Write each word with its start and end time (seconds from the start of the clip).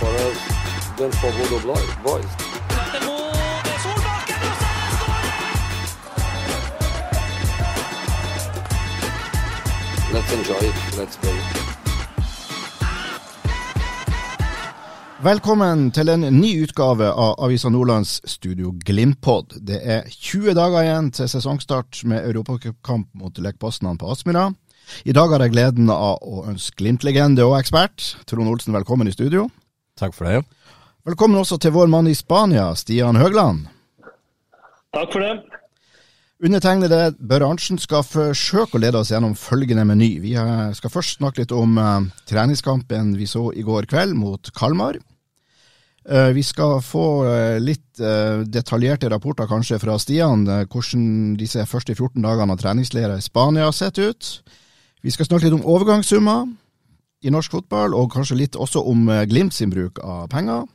For 0.00 0.08
us 0.28 0.38
than 0.96 1.12
for 1.20 1.30
Bodo 1.36 1.58
boys. 2.02 2.30
Let's 10.12 10.32
enjoy 10.32 10.62
it. 10.68 10.78
Let's 10.98 11.16
go. 11.20 11.28
Velkommen 15.22 15.90
til 15.90 16.08
en 16.08 16.24
ny 16.40 16.62
utgave 16.62 17.12
av 17.12 17.34
Avisa 17.44 17.68
Nordlands 17.68 18.22
Studio 18.24 18.72
Glimt-pod. 18.84 19.58
Det 19.60 19.82
er 19.84 20.08
20 20.08 20.54
dager 20.56 20.80
igjen 20.80 21.12
til 21.12 21.28
sesongstart 21.28 22.06
med 22.08 22.24
europacupkamp 22.24 23.12
mot 23.14 23.38
Lech 23.38 23.60
på 23.60 23.68
Aspmyra. 23.68 24.48
I 25.04 25.12
dag 25.12 25.28
har 25.28 25.44
jeg 25.44 25.52
gleden 25.52 25.92
av 25.92 26.24
å 26.24 26.46
ønske 26.48 26.80
Glimt-legende 26.80 27.44
og 27.44 27.58
ekspert 27.60 28.14
Trond 28.24 28.48
Olsen 28.48 28.72
velkommen 28.72 29.12
i 29.12 29.12
studio. 29.12 29.50
Takk 30.00 30.16
for 30.16 30.30
det. 30.30 30.40
Velkommen 31.04 31.40
også 31.40 31.58
til 31.60 31.74
vår 31.74 31.90
mann 31.92 32.08
i 32.08 32.16
Spania, 32.16 32.70
Stian 32.76 33.20
Høgland. 33.20 33.66
Takk 34.96 35.12
for 35.12 35.24
det. 35.24 35.34
Undertegnede 36.40 37.10
Børre 37.20 37.50
Arntzen 37.52 37.76
skal 37.80 38.04
forsøke 38.06 38.78
å 38.78 38.80
lede 38.80 39.00
oss 39.02 39.10
gjennom 39.12 39.34
følgende 39.36 39.84
meny. 39.84 40.14
Vi 40.22 40.32
skal 40.76 40.92
først 40.92 41.18
snakke 41.18 41.42
litt 41.42 41.52
om 41.52 41.76
eh, 41.76 42.06
treningskampen 42.30 43.12
vi 43.18 43.28
så 43.28 43.50
i 43.52 43.64
går 43.66 43.90
kveld 43.90 44.16
mot 44.16 44.48
Kalmar. 44.56 44.96
Eh, 46.08 46.30
vi 46.32 46.44
skal 46.48 46.78
få 46.80 47.04
eh, 47.28 47.58
litt 47.60 48.00
detaljerte 48.00 49.10
rapporter 49.12 49.50
kanskje 49.50 49.76
fra 49.82 49.98
Stian, 50.00 50.46
hvordan 50.72 51.36
disse 51.36 51.66
første 51.68 51.92
14 51.92 52.24
dagene 52.24 52.56
av 52.56 52.62
treningsleirer 52.62 53.20
i 53.20 53.26
Spania 53.26 53.68
har 53.68 53.76
sett 53.76 54.00
ut. 54.00 54.32
Vi 55.04 55.12
skal 55.12 55.28
snakke 55.28 55.50
litt 55.50 55.58
om 55.60 55.68
overgangssummer 55.68 56.48
i 57.20 57.32
norsk 57.32 57.52
fotball, 57.58 57.94
og 57.96 58.12
kanskje 58.14 58.38
litt 58.38 58.56
også 58.56 58.82
om 58.88 59.08
eh, 59.12 59.26
Glimt 59.28 59.54
sin 59.56 59.72
bruk 59.72 60.00
av 60.04 60.28
penger. 60.32 60.66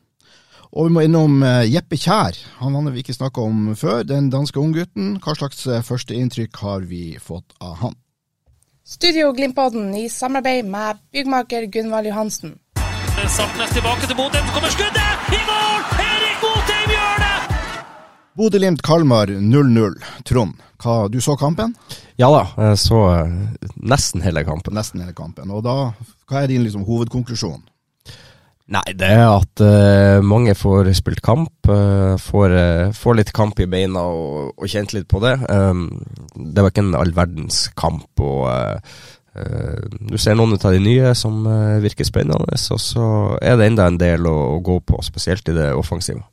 Og 0.76 0.90
vi 0.90 0.94
må 0.96 1.06
innom 1.06 1.40
eh, 1.46 1.64
Jeppe 1.72 1.98
Kjær, 1.98 2.38
han 2.60 2.76
har 2.76 2.92
vi 2.94 3.02
ikke 3.02 3.16
snakka 3.16 3.46
om 3.46 3.70
før, 3.80 4.04
den 4.08 4.30
danske 4.34 4.60
unggutten. 4.60 5.16
Hva 5.24 5.38
slags 5.38 5.66
eh, 5.68 5.84
førsteinntrykk 5.86 6.60
har 6.66 6.86
vi 6.90 7.16
fått 7.22 7.56
av 7.64 7.80
han? 7.82 7.96
Studio 8.86 9.32
Glimpodden 9.34 9.96
i 9.98 10.06
samarbeid 10.14 10.68
med 10.70 11.00
byggmaker 11.16 11.66
Gunvald 11.74 12.12
Johansen. 12.12 12.60
Sartnes 13.32 13.72
tilbake 13.74 14.06
til 14.06 14.14
så 14.14 14.52
kommer 14.54 14.74
skuddet! 14.76 15.30
I 15.34 15.40
mål! 15.48 15.80
Erik 16.04 16.44
Botheim 16.44 16.92
gjør 16.94 17.24
det! 17.24 17.34
Bodø-Glimt-Kalmar 18.36 19.32
0-0. 19.32 19.96
Trond, 20.28 20.60
hva, 20.84 20.96
du 21.08 21.18
så 21.24 21.38
kampen? 21.40 21.72
Ja 22.20 22.28
da, 22.30 22.44
jeg 22.68 22.82
så 22.84 23.00
nesten 23.80 24.22
hele 24.22 24.44
kampen. 24.46 24.76
Nesten 24.76 25.02
hele 25.02 25.16
kampen. 25.16 25.50
Og 25.56 25.64
da, 25.66 25.94
hva 26.30 26.44
er 26.44 26.52
din 26.52 26.66
liksom, 26.66 26.86
hovedkonklusjon? 26.88 27.64
Nei, 28.74 28.96
det 28.98 29.12
er 29.14 29.28
at 29.30 29.62
uh, 29.62 30.24
mange 30.26 30.56
får 30.58 30.90
spilt 30.98 31.22
kamp. 31.26 31.54
Uh, 31.70 32.16
får, 32.18 32.56
uh, 32.56 32.94
får 32.98 33.20
litt 33.20 33.34
kamp 33.36 33.60
i 33.62 33.68
beina 33.70 34.02
og, 34.10 34.56
og 34.58 34.72
kjent 34.72 34.96
litt 34.96 35.06
på 35.12 35.22
det. 35.22 35.36
Um, 35.54 36.02
det 36.34 36.64
var 36.64 36.74
ikke 36.74 36.86
en 36.88 36.98
all 36.98 37.14
verdens 37.14 37.68
kamp. 37.78 38.10
og 38.18 38.82
Du 40.10 40.16
ser 40.18 40.38
noen 40.40 40.56
av 40.56 40.74
de 40.74 40.80
nye 40.80 41.12
som 41.20 41.44
virker 41.84 42.08
spennende, 42.08 42.56
og 42.56 42.80
så 42.80 43.08
er 43.44 43.58
det 43.60 43.68
enda 43.68 43.90
en 43.92 44.00
del 44.00 44.26
å, 44.32 44.36
å 44.56 44.62
gå 44.64 44.80
på, 44.88 45.02
spesielt 45.04 45.52
i 45.52 45.58
det 45.58 45.74
offensive. 45.76 46.24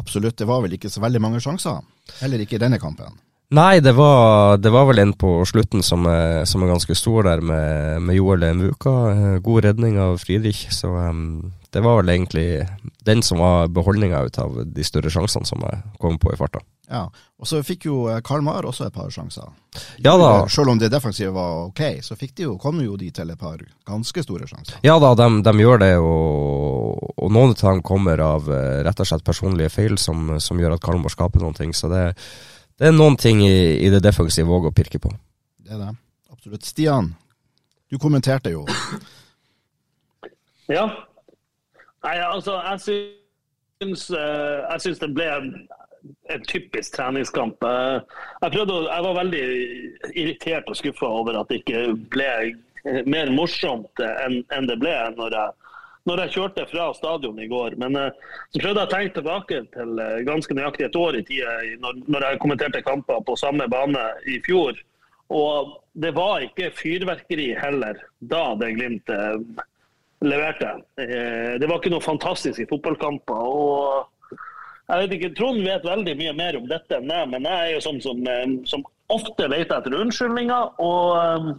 Absolutt, 0.00 0.38
det 0.40 0.48
var 0.48 0.62
vel 0.64 0.78
ikke 0.78 0.88
så 0.88 1.02
veldig 1.04 1.20
mange 1.20 1.42
sjanser. 1.44 1.84
Heller 2.22 2.40
ikke 2.40 2.56
i 2.56 2.62
denne 2.62 2.80
kampen. 2.80 3.12
Nei, 3.50 3.80
det 3.82 3.92
var, 3.98 4.58
det 4.62 4.70
var 4.70 4.84
vel 4.86 5.00
en 5.02 5.12
på 5.18 5.40
slutten 5.48 5.82
som 5.82 6.04
er, 6.06 6.44
som 6.46 6.62
er 6.62 6.70
ganske 6.70 6.94
stor 6.94 7.26
der, 7.26 7.40
med, 7.42 8.02
med 8.06 8.14
Joel 8.14 8.44
Mvuka. 8.54 8.92
Eh, 9.10 9.38
God 9.42 9.64
redning 9.64 9.96
av 9.98 10.20
Friedrich. 10.22 10.68
Så 10.70 10.86
um, 10.86 11.50
det 11.74 11.82
var 11.82 11.98
vel 11.98 12.12
egentlig 12.14 12.66
den 13.02 13.24
som 13.26 13.42
var 13.42 13.66
beholdninga 13.74 14.20
ut 14.22 14.38
av 14.38 14.60
de 14.66 14.84
større 14.86 15.10
sjansene 15.10 15.50
som 15.50 15.66
jeg 15.66 15.82
kom 15.98 16.18
på 16.22 16.30
i 16.30 16.38
farta. 16.38 16.62
Ja, 16.90 17.04
Og 17.38 17.46
så 17.46 17.60
fikk 17.62 17.86
jo 17.86 18.04
Karl 18.26 18.42
Mar 18.42 18.66
også 18.66 18.88
et 18.88 18.94
par 18.94 19.10
sjanser. 19.14 19.46
Ja 20.02 20.16
da, 20.18 20.46
Selv 20.50 20.72
om 20.72 20.78
det 20.78 20.90
defensive 20.90 21.30
var 21.34 21.68
ok, 21.68 21.82
så 22.02 22.16
fikk 22.18 22.34
de 22.38 22.46
jo, 22.48 22.56
kom 22.58 22.80
jo 22.82 22.96
de 22.98 23.10
til 23.14 23.30
et 23.30 23.38
par 23.38 23.62
ganske 23.86 24.24
store 24.26 24.46
sjanser. 24.50 24.78
ja 24.82 24.96
da 24.98 25.12
de, 25.14 25.28
de 25.46 25.54
gjør 25.62 25.82
det, 25.82 25.92
og, 26.02 27.14
og 27.14 27.30
noen 27.30 27.54
av 27.54 27.62
dem 27.62 27.82
kommer 27.86 28.22
av 28.26 28.50
eh, 28.50 28.82
rett 28.86 29.02
og 29.02 29.10
slett 29.10 29.26
personlige 29.26 29.70
feil 29.70 29.98
som, 29.98 30.36
som 30.42 30.58
gjør 30.58 30.74
at 30.78 30.82
Karl 30.82 30.98
Mar 31.02 31.14
skaper 31.14 31.42
noen 31.46 31.54
ting. 31.54 31.74
Så 31.74 31.90
det, 31.94 32.02
det 32.80 32.88
er 32.88 32.94
noen 32.96 33.16
ting 33.20 33.42
i, 33.44 33.52
i 33.84 33.90
det 33.92 34.00
defensive 34.02 34.48
våger 34.48 34.72
å 34.72 34.76
pirke 34.76 34.98
på. 35.02 35.10
Det 35.60 35.74
er 35.76 35.82
det. 35.84 35.90
Absolutt. 36.32 36.64
Stian, 36.64 37.12
du 37.92 37.98
kommenterte 38.00 38.50
jo. 38.54 38.62
Ja. 40.70 40.86
Nei, 42.04 42.14
altså, 42.24 42.54
jeg 42.64 42.80
syns, 42.86 44.06
eh, 44.14 44.60
jeg 44.70 44.84
syns 44.86 45.00
det 45.02 45.10
ble 45.16 45.26
en, 45.34 45.50
typisk 46.48 46.94
treningskamp. 46.96 47.60
Eh, 47.66 48.00
Jeg, 48.42 48.52
prøvde, 48.54 48.72
å- 48.72 48.88
jeg 48.88 49.02
var 49.04 49.18
veldig 49.18 49.42
irritert 50.16 50.68
og 50.72 50.76
skuffa 50.78 51.06
over 51.06 51.36
at 51.40 51.48
det 51.50 51.58
ikke 51.60 51.82
ble 52.08 52.54
mer 53.04 53.28
morsomt 53.36 54.00
enn 54.00 54.38
enn 54.56 54.66
det 54.70 54.78
ble 54.80 54.94
når 55.18 55.34
jeg, 55.36 55.50
når 56.10 56.24
jeg 56.24 56.34
kjørte 56.36 56.66
fra 56.70 56.90
stadion 56.96 57.38
i 57.40 57.48
går. 57.50 57.76
Men 57.80 57.96
eh, 57.98 58.12
så 58.50 58.62
prøvde 58.62 58.82
jeg 58.82 58.88
å 58.88 58.92
tenke 58.94 59.16
tilbake 59.18 59.62
til 59.74 60.02
eh, 60.02 60.20
ganske 60.26 60.56
nøyaktig 60.56 60.86
et 60.88 61.00
år 61.00 61.18
i 61.20 61.24
tida, 61.28 61.56
når, 61.82 62.26
jeg 62.26 62.42
kommenterte 62.42 62.84
kamper 62.86 63.22
på 63.26 63.38
samme 63.38 63.68
bane 63.70 64.04
i 64.30 64.40
fjor. 64.46 64.78
Og 65.30 65.76
det 66.02 66.12
var 66.16 66.42
ikke 66.42 66.72
fyrverkeri 66.74 67.52
heller 67.58 68.00
da 68.32 68.44
det 68.58 68.72
Glimt 68.78 69.12
eh, 69.14 69.66
leverte. 70.26 70.74
Det 70.98 71.64
var 71.64 71.78
ikke 71.78 71.94
noen 71.94 72.04
fantastiske 72.04 72.66
fotballkamper. 72.68 73.38
og 73.40 74.40
jeg 74.90 75.04
vet 75.06 75.12
ikke, 75.16 75.30
Trond 75.38 75.62
vet 75.64 75.86
veldig 75.86 76.16
mye 76.18 76.32
mer 76.36 76.56
om 76.58 76.66
dette 76.68 76.98
enn 76.98 77.06
meg, 77.08 77.28
men 77.30 77.46
jeg 77.46 77.60
er 77.62 77.68
jo 77.76 77.82
sånn 77.84 78.00
som, 78.02 78.24
som 78.68 78.82
ofte 79.14 79.46
leter 79.48 79.78
etter 79.78 79.94
unnskyldninger. 79.96 80.74
Og, 80.82 81.54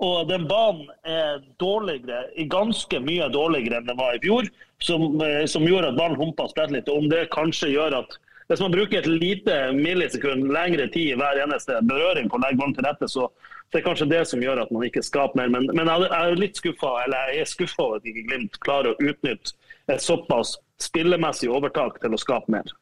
og 0.00 0.28
den 0.30 0.46
banen 0.48 0.88
er 1.04 1.42
dårligere, 1.60 2.24
ganske 2.48 3.00
mye 3.04 3.28
dårligere 3.32 3.80
enn 3.80 3.88
den 3.90 3.98
var 4.00 4.16
i 4.16 4.22
fjor. 4.24 4.48
Som, 4.80 5.20
eh, 5.20 5.44
som 5.44 5.66
gjorde 5.68 5.90
at 5.92 5.98
ballen 5.98 6.16
humpa 6.16 6.46
og 6.46 6.54
spredt 6.54 6.72
litt. 6.72 6.88
Og 6.88 7.02
om 7.02 7.08
det 7.10 7.26
kanskje 7.34 7.74
gjør 7.74 7.98
at 7.98 8.16
hvis 8.48 8.62
man 8.64 8.72
bruker 8.72 8.98
et 8.98 9.06
lite 9.06 9.56
millisekund 9.76 10.48
lengre 10.50 10.88
tid 10.90 11.12
i 11.12 11.18
hver 11.20 11.42
eneste 11.44 11.76
berøring 11.86 12.30
på 12.30 12.38
å 12.38 12.42
legge 12.42 12.58
ballen 12.58 12.74
til 12.74 12.88
rette, 12.88 13.08
så 13.12 13.28
det 13.70 13.78
er 13.78 13.84
kanskje 13.84 14.08
det 14.10 14.24
som 14.26 14.40
gjør 14.42 14.64
at 14.64 14.72
man 14.74 14.86
ikke 14.88 15.04
skaper 15.04 15.38
mer. 15.38 15.52
Men, 15.52 15.68
men 15.76 15.86
jeg 15.92 16.08
er 16.16 16.40
litt 16.40 16.58
skuffa, 16.58 16.96
er 17.04 17.44
over 17.78 18.00
at 18.00 18.08
ikke 18.08 18.24
Glimt 18.26 18.58
klarer 18.64 18.94
å 18.94 18.98
utnytte 19.04 19.54
et 19.92 20.02
såpass 20.02 20.56
spillemessig 20.82 21.50
overtak 21.52 22.00
til 22.02 22.16
å 22.16 22.18
skape 22.18 22.50
mer. 22.50 22.72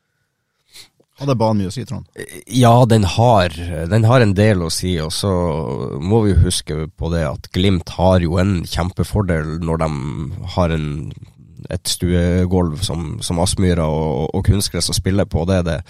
Hadde 1.18 1.34
banen 1.34 1.64
mye 1.64 1.70
å 1.70 1.74
si, 1.74 1.82
Trond? 1.86 2.06
Ja, 2.46 2.84
den 2.86 3.02
har, 3.16 3.54
den 3.90 4.04
har 4.06 4.22
en 4.22 4.36
del 4.38 4.62
å 4.62 4.70
si, 4.70 4.92
og 5.02 5.10
så 5.14 5.30
må 5.98 6.22
vi 6.24 6.34
jo 6.34 6.44
huske 6.44 6.84
på 6.94 7.10
det 7.10 7.24
at 7.26 7.50
Glimt 7.54 7.90
har 7.96 8.22
jo 8.22 8.38
en 8.38 8.60
kjempefordel 8.62 9.56
når 9.66 9.82
de 9.82 9.88
har 10.54 10.74
en, 10.76 10.86
et 11.74 11.90
stuegulv 11.90 12.84
som, 12.86 13.16
som 13.24 13.42
Aspmyra 13.42 13.88
og, 13.90 14.30
og 14.30 14.46
kunstgress 14.46 14.92
å 14.92 14.96
spille 14.96 15.26
på. 15.26 15.42
Det, 15.50 15.58
det, 15.66 15.80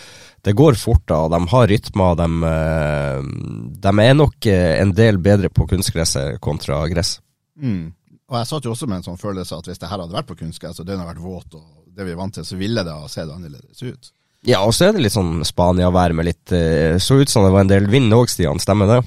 det 0.48 0.56
går 0.56 0.80
fort, 0.80 1.04
da. 1.12 1.20
De 1.28 1.42
har 1.52 1.68
rytmer. 1.74 2.16
De, 2.22 2.28
eh, 2.54 3.70
de 3.84 3.94
er 4.06 4.16
nok 4.16 4.48
eh, 4.48 4.74
en 4.80 4.96
del 4.96 5.20
bedre 5.20 5.52
på 5.52 5.68
kunstgresset 5.68 6.40
kontra 6.40 6.86
gress. 6.88 7.18
Mm. 7.60 7.90
Og 8.28 8.36
jeg 8.40 8.48
satt 8.48 8.64
jo 8.64 8.72
også 8.72 8.88
med 8.88 9.02
en 9.02 9.10
sånn 9.10 9.20
følelse 9.20 9.60
at 9.60 9.68
hvis 9.68 9.80
det 9.80 9.92
her 9.92 10.00
hadde 10.00 10.16
vært 10.16 10.28
på 10.32 10.40
kunstgress, 10.40 10.80
og 10.80 10.88
den 10.88 11.00
hadde 11.00 11.12
vært 11.12 11.24
våt, 11.24 11.60
og 11.60 11.92
det 11.96 12.08
vi 12.08 12.16
er 12.16 12.20
vant 12.20 12.32
til, 12.36 12.48
så 12.48 12.56
ville 12.56 12.84
det 12.84 12.96
ha 12.96 13.08
sett 13.12 13.28
annerledes 13.28 13.84
ut. 13.84 14.12
Ja, 14.46 14.60
og 14.62 14.74
så 14.74 14.88
er 14.88 14.94
det 14.94 15.02
litt 15.02 15.16
sånn 15.16 15.40
Spania-vær 15.46 16.14
med 16.14 16.28
litt 16.28 16.52
eh, 16.54 16.94
Så 17.02 17.18
ut 17.18 17.30
som 17.30 17.42
det 17.42 17.50
var 17.54 17.64
en 17.64 17.72
del 17.72 17.88
vind 17.90 18.14
òg, 18.14 18.30
Stian. 18.30 18.60
Stemmer 18.62 18.90
det? 18.90 19.00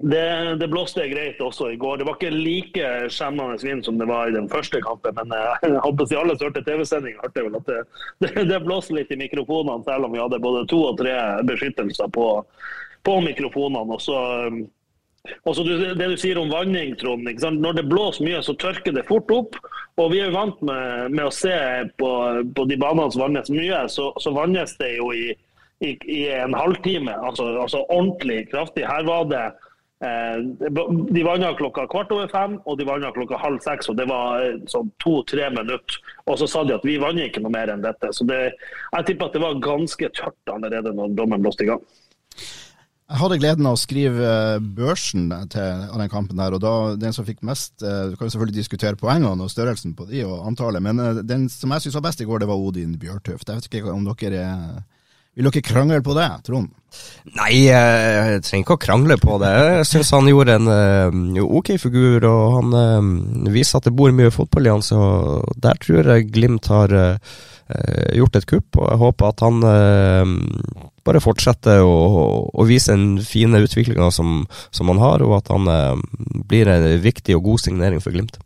Det, 0.00 0.54
det 0.60 0.68
blåste 0.70 1.04
greit 1.10 1.40
også 1.42 1.72
i 1.72 1.76
går. 1.76 1.98
Det 1.98 2.06
var 2.06 2.16
ikke 2.16 2.30
like 2.32 2.90
skjemmende 3.12 3.58
vind 3.60 3.84
som 3.84 3.98
det 3.98 4.06
var 4.08 4.30
i 4.30 4.36
den 4.36 4.48
første 4.48 4.80
kampen. 4.84 5.16
Men 5.18 5.34
eh, 5.36 5.64
jeg 5.74 5.82
håper 5.84 6.06
at 6.06 6.18
alle 6.22 6.36
som 6.38 6.48
hørte 6.48 6.64
TV-sendinga, 6.68 7.24
hørte 7.26 7.46
vel 7.46 7.58
at 7.58 7.70
det, 7.72 7.80
det, 8.24 8.34
det 8.52 8.60
blåste 8.64 8.96
litt 8.96 9.10
i 9.10 9.18
mikrofonene, 9.20 9.82
selv 9.88 10.06
om 10.06 10.14
vi 10.14 10.22
hadde 10.22 10.42
både 10.42 10.66
to 10.70 10.84
og 10.92 11.00
tre 11.02 11.16
beskyttelser 11.50 12.12
på, 12.14 12.28
på 13.04 13.18
mikrofonene. 13.26 13.98
og 13.98 14.04
så 14.04 14.20
um, 15.28 15.32
og 15.44 15.58
Det 15.98 16.08
du 16.08 16.16
sier 16.16 16.38
om 16.40 16.50
vanning, 16.50 16.96
Trond. 16.96 17.28
Når 17.60 17.72
det 17.76 17.88
blåser 17.90 18.24
mye, 18.24 18.42
så 18.42 18.56
tørker 18.56 18.94
det 18.96 19.08
fort 19.08 19.30
opp. 19.30 19.58
Og 20.00 20.12
Vi 20.12 20.20
er 20.20 20.30
jo 20.30 20.36
vant 20.38 20.60
med, 20.64 21.12
med 21.12 21.26
å 21.26 21.34
se 21.34 21.54
på, 22.00 22.10
på, 22.56 22.66
de 22.70 22.78
banene 22.80 23.10
som 23.12 23.26
vannes 23.26 23.50
mye, 23.52 23.84
så, 23.92 24.10
så 24.20 24.32
vannes 24.32 24.76
det 24.80 24.94
jo 24.96 25.10
i, 25.12 25.32
i, 25.84 25.96
i 26.08 26.20
en 26.38 26.56
halvtime. 26.56 27.12
Altså, 27.12 27.50
altså, 27.60 27.84
ordentlig 27.88 28.46
kraftig. 28.52 28.86
Her 28.88 29.04
var 29.08 29.28
det 29.28 29.42
eh, 30.06 30.40
De 31.12 31.24
vanna 31.26 31.52
klokka 31.58 31.84
kvart 31.92 32.12
over 32.16 32.32
fem, 32.32 32.56
og 32.64 32.80
de 32.80 32.88
vanna 32.88 33.12
klokka 33.12 33.40
halv 33.42 33.60
seks. 33.64 33.90
og 33.92 34.00
Det 34.00 34.08
var 34.08 34.46
eh, 34.46 34.60
sånn 34.72 34.88
to-tre 35.04 35.50
minutter. 35.52 36.00
Og 36.24 36.40
så 36.40 36.48
sa 36.48 36.64
de 36.64 36.78
at 36.78 36.86
vi 36.86 37.00
vanner 37.02 37.28
ikke 37.28 37.44
noe 37.44 37.52
mer 37.58 37.74
enn 37.74 37.84
dette. 37.84 38.14
Så 38.16 38.24
det, 38.30 38.40
jeg 38.94 39.10
tipper 39.10 39.28
at 39.28 39.36
det 39.36 39.44
var 39.44 39.64
ganske 39.64 40.14
tørt 40.16 40.54
allerede 40.54 40.96
når 40.96 41.18
dommen 41.18 41.44
blåste 41.44 41.68
i 41.68 41.74
gang. 41.74 41.84
Jeg 43.10 43.18
hadde 43.18 43.40
gleden 43.42 43.66
av 43.66 43.74
å 43.74 43.80
skrive 43.80 44.22
eh, 44.22 44.60
børsen 44.62 45.24
til 45.50 45.80
den 45.98 46.12
kampen 46.12 46.38
der, 46.38 46.54
og 46.54 46.62
da 46.62 46.74
den 46.94 47.14
som 47.14 47.26
fikk 47.26 47.40
mest 47.46 47.82
eh, 47.82 48.12
Du 48.12 48.14
kan 48.14 48.28
jo 48.28 48.36
selvfølgelig 48.36 48.60
diskutere 48.60 48.98
poengene 49.00 49.34
og 49.34 49.50
størrelsen 49.50 49.96
på 49.98 50.06
de 50.06 50.22
og 50.28 50.46
antallet, 50.46 50.82
men 50.84 51.02
eh, 51.02 51.18
den 51.26 51.48
som 51.50 51.74
jeg 51.74 51.82
syntes 51.82 51.98
var 51.98 52.06
best 52.06 52.22
i 52.22 52.28
går, 52.28 52.44
det 52.44 52.50
var 52.50 52.62
Odin 52.62 52.94
Bjørtuft. 53.02 53.50
Jeg 53.50 53.58
vet 53.58 53.66
ikke 53.66 53.90
om 53.90 54.06
dere 54.06 54.44
Vil 55.34 55.48
dere 55.48 55.64
krangle 55.66 55.98
på 56.06 56.14
det, 56.14 56.28
Trond? 56.46 56.70
Nei, 57.34 57.50
jeg 57.66 58.40
trenger 58.46 58.64
ikke 58.64 58.78
å 58.78 58.84
krangle 58.86 59.18
på 59.18 59.40
det. 59.42 59.52
Jeg 59.80 59.90
syns 59.90 60.14
han 60.14 60.30
gjorde 60.30 60.58
en 60.58 61.42
ok 61.42 61.74
figur, 61.82 62.26
og 62.30 62.56
han 62.60 63.52
viser 63.54 63.78
at 63.78 63.86
det 63.86 63.94
bor 63.94 64.14
mye 64.14 64.30
fotball 64.34 64.66
i 64.66 64.74
han, 64.74 64.86
så 64.86 65.00
der 65.58 65.78
tror 65.82 66.14
jeg 66.14 66.30
Glimt 66.34 66.70
har 66.70 66.94
gjort 68.16 68.36
et 68.38 68.46
kupp, 68.50 68.78
og 68.78 68.86
jeg 68.88 69.00
håper 69.00 69.28
at 69.30 69.44
han 69.44 69.62
bare 71.06 71.22
fortsetter 71.22 71.82
å, 71.84 71.96
å 72.52 72.68
vise 72.68 72.94
den 72.94 73.18
fine 73.24 73.62
utviklinga 73.64 74.10
som, 74.14 74.44
som, 74.70 74.92
han 74.92 75.02
har, 75.02 75.24
og 75.24 75.38
at 75.40 75.50
han 75.52 75.68
eh, 75.70 76.04
blir 76.50 76.70
en 76.70 76.86
viktig 77.02 77.36
og 77.38 77.44
god 77.48 77.66
signering 77.66 78.04
for 78.04 78.14
Glimt. 78.14 78.40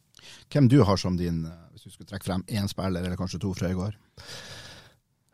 Hvem 0.53 0.71
du 0.71 0.81
har 0.87 1.01
som 1.01 1.19
din, 1.19 1.45
eh, 1.49 1.61
hvis 1.75 1.89
du 1.89 1.95
skulle 1.95 2.11
trekke 2.11 2.29
frem 2.29 2.45
én 2.49 2.71
spiller, 2.71 3.03
eller 3.03 3.21
kanskje 3.21 3.43
to 3.43 3.55
fra 3.57 3.73
i 3.73 3.79
går? 3.79 3.95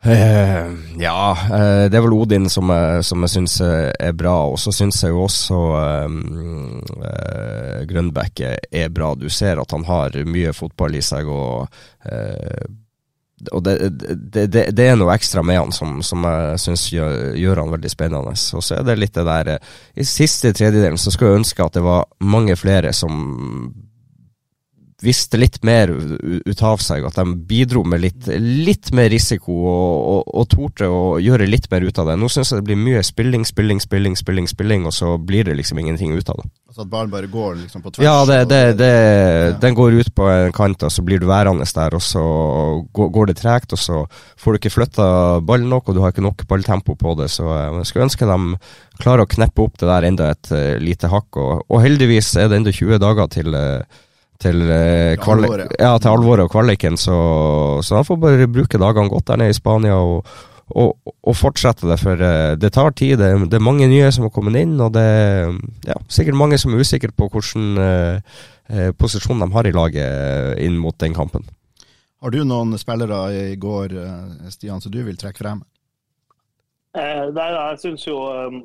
Eh, 0.01 0.69
ja, 0.97 1.17
eh, 1.53 1.83
det 1.85 1.99
er 1.99 2.01
vel 2.01 2.15
Odin 2.17 2.49
som, 2.49 2.71
jeg, 2.73 3.03
som 3.05 3.21
jeg 3.21 3.33
syns 3.35 3.59
er 3.61 4.15
bra. 4.17 4.33
Og 4.49 4.57
så 4.57 4.73
syns 4.73 5.03
jeg 5.05 5.13
jo 5.13 5.27
også 5.27 5.59
eh, 5.77 6.15
eh, 7.05 7.75
Grønbæk 7.91 8.41
er 8.49 8.89
bra. 8.89 9.13
Du 9.13 9.27
ser 9.29 9.61
at 9.61 9.77
han 9.77 9.85
har 9.85 10.17
mye 10.25 10.55
fotball 10.57 10.97
i 10.97 11.05
seg. 11.05 11.29
og 11.29 11.69
og 13.51 13.63
det, 13.65 13.75
det, 13.99 14.45
det, 14.53 14.65
det, 14.77 14.85
er 14.85 14.97
noe 14.99 15.13
ekstra 15.15 15.43
med 15.45 15.59
han 15.59 15.71
som, 15.75 15.99
som 16.05 16.25
jeg 16.27 16.59
syns 16.61 16.87
gjør, 16.93 17.13
gjør, 17.39 17.61
han 17.63 17.73
veldig 17.73 17.91
spennende. 17.91 18.35
Og 18.57 18.65
så 18.65 18.77
er 18.77 18.85
det 18.87 18.97
litt 18.99 19.15
det 19.17 19.25
der 19.27 19.53
I 19.95 20.05
siste 20.07 20.53
tredjedelen 20.53 20.99
så 21.01 21.13
skulle 21.13 21.33
jeg 21.33 21.43
ønske 21.43 21.65
at 21.65 21.77
det 21.77 21.85
var 21.85 22.05
mange 22.21 22.57
flere 22.59 22.93
som 22.93 23.15
visste 25.01 25.39
litt 25.39 25.59
mer 25.65 25.91
ut 25.91 26.63
av 26.65 26.81
seg, 26.83 27.05
at 27.07 27.17
de 27.17 27.35
bidro 27.47 27.83
med 27.87 28.03
litt, 28.03 28.27
litt 28.37 28.91
mer 28.95 29.09
risiko 29.11 29.55
og, 29.57 29.93
og, 30.13 30.31
og, 30.41 30.47
torde 30.51 30.89
å 30.89 31.03
gjøre 31.21 31.49
litt 31.49 31.67
mer 31.71 31.85
ut 31.85 32.01
av 32.01 32.11
det. 32.11 32.17
Nå 32.21 32.29
syns 32.31 32.51
jeg 32.51 32.61
det 32.61 32.67
blir 32.69 32.79
mye 32.79 33.03
spilling, 33.05 33.45
spilling, 33.47 33.81
spilling, 33.83 34.17
spilling, 34.19 34.49
spilling, 34.51 34.85
og 34.89 34.95
så 34.95 35.15
blir 35.17 35.47
det 35.47 35.57
liksom 35.59 35.81
ingenting 35.81 36.13
ut 36.17 36.29
av 36.29 36.41
det. 36.41 36.49
Altså 36.71 36.85
at 36.85 36.91
ballen 36.91 37.11
bare 37.11 37.27
går 37.27 37.57
liksom 37.65 37.83
på 37.83 37.91
tvers? 37.91 38.05
Ja, 38.05 38.21
det, 38.29 38.37
det, 38.47 38.61
det, 38.79 38.91
ja. 38.91 39.55
den 39.59 39.75
går 39.75 39.97
ut 39.99 40.11
på 40.15 40.27
en 40.31 40.53
kant, 40.55 40.85
og 40.87 40.93
så 40.93 41.03
blir 41.03 41.19
du 41.19 41.27
værende 41.27 41.67
der, 41.67 41.97
og 41.97 42.05
så 42.05 42.21
går, 42.95 43.09
går 43.17 43.31
det 43.31 43.37
tregt, 43.41 43.73
og 43.75 43.81
så 43.81 44.05
får 44.39 44.53
du 44.53 44.61
ikke 44.61 44.75
flytta 44.77 45.07
ballen 45.47 45.67
nok, 45.71 45.89
og 45.89 45.97
du 45.97 46.03
har 46.03 46.13
ikke 46.13 46.23
nok 46.23 46.45
balltempo 46.47 46.95
på 46.95 47.17
det, 47.19 47.27
så 47.33 47.49
eh, 47.57 47.81
jeg 47.81 47.89
skulle 47.89 48.07
ønske 48.07 48.29
de 48.29 48.39
klarer 49.01 49.25
å 49.25 49.33
kneppe 49.33 49.65
opp 49.65 49.81
det 49.81 49.89
der 49.89 50.07
enda 50.07 50.29
et 50.31 50.53
uh, 50.53 50.77
lite 50.79 51.09
hakk, 51.11 51.41
og, 51.41 51.65
og 51.67 51.83
heldigvis 51.83 52.35
er 52.37 52.51
det 52.51 52.61
enda 52.61 52.73
20 52.75 53.01
dager 53.01 53.31
til 53.33 53.55
uh, 53.57 54.01
til, 54.41 54.63
eh, 54.69 55.13
ja. 55.13 55.91
til 56.01 56.11
alvoret 56.11 56.45
og 56.45 56.53
kvaliken, 56.53 56.97
så, 56.97 57.17
så, 57.85 57.99
han 57.99 58.07
får 58.07 58.19
bare 58.21 58.49
bruke 58.51 58.81
dagene 58.81 59.11
godt 59.11 59.29
der 59.29 59.41
nede 59.41 59.53
i 59.53 59.57
Spania 59.57 59.97
og, 59.97 60.27
og, 60.71 61.13
og 61.21 61.37
fortsette 61.37 61.89
det. 61.89 61.99
For 62.01 62.17
uh, 62.17 62.53
det 62.57 62.73
tar 62.73 62.93
tid. 62.97 63.17
Det, 63.21 63.31
det, 63.51 63.59
er 63.59 63.65
mange 63.65 63.89
nye 63.91 64.11
som 64.11 64.27
har 64.27 64.33
kommet 64.33 64.57
inn, 64.61 64.77
og 64.81 64.93
det 64.97 65.05
er 65.05 65.55
ja, 65.87 65.97
sikkert 66.09 66.39
mange 66.39 66.59
som 66.61 66.73
er 66.73 66.81
usikre 66.81 67.13
på 67.13 67.29
hvilken 67.31 67.81
eh, 67.81 68.91
posisjon 68.97 69.41
de 69.41 69.49
har 69.51 69.67
i 69.67 69.75
laget 69.75 70.61
inn 70.63 70.79
mot 70.79 70.97
den 71.03 71.17
kampen. 71.17 71.45
Har 72.21 72.31
du 72.31 72.43
noen 72.45 72.77
spillere 72.77 73.23
i 73.51 73.57
går, 73.59 73.97
Stian, 74.53 74.81
som 74.81 74.93
du 74.93 75.01
vil 75.03 75.17
trekke 75.17 75.41
frem? 75.41 75.63
Eh, 76.91 77.27
jeg 77.31 77.77
syns 77.79 78.03
jo, 78.03 78.17
um, 78.27 78.57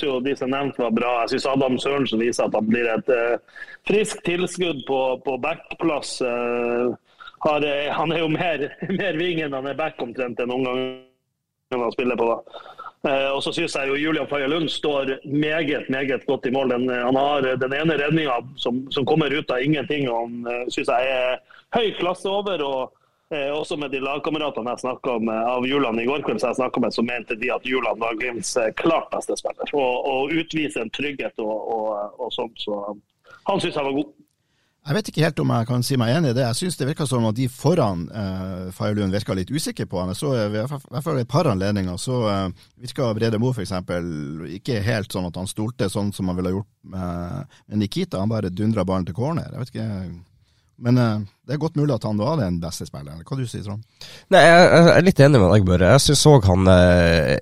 jo, 0.00 0.14
de 0.24 0.32
som 0.36 0.48
nevnte 0.48 0.80
var 0.80 0.94
bra. 0.96 1.10
Jeg 1.22 1.34
syns 1.34 1.48
Adam 1.50 1.76
Sørensen 1.76 2.22
viser 2.22 2.46
at 2.46 2.56
han 2.56 2.64
blir 2.64 2.88
et 2.88 3.10
uh, 3.12 3.36
friskt 3.88 4.24
tilskudd 4.24 4.86
på, 4.88 5.00
på 5.24 5.36
backplass. 5.42 6.14
Har, 7.44 7.66
uh, 7.68 7.90
han 7.92 8.14
er 8.14 8.24
jo 8.24 8.30
mer, 8.32 8.64
mer 9.00 9.20
ving 9.20 9.42
enn 9.44 9.56
han 9.56 9.68
er 9.68 9.76
back 9.76 10.00
omtrent 10.00 10.40
enn 10.40 10.48
noen 10.48 10.64
gang 10.64 11.84
han 11.84 11.92
spiller 11.92 12.16
på. 12.16 12.30
Uh, 13.04 13.36
og 13.36 13.42
så 13.44 13.52
syns 13.52 13.76
jeg 13.76 13.92
jo 13.92 14.00
Julian 14.00 14.30
Faye 14.32 14.48
Lund 14.48 14.72
står 14.72 15.18
meget 15.28 15.92
meget 15.92 16.24
godt 16.24 16.48
i 16.48 16.54
mål. 16.56 16.72
Den, 16.72 16.88
han 16.88 17.20
har 17.20 17.52
den 17.60 17.76
ene 17.76 18.00
redninga 18.00 18.40
som, 18.56 18.86
som, 18.88 19.04
kommer 19.04 19.28
ut 19.28 19.52
av 19.52 19.60
ingenting. 19.60 20.08
og 20.08 20.24
Han 20.24 20.72
syns 20.72 20.88
jeg 20.88 21.12
er 21.20 21.36
høy 21.76 21.92
klasse 22.00 22.32
over. 22.32 22.64
og 22.64 22.97
Eh, 23.34 23.50
også 23.52 23.76
med 23.76 23.92
de 23.92 24.00
lagkameratene 24.00 24.72
jeg 24.72 24.80
snakka 24.86 25.18
om 25.18 25.28
av 25.28 25.66
Juland 25.68 26.00
i 26.00 26.06
går 26.08 26.22
kveld, 26.24 26.40
så 26.40 26.48
jeg 26.48 26.62
snakket 26.62 26.84
med, 26.84 26.94
så 26.96 27.02
mente 27.04 27.36
de 27.36 27.50
at 27.52 27.66
Juland 27.68 28.00
var 28.00 28.16
Glimts 28.16 28.54
eh, 28.56 28.70
klart 28.78 29.10
beste 29.12 29.36
spiller. 29.36 29.74
Og, 29.76 30.06
og 30.08 30.32
utvise 30.32 30.80
en 30.80 30.92
trygghet 30.96 31.44
og, 31.44 31.58
og, 31.74 32.16
og 32.24 32.32
sånt. 32.32 32.56
Så 32.64 32.78
han 33.50 33.60
syns 33.60 33.76
jeg 33.76 33.84
var 33.84 33.98
god. 34.00 34.16
Jeg 34.88 34.96
vet 34.96 35.08
ikke 35.10 35.24
helt 35.26 35.40
om 35.42 35.50
jeg 35.52 35.66
kan 35.68 35.82
si 35.84 35.96
meg 36.00 36.14
enig 36.16 36.30
i 36.32 36.36
det. 36.38 36.46
Jeg 36.46 36.56
syns 36.62 36.78
det 36.80 36.86
virka 36.88 37.04
som 37.04 37.26
at 37.28 37.36
de 37.36 37.44
foran 37.52 38.06
eh, 38.08 38.70
Fagerlund 38.72 39.12
virka 39.12 39.36
litt 39.36 39.50
usikre 39.52 39.84
på 39.84 40.00
han. 40.00 40.14
Jeg 40.14 40.20
så 40.22 40.30
i 40.32 40.46
hvert 40.54 41.04
fall 41.04 41.20
et 41.20 41.28
par 41.28 41.50
anledninger 41.50 41.98
så 42.00 42.22
eh, 42.32 42.64
virka 42.80 43.10
Brede 43.18 43.40
Moe 43.42 43.52
f.eks. 43.52 43.74
ikke 44.56 44.78
helt 44.86 45.12
sånn 45.12 45.28
at 45.28 45.36
han 45.36 45.50
stolte 45.50 45.90
sånn 45.92 46.14
som 46.16 46.32
han 46.32 46.40
ville 46.40 46.54
gjort 46.56 46.70
med 46.94 47.76
Nikita. 47.76 48.22
Han 48.22 48.32
bare 48.32 48.48
dundra 48.48 48.86
ballen 48.88 49.04
til 49.10 49.18
corner. 49.18 49.52
Jeg 49.52 49.60
vet 49.60 49.74
ikke 49.74 49.90
men 50.78 51.00
uh, 51.00 51.18
det 51.46 51.56
er 51.56 51.60
godt 51.62 51.78
mulig 51.78 51.96
at 51.96 52.06
han 52.06 52.20
var 52.20 52.38
den 52.38 52.60
beste 52.62 52.86
spilleren. 52.86 53.24
Hva 53.26 53.38
du 53.38 53.46
sier 53.48 53.64
Trond? 53.66 53.82
Nei, 54.30 54.44
jeg, 54.44 54.64
jeg, 54.70 54.86
er 54.94 55.06
litt 55.06 55.22
enig 55.24 55.42
med 55.42 55.52
deg, 55.54 55.66
Børre. 55.66 55.92
Jeg 55.96 56.04
syns 56.06 56.24
òg 56.30 56.46
han 56.46 56.70
uh, 56.70 57.34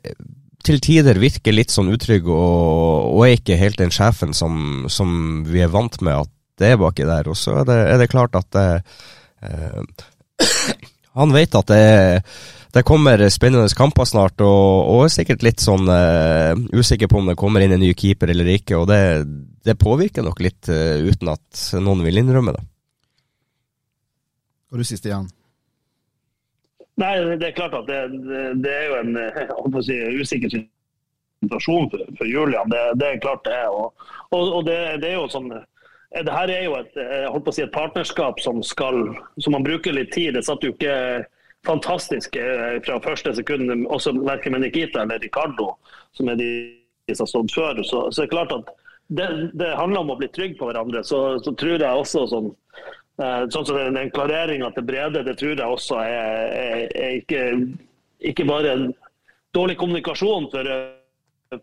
til 0.67 0.81
tider 0.83 1.21
virker 1.23 1.55
litt 1.55 1.75
sånn 1.75 1.93
utrygg, 1.93 2.27
og, 2.33 3.13
og, 3.13 3.23
er 3.27 3.37
ikke 3.37 3.61
helt 3.61 3.79
den 3.81 3.95
sjefen 3.95 4.35
som, 4.35 4.87
som, 4.91 5.45
vi 5.47 5.63
er 5.63 5.73
vant 5.73 6.01
med 6.03 6.25
at 6.25 6.33
det 6.59 6.73
er 6.73 6.81
baki 6.81 7.07
der. 7.07 7.29
Og 7.31 7.39
så 7.39 7.61
er 7.63 7.73
er 7.77 8.01
det 8.01 8.11
klart 8.11 8.35
at 8.39 8.57
eh, 8.59 8.81
han 11.21 11.35
vet 11.35 11.55
at 11.61 11.71
det, 11.71 12.23
det, 12.75 12.85
kommer 12.89 13.21
spennende 13.31 13.69
kamper 13.77 14.09
snart, 14.09 14.41
og, 14.41 14.89
og 14.91 15.05
er 15.05 15.13
sikkert 15.13 15.45
litt 15.47 15.63
sånn 15.63 15.87
usikker 16.73 17.13
på 17.13 17.21
om 17.21 17.31
det 17.31 17.39
kommer 17.39 17.63
inn 17.63 17.77
en 17.77 17.85
ny 17.85 17.93
keeper 17.95 18.33
eller 18.33 18.57
ikke. 18.57 18.81
og 18.81 18.89
det, 18.91 19.03
det 19.69 19.79
påvirker 19.79 20.25
nok 20.27 20.41
litt, 20.43 20.65
uten 20.67 21.35
at 21.37 21.69
noen 21.79 22.03
vil 22.09 22.25
innrømme 22.25 22.57
det. 22.57 22.65
Hva 24.71 24.81
du 24.81 24.87
sier 24.87 25.01
Stian? 25.01 25.29
Nei, 26.97 27.13
Det 27.37 27.51
er 27.51 27.57
klart 27.57 27.77
at 27.77 27.87
det, 27.91 28.01
det 28.65 28.73
er 28.73 28.87
jo 28.89 28.99
en 29.03 29.83
si, 29.87 29.97
usikker 30.17 30.53
situasjon 31.45 31.91
for, 31.93 32.05
for 32.19 32.29
Julian. 32.31 32.71
Det, 32.73 32.83
det, 33.01 33.09
er 33.09 33.25
klart 33.25 33.45
det 33.45 33.55
er. 33.55 33.69
Og, 33.71 33.93
og, 34.31 34.43
og 34.61 34.63
det, 34.69 34.79
det, 35.05 35.13
er 35.13 35.19
jo 35.21 35.29
sånn 35.33 35.53
det 36.17 36.33
her 36.33 36.49
er 36.49 36.63
jo 36.65 36.77
et, 36.79 36.95
holdt 37.29 37.45
på 37.45 37.53
å 37.53 37.57
si, 37.57 37.65
et 37.67 37.75
partnerskap 37.75 38.41
som, 38.41 38.63
skal, 38.65 39.03
som 39.43 39.53
man 39.53 39.67
bruker 39.67 39.93
litt 39.93 40.15
tid. 40.15 40.33
Det 40.37 40.45
satt 40.47 40.65
jo 40.65 40.73
ikke 40.73 41.27
fantastisk 41.67 42.37
eh, 42.37 42.79
fra 42.87 42.99
første 43.03 43.35
sekund, 43.37 43.73
også 43.93 44.15
verken 44.23 44.55
med 44.55 44.65
Nikita 44.65 45.03
eller 45.03 45.21
Ricardo, 45.21 45.75
som 46.17 46.31
er 46.31 46.39
de 46.41 46.51
som 47.13 47.25
har 47.27 47.33
stått 47.33 47.55
før. 47.55 47.83
Så, 47.83 48.07
så 48.11 48.23
det 48.23 48.29
er 48.29 48.35
klart 48.35 48.55
at 48.55 48.71
det, 49.09 49.27
det, 49.55 49.73
handler 49.79 50.05
om 50.05 50.15
å 50.15 50.19
bli 50.21 50.31
trygg 50.33 50.57
på 50.59 50.71
hverandre. 50.71 51.03
Så, 51.07 51.39
så 51.45 51.55
tror 51.59 51.77
jeg 51.77 51.91
også 51.91 52.27
sånn 52.31 52.53
sånn 53.17 53.65
som 53.65 53.79
Den 53.97 54.11
klareringa 54.13 54.69
til 54.77 54.85
Brede 54.85 55.23
det 55.25 55.39
tror 55.41 55.55
jeg 55.55 55.65
også 55.65 56.01
er, 56.05 56.51
er, 56.53 56.83
er 56.93 57.15
ikke, 57.23 57.45
ikke, 58.21 58.45
bare 58.49 58.75
en 58.75 58.87
dårlig 59.57 59.79
kommunikasjon. 59.81 60.51
For, 60.53 60.69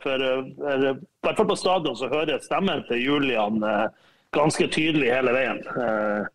for, 0.01 0.25
for, 0.57 0.88
I 0.89 0.95
hvert 1.27 1.41
fall 1.41 1.51
på 1.51 1.60
stadion 1.60 2.00
så 2.00 2.10
hører 2.10 2.41
stemmen 2.41 2.81
til 2.89 3.03
Julian 3.03 3.62
eh, 3.62 3.86
ganske 4.33 4.67
tydelig 4.74 5.13
hele 5.13 5.36
veien. 5.36 5.62
Eh, 5.77 6.31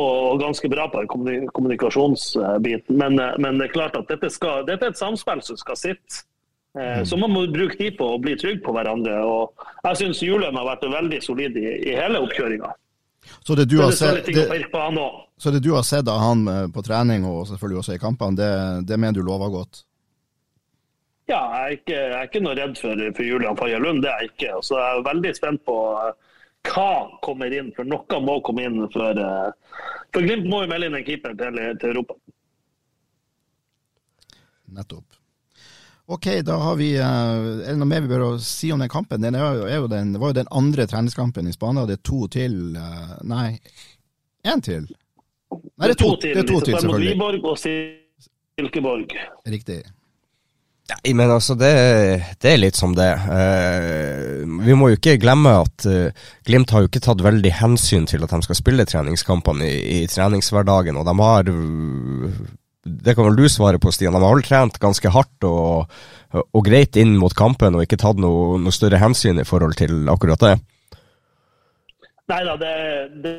og 0.00 0.40
ganske 0.40 0.68
bra 0.72 0.86
på 0.88 1.04
kommunikasjonsbiten. 1.52 2.96
Men, 2.96 3.20
men, 3.38 3.58
det 3.60 3.68
er 3.68 3.74
klart 3.74 3.96
at 3.98 4.08
dette, 4.08 4.30
skal, 4.32 4.64
dette 4.64 4.88
er 4.88 4.94
et 4.94 5.00
samspill 5.00 5.42
som 5.44 5.58
skal 5.60 5.76
sitte. 5.76 6.22
Mm. 6.72 7.04
Så 7.04 7.18
man 7.20 7.34
må 7.34 7.42
bruke 7.52 7.76
tid 7.76 7.98
på 7.98 8.06
å 8.14 8.20
bli 8.20 8.32
trygg 8.40 8.62
på 8.64 8.72
hverandre. 8.72 9.18
og 9.20 9.66
Jeg 9.84 10.00
syns 10.00 10.22
Julian 10.24 10.56
har 10.56 10.70
vært 10.70 10.88
veldig 10.88 11.18
solid 11.20 11.58
i, 11.60 11.66
i 11.90 11.96
hele 11.98 12.22
oppkjøringa. 12.24 12.72
Så 13.42 13.54
det, 13.54 13.64
du 13.70 13.78
har 13.82 13.90
sett, 13.90 14.26
det, 14.26 14.66
så 15.36 15.50
det 15.50 15.60
du 15.62 15.72
har 15.72 15.82
sett 15.82 16.08
av 16.08 16.18
han 16.18 16.48
eh, 16.48 16.66
på 16.74 16.82
trening 16.82 17.24
og 17.26 17.46
selvfølgelig 17.48 17.78
også 17.82 17.94
i 17.96 18.02
kampene, 18.02 18.38
det, 18.38 18.50
det 18.90 18.98
mener 18.98 19.18
du 19.18 19.26
lover 19.26 19.50
godt? 19.50 19.84
Ja, 21.30 21.38
jeg 21.54 21.62
er 21.62 21.76
ikke, 21.76 21.94
jeg 21.94 22.18
er 22.18 22.28
ikke 22.28 22.42
noe 22.42 22.58
redd 22.58 22.76
for, 22.80 23.02
for 23.16 23.26
Julian 23.26 23.58
Faye 23.58 23.78
Lund. 23.80 24.02
Det 24.04 24.10
er 24.10 24.24
jeg 24.24 24.32
ikke. 24.34 24.58
Så 24.66 24.76
jeg 24.80 24.98
er 24.98 25.06
veldig 25.06 25.32
spent 25.38 25.62
på 25.68 25.76
uh, 25.94 26.10
hva 26.66 26.90
kommer 27.24 27.54
inn, 27.54 27.70
for 27.76 27.88
noe 27.88 28.20
må 28.26 28.36
komme 28.44 28.66
inn. 28.66 28.82
For, 28.92 29.22
uh, 29.22 29.88
for 30.12 30.26
Glimt 30.26 30.50
må 30.50 30.64
jo 30.64 30.72
melde 30.74 30.90
inn 30.90 30.98
en 30.98 31.06
keeper 31.06 31.38
til, 31.38 31.62
til 31.80 31.94
Europa. 31.94 32.18
Nettopp. 34.72 35.11
Ok, 36.12 36.26
da 36.44 36.58
har 36.60 36.76
vi 36.76 36.90
uh, 37.00 37.06
Er 37.64 37.70
det 37.70 37.78
noe 37.80 37.88
mer 37.88 38.02
vi 38.04 38.10
bør 38.10 38.36
si 38.42 38.68
om 38.74 38.82
den 38.82 38.90
kampen? 38.92 39.22
Den 39.24 39.38
er 39.38 39.46
jo, 39.56 39.64
er 39.64 39.80
jo 39.80 39.88
den, 39.88 40.12
var 40.20 40.34
jo 40.34 40.40
den 40.42 40.50
andre 40.52 40.84
treningskampen 40.90 41.48
i 41.48 41.54
Spania. 41.54 41.86
Det 41.88 42.00
er 42.00 42.04
to 42.04 42.26
til 42.32 42.58
Nei, 43.32 43.48
én 44.44 44.60
til? 44.64 44.84
Nei, 45.52 45.88
det 45.88 45.94
er 45.94 46.00
to, 46.02 46.12
det 46.20 46.36
er 46.36 46.46
to 46.48 46.60
til, 46.60 46.76
selvfølgelig. 46.76 47.16
Mot 47.16 47.34
Viborg 47.36 47.50
og 47.52 47.58
Silkeborg. 47.62 49.16
Riktig. 49.48 49.82
Ja, 50.90 51.14
men 51.14 51.30
altså, 51.30 51.54
det, 51.54 51.72
det, 52.42 52.50
er 52.50 52.60
litt 52.60 52.76
som 52.76 52.96
det. 52.96 53.10
Uh, 53.24 54.42
vi 54.66 54.76
må 54.76 54.90
jo 54.90 54.98
ikke 54.98 55.18
glemme 55.22 55.54
at 55.62 55.86
uh, 55.88 56.26
Glimt 56.44 56.74
har 56.74 56.84
jo 56.84 56.90
ikke 56.90 57.04
tatt 57.04 57.22
veldig 57.24 57.52
hensyn 57.62 58.08
til 58.10 58.24
at 58.26 58.34
de 58.34 58.42
skal 58.44 58.58
spille 58.58 58.88
treningskampene 58.88 59.68
i, 59.68 60.02
i 60.02 60.10
treningshverdagen. 60.10 60.98
Og 60.98 61.08
de 61.08 61.16
har 61.22 61.52
Det 62.82 63.14
kan 63.14 63.28
vel 63.28 63.38
du 63.38 63.46
svare 63.48 63.78
på, 63.78 63.92
Stian. 63.94 64.14
De 64.16 64.22
har 64.22 64.34
vel 64.34 64.44
trent 64.46 64.78
ganske 64.82 65.12
hardt 65.14 65.46
og, 65.46 65.92
og, 66.42 66.60
greit 66.66 66.98
inn 66.98 67.14
mot 67.20 67.34
kampen 67.34 67.78
og 67.78 67.84
ikke 67.86 68.00
tatt 68.02 68.18
noe, 68.18 68.58
noe, 68.58 68.74
større 68.74 68.98
hensyn 68.98 69.38
i 69.38 69.46
forhold 69.46 69.78
til 69.78 70.10
akkurat 70.10 70.42
det? 70.42 70.56
Nei 72.32 72.42
da, 72.48 72.56
det, 72.58 72.74
det, 73.22 73.32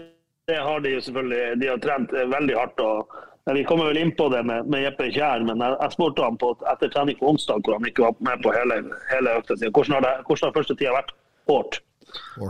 det, 0.48 0.58
har 0.64 0.80
de 0.84 0.96
jo 0.96 1.04
selvfølgelig. 1.04 1.44
De 1.60 1.72
har 1.74 1.84
trent 1.84 2.16
veldig 2.16 2.58
hardt. 2.60 2.84
og 2.84 3.22
vi 3.52 3.66
kommer 3.68 3.90
vel 3.92 4.00
inn 4.00 4.14
på 4.16 4.30
det 4.32 4.46
med, 4.48 4.70
med 4.72 4.86
Jeppe 4.86 5.10
Kjær, 5.12 5.44
men 5.44 5.60
jeg, 5.60 5.76
jeg 5.82 5.96
spurte 5.98 6.24
ham 6.24 6.38
på, 6.40 6.54
etter 6.72 6.92
trening 6.94 7.18
på 7.20 7.34
onsdag, 7.34 7.60
hvor 7.66 7.76
han 7.76 7.90
ikke 7.90 8.06
var 8.06 8.22
med 8.24 8.44
på 8.46 8.54
hele, 8.56 8.78
hele 9.12 9.40
økta 9.42 9.58
si. 9.60 9.68
Hvordan 9.68 9.98
har, 9.98 10.06
det, 10.06 10.14
hvordan 10.30 10.48
har 10.48 10.56
første 10.56 10.78
tida 10.80 10.94
vært? 10.96 11.12
Hårdt. 11.52 11.82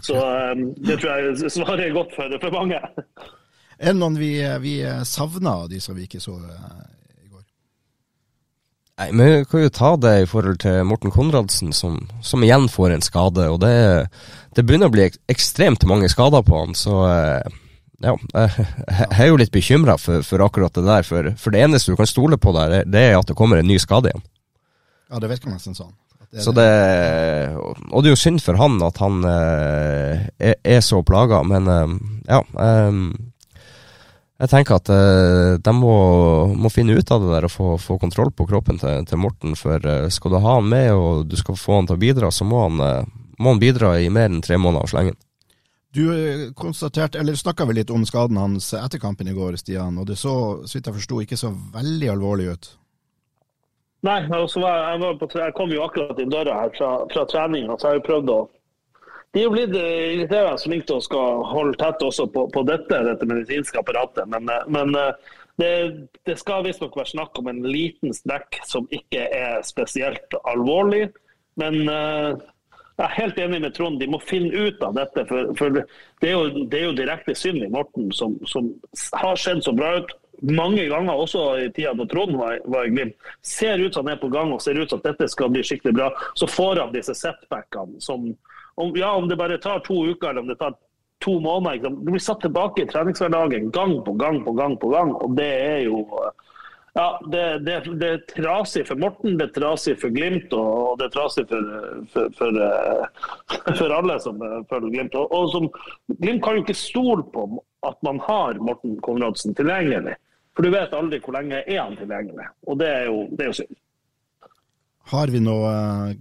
Så 0.05 0.19
um, 0.19 0.67
det 0.85 0.99
tror 1.01 1.17
jeg 1.17 1.49
svarer 1.55 1.95
godt 1.95 2.13
for, 2.13 2.37
for 2.43 2.53
mange. 2.53 2.77
Er 3.83 3.91
det 3.91 3.99
noen 3.99 4.15
vi, 4.15 4.37
vi 4.63 4.77
savner, 5.03 5.67
de 5.67 5.81
som 5.83 5.97
vi 5.97 6.05
ikke 6.07 6.21
så 6.23 6.37
uh, 6.39 6.83
i 7.19 7.27
går? 7.27 7.41
Nei, 9.01 9.09
men 9.11 9.33
Vi 9.33 9.49
kan 9.51 9.65
jo 9.65 9.73
ta 9.75 9.89
det 9.99 10.13
i 10.21 10.29
forhold 10.29 10.61
til 10.63 10.85
Morten 10.87 11.11
Konradsen, 11.11 11.73
som, 11.75 11.97
som 12.23 12.45
igjen 12.47 12.69
får 12.71 12.95
en 12.95 13.03
skade. 13.03 13.49
og 13.51 13.59
Det, 13.65 13.73
det 14.55 14.63
begynner 14.63 14.87
å 14.87 14.95
bli 14.95 15.09
ekstremt 15.31 15.83
mange 15.89 16.11
skader 16.11 16.45
på 16.47 16.63
han. 16.63 16.77
så... 16.79 17.03
Uh, 17.03 17.59
ja, 18.03 18.17
jeg 18.35 19.21
er 19.23 19.29
jo 19.29 19.39
litt 19.39 19.53
bekymra 19.53 19.95
for, 19.95 20.23
for, 20.27 20.43
akkurat 20.43 20.75
det 20.75 20.83
der. 20.83 21.05
For, 21.07 21.29
for, 21.39 21.55
det 21.55 21.61
eneste 21.63 21.93
du 21.93 21.99
kan 21.99 22.09
stole 22.09 22.35
på 22.35 22.51
der, 22.55 22.81
det 22.83 22.99
er 22.99 23.15
at 23.15 23.29
det 23.29 23.37
kommer 23.39 23.61
en 23.61 23.69
ny 23.69 23.77
skade 23.79 24.11
igjen. 24.11 24.25
Ja, 25.07 25.21
det 25.23 25.29
virker 25.31 25.53
nesten 25.53 25.77
sånn. 25.77 25.93
Det 26.33 26.41
så 26.41 26.49
det, 26.57 26.65
og 27.93 28.01
det 28.01 28.09
er 28.09 28.15
jo 28.15 28.17
synd 28.17 28.41
for 28.41 28.57
han 28.57 28.79
at 28.81 28.97
han 28.97 29.19
eh, 29.29 30.23
er, 30.41 30.55
er, 30.65 30.79
så 30.81 31.03
plaga, 31.05 31.43
men 31.45 31.69
eh, 31.69 31.91
ja. 32.25 32.39
Um, 32.57 33.03
jeg 34.41 34.49
tenker 34.49 34.79
at 34.79 34.89
uh, 34.89 35.59
de 35.61 35.73
må, 35.77 35.95
må, 36.57 36.71
finne 36.73 36.95
ut 36.97 37.11
av 37.13 37.21
det 37.21 37.33
der 37.35 37.47
og 37.47 37.53
få, 37.53 37.67
få 37.79 37.99
kontroll 38.01 38.31
på 38.33 38.47
kroppen 38.49 38.81
til, 38.81 39.05
til 39.07 39.21
Morten. 39.21 39.53
For 39.59 40.09
skal 40.11 40.33
du 40.33 40.39
ha 40.41 40.55
han 40.57 40.71
med 40.71 40.89
og 40.95 41.27
du 41.29 41.37
skal 41.39 41.59
få 41.59 41.81
han 41.81 41.89
til 41.89 41.99
å 41.99 42.01
bidra, 42.01 42.31
så 42.33 42.47
må 42.47 42.65
han, 42.65 43.05
må 43.37 43.53
han 43.53 43.61
bidra 43.61 43.95
i 44.01 44.09
mer 44.13 44.31
enn 44.31 44.43
tre 44.43 44.57
måneder 44.57 44.87
av 44.87 44.91
slengen. 44.91 45.19
Du 45.93 46.03
eh, 46.09 46.51
konstaterte, 46.53 47.19
eller 47.19 47.35
snakka 47.37 47.67
vel 47.69 47.77
litt 47.77 47.91
om 47.93 48.05
skaden 48.05 48.37
hans 48.41 48.71
etter 48.73 48.97
kampen 48.99 49.27
i 49.29 49.35
går, 49.37 49.59
Stian. 49.61 49.99
Og 50.01 50.07
det 50.09 50.17
så, 50.17 50.33
så 50.65 50.77
vidt 50.77 50.89
jeg 50.89 50.97
forsto, 50.97 51.19
ikke 51.21 51.37
så 51.37 51.51
veldig 51.75 52.09
alvorlig 52.15 52.47
ut? 52.49 52.69
Nei, 54.03 54.17
var, 54.27 54.47
jeg, 54.49 55.01
var 55.03 55.19
på, 55.21 55.29
jeg, 55.37 55.53
kom 55.55 55.71
jo 55.71 55.83
akkurat 55.85 56.17
inn 56.19 56.33
døra 56.33 56.63
her 56.63 56.73
fra, 56.75 56.89
fra 57.13 57.27
treninga, 57.29 57.77
så 57.77 57.87
jeg 57.87 57.93
har 57.93 57.99
jo 57.99 58.07
prøvd 58.07 58.31
å 58.33 58.39
De 59.33 59.41
er 59.41 59.47
jo 59.47 59.53
blitt 59.53 59.73
irriterende 59.73 60.61
flinke 60.61 60.87
til 60.89 60.99
å 60.99 61.05
skal 61.05 61.43
holde 61.49 61.77
tett 61.81 62.05
også 62.05 62.27
på, 62.33 62.45
på 62.53 62.65
dette, 62.69 62.99
dette 63.07 63.29
medisinske 63.29 63.81
apparatet. 63.81 64.29
Men, 64.29 64.49
eh, 64.49 64.67
men 64.69 64.93
det, 65.61 65.73
det 66.29 66.37
skal 66.41 66.65
visstnok 66.67 66.95
være 66.97 67.13
snakk 67.15 67.37
om 67.41 67.49
en 67.49 67.63
liten 67.65 68.13
strekk 68.13 68.61
som 68.69 68.85
ikke 68.93 69.25
er 69.25 69.61
spesielt 69.65 70.37
alvorlig. 70.43 71.07
Men 71.61 71.81
jeg 72.93 73.05
er 73.07 73.15
helt 73.17 73.39
enig 73.41 73.59
med 73.63 73.73
Trond, 73.73 73.99
de 73.99 74.07
må 74.09 74.19
finne 74.21 74.53
ut 74.53 74.83
av 74.85 74.93
dette. 74.97 75.23
For, 75.29 75.53
for 75.57 75.73
det, 75.73 75.85
er 76.27 76.33
jo, 76.33 76.65
det, 76.69 76.79
er 76.79 76.83
jo, 76.85 76.97
direkte 76.97 77.33
synd 77.37 77.65
i 77.65 77.69
Morten, 77.73 78.11
som, 78.13 78.35
som, 78.49 78.69
har 79.17 79.39
sett 79.41 79.63
så 79.65 79.73
bra 79.73 79.95
ut 79.97 80.13
mange 80.45 80.85
ganger, 80.91 81.17
også 81.23 81.41
i 81.63 81.69
tida 81.73 81.93
da 81.97 82.05
Trond 82.09 82.35
var, 82.37 82.59
var, 82.69 82.85
i 82.85 82.93
Glimt. 82.93 83.17
Ser 83.41 83.81
ut 83.81 83.95
som 83.95 84.05
han 84.05 84.13
er 84.13 84.21
på 84.21 84.29
gang 84.33 84.53
og 84.53 84.61
ser 84.61 84.77
ut 84.77 84.91
som 84.91 85.01
at 85.01 85.09
dette 85.09 85.29
skal 85.31 85.49
bli 85.53 85.63
skikkelig 85.65 85.95
bra. 85.97 86.11
Så 86.37 86.49
får 86.51 86.83
han 86.83 86.93
disse 86.93 87.15
setbackene 87.17 88.01
som 88.03 88.29
om, 88.75 88.95
ja, 88.97 89.11
om 89.15 89.27
det 89.29 89.37
bare 89.39 89.57
tar 89.57 89.79
to 89.79 90.05
uker 90.05 90.29
eller 90.29 90.41
om 90.41 90.47
det 90.47 90.59
tar 90.59 90.75
to 91.23 91.39
måneder. 91.39 91.89
Du 91.89 92.11
blir 92.11 92.19
satt 92.19 92.41
tilbake 92.41 92.83
i 92.83 92.87
treningshverdagen 92.87 93.71
gang 93.71 93.99
på 94.05 94.13
gang 94.13 94.43
på 94.43 94.51
gang 94.51 94.77
på 94.77 94.89
gang. 94.89 95.13
og 95.15 95.35
det 95.37 95.51
er 95.51 95.79
jo 95.87 96.07
ja, 96.93 97.21
det, 97.31 97.59
det, 97.65 97.79
det, 97.97 98.07
er 98.07 98.17
trasig 98.29 98.83
for 98.85 98.99
Morten, 99.01 99.37
det 99.39 99.47
er 99.47 99.53
trasig 99.55 99.95
for 99.97 100.13
Glimt 100.13 100.51
og 100.53 100.99
det 100.99 101.07
er 101.07 101.13
trasig 101.15 101.47
for, 101.49 101.71
for, 102.13 102.35
for, 102.37 102.59
eh, 102.61 103.23
for 103.79 103.93
alle 103.95 104.19
som 104.21 104.37
føler 104.37 104.67
følger 104.69 104.93
Glimt. 104.93 105.17
Og, 105.17 105.33
og 105.33 105.49
som, 105.49 105.69
Glimt 106.19 106.43
kan 106.45 106.59
jo 106.59 106.65
ikke 106.65 106.77
stole 106.77 107.25
på 107.33 107.47
at 107.87 107.97
man 108.05 108.21
har 108.27 108.61
Morten 108.61 108.99
Konradsen 109.01 109.57
tilgjengelig. 109.57 110.19
For 110.53 110.65
du 110.65 110.69
vet 110.75 110.93
aldri 110.93 111.17
hvor 111.23 111.33
lenge 111.33 111.63
er 111.63 111.79
han 111.81 111.97
tilgjengelig, 111.97 112.45
og 112.69 112.77
det 112.77 112.91
er 112.93 113.07
jo, 113.09 113.25
det 113.31 113.41
er 113.41 113.49
jo 113.49 113.57
synd. 113.63 113.79
Har 115.11 115.27
vi 115.33 115.41
noe 115.43 115.69
uh, 115.69 116.11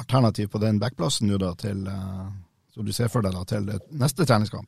alternativ 0.00 0.48
på 0.50 0.60
den 0.62 0.80
backplassen 0.82 1.30
nå 1.30 1.38
da, 1.38 1.52
til, 1.58 1.84
uh, 1.86 2.26
som 2.74 2.86
du 2.86 2.92
ser 2.94 3.12
for 3.12 3.22
deg 3.22 3.36
da, 3.36 3.44
til 3.46 3.68
neste 4.02 4.26
treningskamp? 4.26 4.66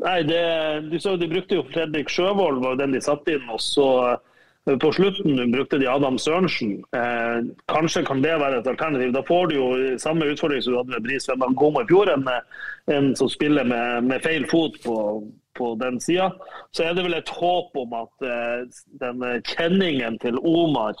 Nei, 0.00 0.22
det, 0.22 0.42
du 0.90 1.00
så 1.00 1.16
De 1.16 1.28
brukte 1.28 1.58
jo 1.58 1.66
Fredrik 1.68 2.10
Sjøvold, 2.10 2.62
var 2.64 2.78
den 2.80 2.96
de 2.96 3.02
satte 3.04 3.36
inn. 3.36 3.48
og 3.52 3.60
så 3.60 3.88
eh, 4.12 4.76
På 4.80 4.92
slutten 4.96 5.52
brukte 5.52 5.80
de 5.80 5.88
Adam 5.90 6.18
Sørensen. 6.18 6.78
Eh, 6.96 7.50
kanskje 7.72 8.04
kan 8.08 8.22
det 8.24 8.38
være 8.40 8.60
et 8.60 8.70
alternativ. 8.70 9.12
Da 9.12 9.24
får 9.28 9.50
du 9.50 9.56
jo 9.56 9.68
samme 10.00 10.30
utfordring 10.32 10.62
som 10.62 10.72
du 10.72 10.78
hadde 10.80 10.96
med 10.96 11.04
Bris 11.04 11.28
Wemban 11.28 11.58
Gomo 11.58 11.84
i 11.84 11.90
fjor. 11.90 12.12
En, 12.14 12.24
en, 12.96 13.12
som 13.16 13.28
spiller 13.28 13.68
med, 13.68 14.08
med 14.08 14.24
feil 14.24 14.48
fot 14.48 14.80
på, 14.84 14.96
på 15.58 15.74
den 15.82 16.00
sida. 16.00 16.30
Så 16.72 16.86
er 16.86 16.96
det 16.96 17.04
vel 17.04 17.18
et 17.20 17.36
håp 17.36 17.76
om 17.84 17.96
at 18.00 18.28
eh, 18.32 18.82
den 19.04 19.24
kjenningen 19.52 20.18
til 20.24 20.40
Omar 20.40 20.96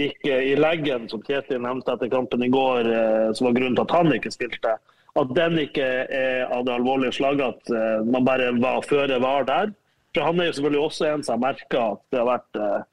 ikke 0.00 0.38
i 0.48 0.54
leggen, 0.56 1.08
som 1.10 1.20
Kjetil 1.24 1.60
nevnte 1.60 1.92
etter 1.92 2.08
kampen 2.12 2.42
i 2.44 2.50
går, 2.52 2.88
eh, 2.88 3.28
som 3.36 3.48
var 3.48 3.58
grunnen 3.58 3.76
til 3.76 3.84
at 3.84 3.96
han 3.98 4.14
ikke 4.16 4.32
spilte 4.32 4.78
at 5.20 5.34
den 5.36 5.58
ikke 5.60 5.84
er 6.08 6.46
av 6.48 6.64
det 6.64 6.72
alvorlige 6.72 7.16
slaget 7.18 7.44
at 7.44 7.72
uh, 7.74 8.04
man 8.08 8.24
bare 8.24 8.48
var 8.56 8.84
føre 8.86 9.20
var 9.20 9.44
der. 9.48 9.72
For 10.14 10.24
Han 10.24 10.40
er 10.40 10.48
jo 10.48 10.56
selvfølgelig 10.56 10.84
også 10.86 11.08
en 11.08 11.24
som 11.24 11.36
har 11.36 11.52
merka 11.52 11.84
at 11.94 12.02
det 12.12 12.20
har 12.20 12.28
vært 12.30 12.60
uh, 12.60 12.84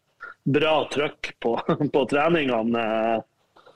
bra 0.59 0.73
trøkk 0.91 1.33
på, 1.43 1.53
på 1.95 2.05
treningene 2.11 2.85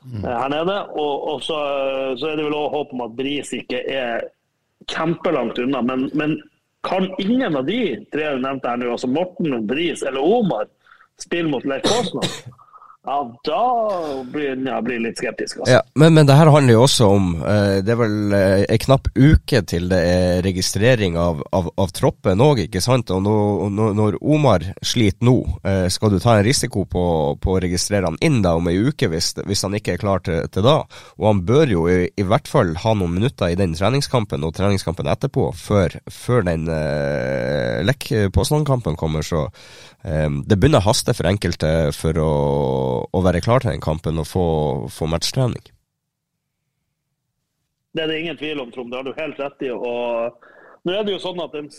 mm. 0.04 0.26
her 0.28 0.50
nede. 0.52 0.78
Og, 0.92 1.28
og 1.34 1.44
så, 1.44 1.60
så, 2.20 2.32
er 2.32 2.40
det 2.40 2.48
vel 2.50 2.58
også 2.58 2.74
håp 2.78 2.96
om 2.98 3.06
at 3.08 3.16
Bris 3.20 3.54
ikke 3.56 3.84
er 3.88 4.28
kjempelangt 4.92 5.64
unna. 5.64 5.84
Men, 5.86 6.10
men 6.12 6.36
kan 6.84 7.08
ingen 7.24 7.56
av 7.56 7.64
de 7.70 7.80
tre 8.12 8.34
du 8.36 8.44
nevnte 8.44 8.68
her 8.68 8.82
nå, 8.82 8.92
altså 8.92 9.08
Morten, 9.08 9.56
Bris 9.68 10.04
eller 10.04 10.20
Omar, 10.20 10.68
spille 11.22 11.48
mot 11.48 11.64
Leif 11.64 11.88
Kåsland? 11.88 12.60
Ja, 13.04 13.18
da 13.44 13.64
blir 14.32 14.54
jeg 14.54 15.02
litt 15.04 15.18
skeptisk. 15.20 15.58
Altså. 15.60 15.74
Ja, 15.74 15.82
men, 16.00 16.14
men, 16.16 16.28
det 16.28 16.38
her 16.40 16.48
handler 16.48 16.78
jo 16.78 16.84
også 16.86 17.10
om 17.12 17.26
eh, 17.44 17.82
Det 17.84 17.92
er 17.92 18.00
vel 18.00 18.36
eh, 18.38 18.62
en 18.64 18.80
knapp 18.80 19.10
uke 19.18 19.60
til 19.68 19.90
det 19.92 20.00
er 20.08 20.40
registrering 20.46 21.18
av, 21.20 21.42
av, 21.52 21.68
av 21.84 21.92
troppen 21.92 22.40
òg, 22.46 22.62
ikke 22.64 22.80
sant? 22.84 23.12
Og 23.12 23.20
når, 23.26 23.92
når, 24.00 24.18
Omar 24.24 24.70
sliter 24.80 25.28
nå, 25.28 25.36
eh, 25.68 25.90
skal 25.92 26.16
du 26.16 26.20
ta 26.24 26.38
en 26.38 26.48
risiko 26.48 26.86
på, 26.88 27.06
på, 27.44 27.58
å 27.58 27.62
registrere 27.66 28.08
han 28.08 28.22
inn 28.24 28.40
da 28.46 28.56
om 28.56 28.72
ei 28.72 28.78
uke 28.80 29.12
hvis, 29.12 29.34
hvis, 29.44 29.66
han 29.68 29.76
ikke 29.76 29.98
er 29.98 30.04
klar 30.06 30.24
til, 30.24 30.40
til 30.48 30.64
da? 30.64 30.80
Og 31.20 31.28
han 31.28 31.44
bør 31.44 31.76
jo 31.76 31.88
i, 31.92 32.08
i, 32.08 32.24
hvert 32.24 32.48
fall 32.48 32.72
ha 32.86 32.96
noen 32.96 33.18
minutter 33.20 33.52
i 33.52 33.60
den 33.60 33.76
treningskampen 33.76 34.48
og 34.48 34.56
treningskampen 34.56 35.12
etterpå, 35.12 35.52
før, 35.60 36.00
før 36.08 36.48
den 36.48 36.72
eh, 36.72 37.84
lekk-påstandkampen 37.84 38.96
kommer. 38.96 39.28
så 39.28 39.50
Ehm, 40.04 40.42
det 40.48 40.58
begynner 40.60 40.84
å 40.84 40.90
haste 40.90 41.14
for 41.16 41.30
enkelte 41.30 41.70
for 41.96 42.18
å, 42.20 42.32
å, 43.12 43.22
være 43.26 43.44
klar 43.46 43.64
til 43.64 43.74
den 43.74 43.84
kampen 43.84 44.22
og 44.22 44.28
få, 44.30 44.48
få 44.94 45.10
matchtrening. 45.12 45.72
Det 47.94 48.04
er 48.04 48.10
det 48.10 48.24
ingen 48.24 48.40
tvil 48.40 48.64
om, 48.64 48.72
Trond. 48.74 48.92
Det 48.92 49.00
har 49.00 49.06
du 49.06 49.20
helt 49.20 49.40
rett 49.42 49.66
i. 49.68 49.70
og 49.74 50.50
nå 50.84 50.92
er 50.92 51.06
det 51.08 51.14
jo 51.14 51.20
sånn 51.24 51.40
at 51.40 51.54
den, 51.56 51.70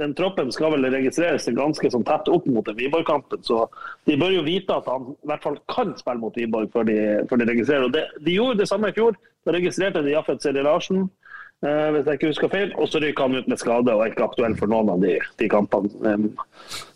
den 0.00 0.14
troppen 0.18 0.48
skal 0.54 0.72
vel 0.74 0.88
registreres 0.90 1.46
ganske 1.54 1.90
sånn 1.92 2.06
tett 2.08 2.26
opp 2.32 2.48
mot 2.50 2.66
Wiborg-kampen. 2.66 3.44
Så 3.46 3.60
de 4.08 4.16
bør 4.18 4.34
jo 4.34 4.46
vite 4.46 4.74
at 4.80 4.88
han 4.90 5.12
i 5.12 5.30
hvert 5.30 5.46
fall 5.46 5.60
kan 5.70 5.92
spille 6.00 6.24
mot 6.24 6.34
Wiborg 6.34 6.72
før 6.74 6.88
de, 6.88 6.96
før 7.30 7.42
de 7.42 7.48
registrerer. 7.52 7.86
Og 7.86 7.94
det, 7.94 8.02
de 8.26 8.34
gjorde 8.34 8.58
det 8.62 8.68
samme 8.72 8.90
i 8.90 8.96
fjor. 8.96 9.14
Da 9.46 9.54
registrerte 9.54 10.02
de 10.02 10.16
Jaffet 10.16 10.42
Seri 10.42 10.64
Larsen. 10.66 11.06
Eh, 11.64 11.88
hvis 11.94 12.08
jeg 12.08 12.18
ikke 12.18 12.30
husker 12.30 12.50
feil. 12.52 12.72
Og 12.76 12.88
så 12.90 13.00
ryker 13.02 13.26
han 13.26 13.38
ut 13.38 13.48
med 13.50 13.60
skade 13.60 13.94
og 13.94 14.02
er 14.02 14.12
ikke 14.12 14.26
aktuell 14.26 14.56
for 14.58 14.72
noen 14.72 14.90
av 14.92 15.04
de, 15.04 15.14
de 15.40 15.48
kampene 15.52 16.12
um, 16.12 16.26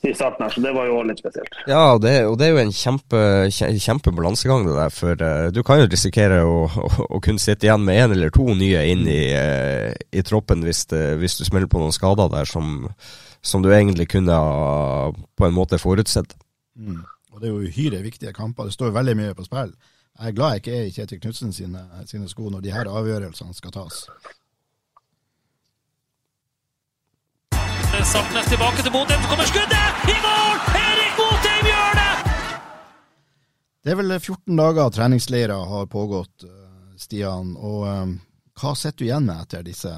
i 0.05 0.13
starten 0.17 0.45
her, 0.45 0.55
så 0.55 0.65
det 0.65 0.75
var 0.77 0.89
jo 0.91 0.99
litt 1.09 1.23
spesielt. 1.23 1.61
Ja, 1.71 1.85
det, 2.03 2.15
og 2.29 2.37
det 2.41 2.49
er 2.49 2.55
jo 2.55 2.63
en 2.65 2.75
kjempe, 2.75 3.23
kjempe 3.53 4.15
balansegang 4.17 4.67
det 4.69 4.77
der, 4.77 4.95
for 4.95 5.25
uh, 5.25 5.47
du 5.55 5.63
kan 5.67 5.83
jo 5.83 5.89
risikere 5.91 6.43
å, 6.45 6.65
å, 6.69 6.91
å, 7.07 7.23
kunne 7.25 7.43
sitte 7.43 7.69
igjen 7.69 7.87
med 7.87 8.03
én 8.03 8.17
eller 8.17 8.35
to 8.35 8.49
nye 8.51 8.85
inn 8.93 9.07
i, 9.09 9.23
uh, 9.37 9.91
i 10.11 10.25
troppen 10.27 10.67
hvis, 10.67 10.85
det, 10.93 11.05
hvis, 11.23 11.39
du 11.41 11.47
smeller 11.49 11.71
på 11.71 11.83
noen 11.83 11.95
skader 11.97 12.33
der 12.33 12.49
som, 12.49 12.91
som 13.41 13.65
du 13.65 13.73
egentlig 13.73 14.11
kunne 14.13 14.37
ha 14.37 15.09
på 15.15 15.49
en 15.49 15.57
måte 15.57 15.81
forutsett. 15.81 16.37
Mm. 16.77 17.01
Og 17.31 17.41
det 17.41 17.49
er 17.49 17.55
jo 17.55 17.71
uhyre 17.71 18.03
viktige 18.03 18.35
kamper. 18.37 18.69
Det 18.69 18.75
står 18.75 18.91
jo 18.91 18.99
veldig 18.99 19.17
mye 19.17 19.37
på 19.39 19.47
spill. 19.47 19.73
Jeg 20.21 20.29
er 20.29 20.37
glad 20.37 20.51
jeg 20.51 20.61
ikke 20.61 20.73
er 20.77 20.85
i 20.85 20.93
Kjetil 20.93 21.21
Knutsen 21.23 21.53
sine, 21.55 21.83
sine 22.11 22.29
sko 22.29 22.51
når 22.53 22.65
de 22.65 22.73
her 22.75 22.91
avgjørelsene 22.91 23.55
skal 23.57 23.73
tas. 23.73 24.03
Saltnes 27.91 28.47
tilbake 28.49 28.83
til 28.83 28.93
Bodø. 28.95 29.15
så 29.23 29.29
kommer 29.31 29.47
skuddet! 29.51 30.03
I 30.15 30.17
mål! 30.25 30.57
Erik 30.79 31.13
Botheim 31.19 31.67
gjør 31.71 31.97
det! 31.99 32.13
Det 33.83 33.93
er 33.93 33.97
vel 33.99 34.15
14 34.19 34.59
dager 34.61 34.91
treningsleirer 34.95 35.65
har 35.73 35.87
pågått, 35.91 36.45
eh, 36.47 36.97
Stian. 37.03 37.57
Og 37.59 37.87
um, 37.87 38.13
hva 38.63 38.75
sitter 38.79 38.99
du 38.99 39.07
igjen 39.09 39.27
med 39.27 39.43
etter 39.43 39.65
disse, 39.67 39.93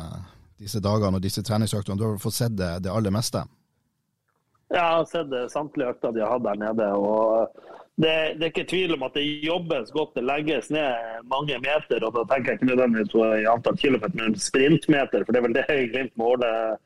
disse 0.58 0.80
dagene 0.80 1.20
og 1.20 1.24
disse 1.24 1.44
treningsøktene? 1.44 1.98
Du 2.00 2.06
har 2.06 2.22
fått 2.22 2.38
sett 2.38 2.56
det, 2.56 2.70
det 2.86 2.92
aller 2.92 3.12
meste? 3.12 3.44
Ja, 4.72 4.76
jeg 4.76 5.00
har 5.00 5.10
sett 5.10 5.34
samtlige 5.52 5.92
økter 5.92 6.14
de 6.16 6.22
har 6.24 6.32
hatt 6.32 6.46
der 6.46 6.62
nede. 6.62 6.86
og 6.96 7.52
det, 8.00 8.14
det, 8.38 8.46
er 8.46 8.52
ikke 8.54 8.70
tvil 8.70 8.94
om 8.96 9.04
at 9.04 9.18
det 9.18 9.26
jobbes 9.44 9.90
godt. 9.92 10.14
Det 10.16 10.24
legges 10.24 10.70
ned 10.72 11.28
mange 11.28 11.58
meter. 11.60 12.06
og 12.06 12.16
Da 12.16 12.24
tenker 12.30 12.54
jeg 12.54 12.60
ikke 12.62 12.70
nødvendigvis 12.72 13.18
i 13.42 13.50
antall 13.52 13.76
kilometer, 13.76 14.16
men 14.16 14.38
sprintmeter. 14.40 15.26
For 15.26 15.32
det 15.32 15.42
er 15.42 15.46
vel 15.48 15.58
det 15.60 15.92
Glimt 15.92 16.16
måler 16.16 16.80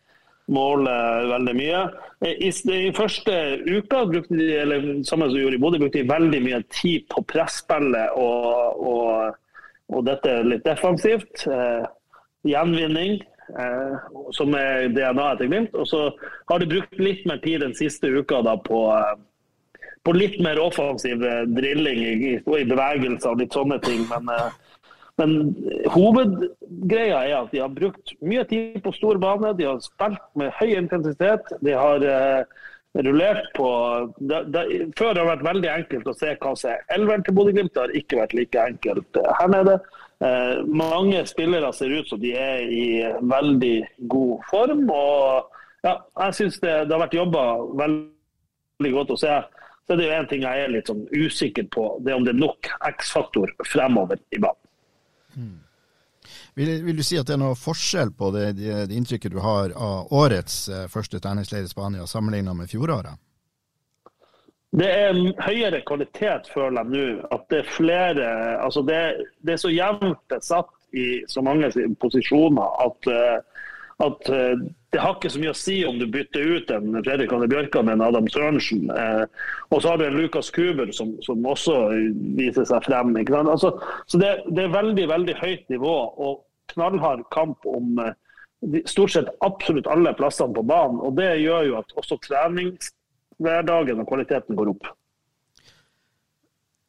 måle 0.52 0.92
veldig 1.26 1.54
mye. 1.58 1.80
I, 2.22 2.50
I, 2.50 2.92
første 2.96 3.34
uka 3.66 4.04
brukte 4.08 4.38
de 4.38 4.50
eller 4.62 4.86
sammen 5.06 5.30
som 5.32 5.40
gjorde 5.40 5.58
i 5.58 5.62
Bodø, 5.62 5.80
brukte 5.82 6.02
de 6.02 6.10
veldig 6.10 6.42
mye 6.44 6.62
tid 6.70 7.08
på 7.12 7.24
presspillet 7.28 8.14
og, 8.14 8.86
og, 8.92 9.38
og 9.92 10.06
dette 10.06 10.38
litt 10.46 10.66
defensivt. 10.66 11.46
Eh, 11.50 11.86
gjenvinning, 12.46 13.22
eh, 13.58 13.96
som 14.36 14.54
er 14.54 14.90
DNA-et 14.94 15.46
Glimt. 15.46 15.74
Og 15.74 15.88
så 15.90 16.02
har 16.50 16.62
de 16.62 16.70
brukt 16.70 17.00
litt 17.00 17.26
mer 17.26 17.40
tid 17.44 17.64
den 17.64 17.74
siste 17.74 18.10
uka 18.10 18.42
da, 18.46 18.56
på, 18.56 18.86
eh, 18.94 19.82
på 20.06 20.14
litt 20.14 20.38
mer 20.44 20.60
offensiv 20.62 21.22
drilling 21.56 22.02
i, 22.04 22.14
i, 22.14 22.36
i 22.38 22.68
bevegelser 22.70 23.32
og 23.32 23.42
litt 23.42 23.56
sånne 23.56 23.80
ting. 23.84 24.06
men 24.12 24.30
eh, 24.34 24.62
men 25.16 25.36
hovedgreia 25.94 27.22
er 27.24 27.34
at 27.38 27.52
de 27.54 27.62
har 27.62 27.72
brukt 27.72 28.12
mye 28.20 28.44
tid 28.48 28.80
på 28.84 28.92
stor 28.92 29.20
bane. 29.20 29.54
De 29.56 29.64
har 29.64 29.78
spilt 29.84 30.24
med 30.36 30.52
høy 30.58 30.74
intensitet. 30.76 31.52
De 31.64 31.72
har 31.72 32.04
eh, 32.04 32.42
rullert 33.06 33.48
på 33.56 33.68
det, 34.18 34.42
det, 34.52 34.64
Før 34.98 35.16
har 35.16 35.30
vært 35.30 35.46
veldig 35.46 35.70
enkelt 35.72 36.10
å 36.12 36.16
se 36.16 36.34
hva 36.40 36.52
som 36.56 36.74
er 36.74 36.84
elveren 36.96 37.24
til 37.24 37.36
Bodø-Glimt. 37.38 37.72
Det 37.72 37.84
har 37.86 37.96
ikke 37.96 38.20
vært 38.20 38.36
like 38.36 38.66
enkelt 38.74 39.20
eh, 39.22 39.32
her 39.40 39.52
nede. 39.54 39.78
Eh, 40.24 40.60
mange 40.84 41.24
spillere 41.28 41.72
ser 41.76 41.96
ut 41.96 42.12
som 42.12 42.20
de 42.20 42.34
er 42.36 42.68
i 42.68 42.86
veldig 43.32 43.76
god 44.12 44.44
form. 44.52 44.84
og 44.92 45.52
ja, 45.86 45.96
jeg 46.26 46.38
syns 46.42 46.60
det, 46.60 46.74
det, 46.88 46.92
har 46.92 47.04
vært 47.06 47.16
jobba 47.16 47.46
veldig 47.84 48.92
godt 48.98 49.16
å 49.16 49.20
se. 49.24 49.40
Så 49.86 49.96
det 49.96 50.04
er 50.04 50.12
jo 50.12 50.20
en 50.20 50.28
ting 50.28 50.44
jeg 50.44 50.60
er 50.66 50.72
litt 50.72 50.88
sånn 50.90 51.04
usikker 51.14 51.68
på, 51.72 51.88
det 52.02 52.10
er 52.10 52.18
om 52.18 52.24
det 52.26 52.32
er 52.34 52.40
nok 52.42 52.68
X-faktor 52.90 53.52
fremover 53.64 54.18
i 54.34 54.40
banen. 54.42 54.65
Mm. 55.36 55.60
Vil, 56.54 56.72
vil, 56.84 56.96
du 56.96 57.04
si 57.06 57.18
at 57.20 57.28
det 57.28 57.36
er 57.36 57.42
noe 57.42 57.58
forskjell 57.58 58.10
på 58.18 58.32
det, 58.34 58.46
det, 58.58 58.86
det 58.90 58.96
inntrykket 58.96 59.34
du 59.34 59.38
har 59.44 59.74
av 59.76 60.12
årets 60.16 60.56
eh, 60.68 60.86
første 60.90 61.20
treningsleir 61.22 61.66
i 61.66 61.70
Spania 61.70 62.06
sammenlignet 62.10 62.56
med 62.58 62.70
fjoråret? 62.72 63.20
Det 64.76 64.88
er 64.90 65.12
en 65.12 65.30
høyere 65.40 65.80
kvalitet, 65.86 66.50
føler 66.52 66.82
jeg 66.82 66.92
nå. 66.92 67.28
At 67.32 67.46
det 67.52 67.62
er 67.62 67.70
flere 67.76 68.30
altså 68.64 68.82
det, 68.84 68.98
det, 69.40 69.54
er 69.54 69.62
så 69.62 69.72
jevnt 69.72 70.36
satt 70.44 70.72
i 70.96 71.06
så 71.30 71.42
mange 71.44 71.70
posisjoner 72.00 72.82
at, 72.86 73.08
eh, 73.12 73.70
at 74.06 74.32
eh, 74.32 74.66
det 74.96 75.02
har 75.04 75.18
ikke 75.18 75.28
så 75.28 75.40
mye 75.42 75.52
å 75.52 75.58
si 75.60 75.74
om 75.84 75.98
du 76.00 76.06
bytter 76.08 76.52
ut 76.56 76.70
en 76.72 76.94
Fredrik 77.04 77.32
Anne 77.36 77.46
Bjørkan 77.52 77.84
med 77.84 77.98
en 77.98 78.04
Adam 78.06 78.28
Sørensen. 78.32 78.86
Eh, 78.88 79.24
og 79.68 79.82
så 79.82 79.90
har 79.90 80.00
du 80.00 80.06
en 80.06 80.16
Lukas 80.16 80.48
Kuber 80.56 80.88
som, 80.96 81.10
som 81.26 81.44
også 81.44 81.74
viser 82.38 82.64
seg 82.64 82.86
frem. 82.86 83.12
Altså, 83.42 83.74
så 84.08 84.20
det, 84.22 84.30
det, 84.48 84.64
er 84.64 84.72
veldig 84.72 85.04
veldig 85.10 85.34
høyt 85.36 85.66
nivå 85.74 85.92
og 86.16 86.38
knallhard 86.72 87.26
kamp 87.34 87.68
om 87.68 88.00
eh, 88.00 88.14
stort 88.88 89.12
sett 89.12 89.28
absolutt 89.44 89.90
alle 89.92 90.16
plassene 90.16 90.56
på 90.56 90.64
banen. 90.64 91.02
og 91.04 91.20
Det 91.20 91.28
gjør 91.42 91.68
jo 91.68 91.76
at 91.82 91.92
også 92.00 92.16
treningshverdagen 92.24 94.00
og 94.00 94.08
kvaliteten 94.08 94.56
går 94.56 94.72
opp. 94.72 94.88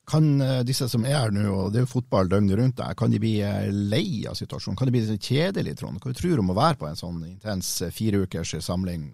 Kan 0.07 0.41
eh, 0.41 0.63
disse 0.67 0.87
som 0.87 1.03
er 1.03 1.17
her 1.17 1.33
nå, 1.35 1.45
og 1.51 1.71
det 1.73 1.81
er 1.81 1.85
jo 1.87 1.93
fotball 1.97 2.29
døgnet 2.31 2.55
rundt 2.59 2.77
der, 2.79 2.95
kan 2.95 3.11
de 3.11 3.19
bli 3.19 3.37
eh, 3.43 3.67
lei 3.71 4.23
av 4.29 4.37
situasjonen? 4.39 4.77
Kan 4.79 4.87
det 4.87 4.95
bli 4.95 5.17
kjedelig, 5.19 5.77
Trond? 5.81 5.99
Hva 5.99 6.15
tror 6.15 6.37
du 6.37 6.43
om 6.43 6.53
å 6.53 6.57
være 6.57 6.79
på 6.79 6.87
en 6.87 6.99
sånn 6.99 7.23
intens 7.27 7.73
eh, 7.83 7.91
fireukers 7.91 8.55
samling? 8.63 9.09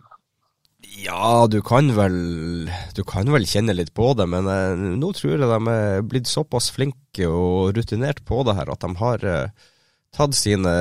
Ja, 1.01 1.47
du 1.47 1.61
kan 1.65 1.89
vel 1.95 2.69
Du 2.95 3.03
kan 3.07 3.29
vel 3.31 3.47
kjenne 3.49 3.75
litt 3.75 3.93
på 3.95 4.11
det, 4.17 4.27
men 4.29 4.47
eh, 4.51 4.85
nå 4.99 5.11
tror 5.17 5.35
jeg 5.35 5.49
de 5.49 5.73
er 5.73 6.05
blitt 6.05 6.29
såpass 6.29 6.69
flinke 6.75 7.29
og 7.29 7.73
rutinert 7.77 8.23
på 8.27 8.43
det 8.45 8.57
her 8.57 8.73
at 8.73 8.83
de 8.83 8.91
har 8.99 9.25
eh, 9.25 9.69
tatt 10.13 10.37
sine 10.37 10.73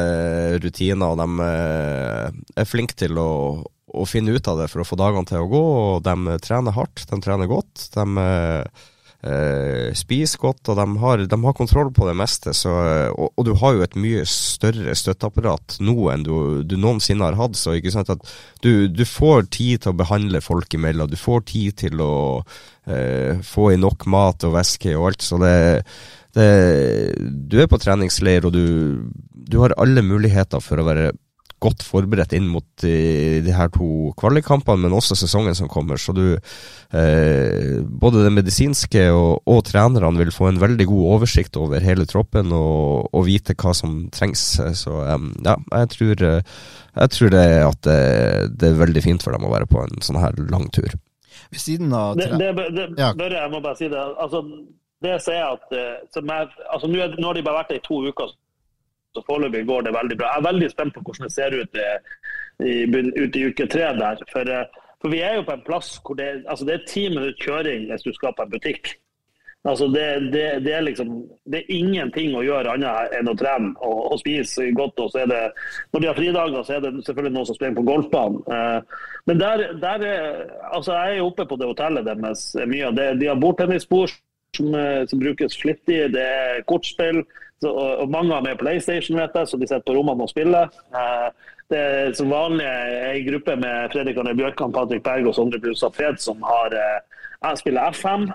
rutiner, 0.61 1.15
og 1.15 1.21
de 1.23 1.47
eh, 1.47 2.41
er 2.61 2.69
flinke 2.69 2.99
til 3.01 3.17
å, 3.17 3.31
å, 3.65 4.05
finne 4.05 4.35
ut 4.37 4.49
av 4.51 4.61
det 4.61 4.69
for 4.69 4.85
å 4.85 4.89
få 4.89 4.99
dagene 5.01 5.29
til 5.29 5.41
å 5.41 5.49
gå. 5.49 5.63
og 5.97 6.05
De 6.05 6.37
trener 6.45 6.77
hardt, 6.77 7.07
de 7.09 7.21
trener 7.25 7.49
godt. 7.49 7.89
de 7.97 8.27
Uh, 9.23 9.95
spiser 9.95 10.41
godt, 10.43 10.67
og 10.73 10.79
de 10.81 10.85
har, 10.99 11.21
de 11.31 11.37
har, 11.45 11.55
kontroll 11.55 11.93
på 11.95 12.09
det 12.09 12.15
meste. 12.19 12.51
Så, 12.59 12.73
og, 13.15 13.29
og, 13.37 13.45
du 13.47 13.53
har 13.61 13.77
jo 13.77 13.85
et 13.85 13.95
mye 13.95 14.25
større 14.27 14.97
støtteapparat 14.99 15.77
nå 15.79 15.95
enn 16.11 16.25
du, 16.27 16.35
du 16.67 16.75
noensinne 16.75 17.29
har 17.29 17.39
hatt. 17.39 17.55
Så 17.55 17.77
ikke 17.79 17.93
sant 17.95 18.11
at 18.11 18.25
du, 18.67 18.89
du, 18.91 19.05
får 19.07 19.47
tid 19.55 19.85
til 19.85 19.93
å 19.93 20.01
behandle 20.01 20.43
folk 20.43 20.75
imellom. 20.75 21.11
Du 21.13 21.21
får 21.21 21.47
tid 21.53 21.79
til 21.85 22.03
å 22.03 22.17
uh, 22.43 23.33
få 23.47 23.71
i 23.71 23.79
nok 23.79 24.09
mat 24.11 24.49
og 24.49 24.57
væske 24.59 24.97
og 24.97 25.13
alt. 25.13 25.23
Så 25.23 25.39
det, 25.43 25.55
det 26.35 26.51
Du 27.31 27.61
er 27.63 27.71
på 27.71 27.79
treningsleir, 27.79 28.51
og 28.51 28.59
du, 28.59 29.07
du 29.31 29.61
har 29.63 29.79
alle 29.79 30.03
muligheter 30.03 30.59
for 30.65 30.83
å 30.83 30.89
være 30.91 31.13
godt 31.63 31.85
forberedt 31.87 32.35
inn 32.37 32.49
mot 32.51 32.65
de, 32.83 33.41
de 33.45 33.55
her 33.55 33.71
to 33.75 34.11
kvalikkampene, 34.19 34.85
men 34.85 34.97
også 34.97 35.17
sesongen 35.19 35.57
som 35.59 35.71
kommer. 35.73 36.01
Så 36.01 36.15
du 36.17 36.25
eh, 36.35 37.79
Både 38.03 38.25
det 38.25 38.33
medisinske 38.35 39.07
og, 39.15 39.43
og, 39.47 39.63
trenerne 39.69 40.19
vil 40.19 40.35
få 40.35 40.51
en 40.51 40.61
veldig 40.63 40.87
god 40.91 41.17
oversikt 41.17 41.57
over 41.61 41.85
hele 41.85 42.07
troppen 42.11 42.53
og, 42.57 43.09
og 43.13 43.27
vite 43.29 43.57
hva 43.59 43.75
som 43.77 44.05
trengs. 44.15 44.45
Så 44.79 44.99
eh, 45.07 45.31
ja, 45.47 45.57
jeg 45.79 45.93
tror, 45.95 46.27
jeg 46.27 47.17
tror 47.17 47.35
det, 47.37 47.47
at 47.71 47.81
det, 47.89 47.99
det, 48.59 48.73
er 48.73 48.83
veldig 48.83 49.07
fint 49.07 49.25
for 49.25 49.37
dem 49.37 49.49
å 49.49 49.55
være 49.55 49.71
på 49.71 49.83
en 49.85 50.05
sånn 50.05 50.21
her 50.23 50.37
lang 50.53 50.69
tur. 50.75 50.93
Ved 51.53 51.61
siden 51.61 51.93
av 51.97 52.17
det, 52.19 52.31
det, 52.41 52.53
det, 52.77 52.87
ja. 53.01 53.13
Børre, 53.17 53.39
jeg 53.39 53.53
må 53.53 53.63
bare 53.65 53.79
si 53.79 53.89
det. 53.93 54.03
Altså, 54.21 54.43
det 55.03 55.19
sier 55.25 55.41
jeg 55.41 55.59
at 55.59 56.15
som 56.15 56.31
jeg, 56.31 56.53
altså, 56.71 56.89
nå, 56.89 57.27
har 57.27 57.37
de 57.37 57.45
bare 57.45 57.63
vært 57.63 57.73
der 57.75 57.81
i 57.81 57.87
to 57.87 58.03
uker. 58.09 58.33
Så 59.15 59.23
Foreløpig 59.27 59.67
går 59.69 59.83
det 59.87 59.95
veldig 59.95 60.17
bra. 60.19 60.31
Jeg 60.33 60.41
er 60.41 60.49
veldig 60.49 60.71
spent 60.73 60.95
på 60.95 61.05
hvordan 61.05 61.29
det 61.29 61.35
ser 61.35 61.57
ut 61.61 61.77
i, 61.77 61.91
i, 62.71 62.75
ut 63.25 63.37
i 63.37 63.45
uke 63.51 63.69
tre 63.69 63.93
der. 63.99 64.25
For, 64.33 64.49
eh, 64.49 64.83
for, 65.03 65.13
vi 65.13 65.21
er 65.21 65.37
jo 65.37 65.47
på 65.49 65.57
en 65.57 65.65
plass 65.67 65.95
hvor 66.01 66.17
det, 66.17 66.33
altså 66.49 66.69
det 66.69 66.75
er 66.75 66.89
ti 66.89 67.07
minutter 67.13 67.37
kjøring 67.45 67.89
hvis 67.91 68.07
du 68.07 68.13
skal 68.17 68.37
på 68.37 68.47
en 68.47 68.55
butikk. 68.55 68.95
Altså 69.69 69.87
det, 69.95 70.07
det, 70.33 70.47
det, 70.65 70.73
er 70.75 70.81
liksom, 70.83 71.11
det 71.47 71.61
er 71.61 71.75
ingenting 71.77 72.33
å 72.35 72.43
gjøre 72.43 72.73
annet 72.73 73.13
enn 73.15 73.31
å 73.31 73.37
trene 73.39 73.69
og, 73.79 74.01
og 74.09 74.19
spise 74.19 74.73
godt. 74.75 74.99
og 75.05 75.15
det, 75.31 75.43
Når 75.93 76.03
de 76.03 76.09
har 76.09 76.19
fridager, 76.19 76.65
så 76.67 76.75
er 76.75 76.83
det 76.83 77.05
selvfølgelig 77.07 77.37
noen 77.37 77.47
som 77.51 77.59
springer 77.61 77.79
på 77.79 77.87
golfbanen. 77.93 78.41
Eh, 78.49 79.07
men 79.31 79.45
der, 79.45 79.69
der 79.85 80.09
er, 80.09 80.43
altså 80.73 80.97
jeg 80.97 81.21
er 81.21 81.29
oppe 81.29 81.47
på 81.47 81.61
det 81.61 81.69
hotellet 81.71 82.09
deres 82.09 82.49
mye. 82.65 82.91
De 82.97 83.29
har 83.29 83.39
bordtennisbord 83.39 84.17
som, 84.57 84.75
som, 85.09 85.19
brukes 85.19 85.57
flittig, 85.57 86.01
det 86.13 86.23
er 86.23 86.63
kortspill, 86.69 87.23
så, 87.63 87.71
og, 87.71 87.91
og, 88.03 88.11
mange 88.11 88.35
har 88.35 88.45
med 88.45 88.59
PlayStation, 88.59 89.17
vet 89.21 89.37
jeg, 89.39 89.49
så 89.49 89.59
de 89.59 89.67
sitter 89.69 89.87
på 89.87 89.95
rommene 89.97 90.27
og 90.27 90.31
spiller. 90.33 90.71
Eh, 90.99 91.51
det 91.73 91.81
er 91.81 92.15
som 92.19 92.33
vanlig 92.33 92.67
ei 92.67 93.21
gruppe 93.25 93.55
med 93.57 93.93
Fredrik 93.95 94.19
Arne 94.21 94.35
Bjørkan, 94.37 94.75
Patrick 94.75 95.05
Berg 95.07 95.29
og 95.31 95.37
Sondre 95.39 95.61
Brustad 95.63 95.95
Fred 95.97 96.19
som 96.21 96.43
har 96.45 96.75
eh, 96.77 97.53
spiller 97.61 97.95
F5. 97.95 98.27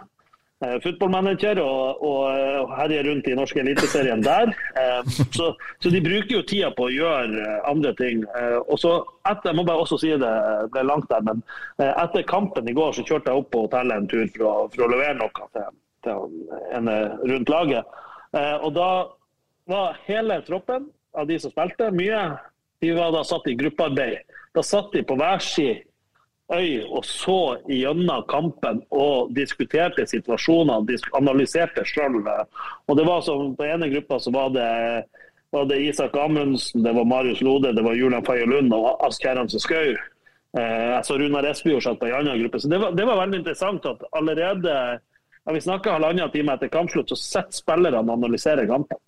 Eh, 0.66 0.78
Fotballmanager 0.82 1.60
og, 1.62 2.00
og, 2.02 2.22
og 2.64 2.72
herjer 2.80 3.06
rundt 3.06 3.28
i 3.30 3.36
norske 3.38 3.62
eliteserien 3.62 4.24
der. 4.26 4.54
Eh, 4.80 5.12
så, 5.36 5.52
så, 5.84 5.92
de 5.92 6.02
bruker 6.02 6.40
jo 6.40 6.46
tida 6.50 6.72
på 6.74 6.88
å 6.88 6.94
gjøre 6.96 7.44
eh, 7.44 7.60
andre 7.70 7.92
ting. 8.00 8.24
Eh, 8.32 8.58
og 8.64 8.80
så 8.82 8.96
etter, 9.28 9.52
Jeg 9.52 9.60
må 9.60 9.68
bare 9.68 9.84
også 9.84 10.00
si 10.02 10.16
det 10.16 10.32
ble 10.74 10.86
langt 10.88 11.12
der, 11.12 11.28
men 11.28 11.44
eh, 11.84 11.92
etter 11.92 12.26
kampen 12.32 12.72
i 12.72 12.78
går 12.80 12.96
så 12.96 13.06
kjørte 13.06 13.30
jeg 13.36 13.44
opp 13.44 13.52
på 13.54 13.68
hotellet 13.68 14.00
en 14.00 14.10
tur 14.10 14.26
for 14.32 14.48
å, 14.48 14.56
for 14.74 14.88
å 14.88 14.90
levere 14.96 15.20
noe 15.20 15.52
til, 15.52 15.68
til 16.08 16.56
ene 16.80 16.98
rundt 17.28 17.52
laget. 17.52 17.98
og 18.64 18.72
da 18.76 18.90
var 19.68 20.00
hele 20.08 20.42
troppen 20.48 20.88
av 21.18 21.28
de 21.28 21.40
som 21.40 21.52
spilte, 21.52 21.92
mye, 21.92 22.24
de 22.82 22.94
var 22.96 23.12
da 23.12 23.24
satt 23.26 23.48
i 23.48 23.56
gruppearbeid. 23.58 24.24
Da 24.56 24.64
satt 24.64 24.94
de 24.94 25.04
på 25.04 25.18
hver 25.20 25.42
sin 25.44 25.84
øy 26.54 26.84
og 26.88 27.04
så 27.06 27.58
gjennom 27.68 28.24
kampen 28.32 28.80
og 28.96 29.34
diskuterte 29.36 30.06
situasjoner, 30.08 30.86
analyserte 31.18 31.84
sjøl. 31.86 32.22
Og 32.88 32.98
det 32.98 33.08
var 33.08 33.24
som 33.26 33.56
på 33.58 33.68
ene 33.68 33.90
gruppa 33.92 34.20
så 34.24 34.32
var 34.32 34.54
det, 34.56 34.70
var 35.52 35.68
det 35.68 35.82
Isak 35.90 36.16
Amundsen, 36.16 36.84
det 36.84 36.96
var 36.96 37.10
Marius 37.10 37.42
Lode, 37.42 37.74
det 37.76 37.84
var 37.84 37.98
Julian 37.98 38.26
Faye 38.26 38.48
Lund 38.48 38.74
og 38.74 39.04
Ask 39.06 39.26
Herransen 39.28 39.64
Skau. 39.64 39.98
Eh, 40.58 40.86
jeg 40.94 41.04
så 41.06 41.18
Runar 41.20 41.46
Espejord 41.50 41.84
satt 41.84 42.00
på 42.00 42.08
en 42.08 42.22
annen 42.22 42.40
gruppe. 42.40 42.62
Så 42.64 42.72
det 42.72 42.80
var, 42.80 42.96
det 42.96 43.06
var 43.06 43.20
veldig 43.20 43.42
interessant 43.44 43.86
at 43.86 44.08
allerede 44.16 44.74
ja, 45.48 45.54
vi 45.56 45.62
snakker 45.64 45.96
halvannen 45.96 46.32
time 46.34 46.58
etter 46.58 46.68
kampslutt, 46.68 47.08
så 47.14 47.16
sitter 47.16 47.56
spillerne 47.56 48.04
og 48.04 48.18
analyserer 48.18 48.68
kampen. 48.68 49.00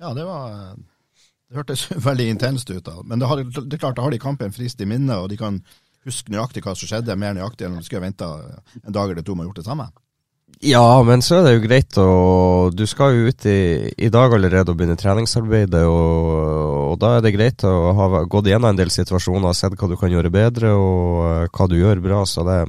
Ja, 0.00 0.14
det 0.14 0.24
var 0.24 0.76
Det 1.48 1.56
hørtes 1.56 1.88
veldig 2.08 2.28
intenst 2.32 2.70
ut. 2.70 2.84
da. 2.84 3.02
Men 3.04 3.20
det, 3.20 3.28
har, 3.28 3.42
det 3.44 3.76
er 3.76 3.82
klart, 3.82 3.96
da 3.96 4.06
har 4.06 4.14
de 4.14 4.18
kampen 4.22 4.52
frist 4.52 4.80
i 4.80 4.88
minnet, 4.88 5.16
og 5.16 5.28
de 5.28 5.36
kan 5.36 5.60
huske 6.08 6.32
nøyaktig 6.32 6.62
hva 6.64 6.72
som 6.76 6.88
skjedde, 6.88 7.16
mer 7.20 7.34
nøyaktig 7.36 7.66
enn 7.66 7.76
om 7.76 7.82
de 7.82 7.88
skulle 7.88 8.06
venta 8.06 8.28
en 8.84 8.94
dag 8.94 9.10
eller 9.10 9.24
to 9.24 9.34
med 9.36 9.44
å 9.44 9.50
gjort 9.50 9.60
det 9.60 9.68
samme. 9.68 9.88
Ja, 10.64 11.02
men 11.04 11.20
så 11.22 11.38
er 11.38 11.44
det 11.44 11.52
jo 11.52 11.60
greit 11.62 11.98
å 12.02 12.06
Du 12.74 12.82
skal 12.88 13.14
jo 13.14 13.28
ut 13.30 13.44
i, 13.46 13.92
i 13.94 14.08
dag 14.10 14.32
allerede 14.34 14.72
og 14.72 14.78
begynne 14.78 14.96
treningsarbeidet, 14.98 15.84
og, 15.86 16.30
og, 16.88 16.94
da 17.02 17.18
er 17.18 17.26
det 17.26 17.34
greit 17.36 17.64
å 17.68 17.92
ha 17.94 18.24
gått 18.24 18.48
gjennom 18.48 18.72
en 18.72 18.80
del 18.80 18.90
situasjoner, 18.90 19.50
og 19.52 19.58
sett 19.58 19.76
hva 19.76 19.90
du 19.92 19.98
kan 20.00 20.12
gjøre 20.12 20.32
bedre, 20.32 20.72
og 20.72 21.20
uh, 21.20 21.44
hva 21.52 21.68
du 21.68 21.76
gjør 21.78 22.00
bra. 22.02 22.24
Så 22.26 22.46
det 22.48 22.62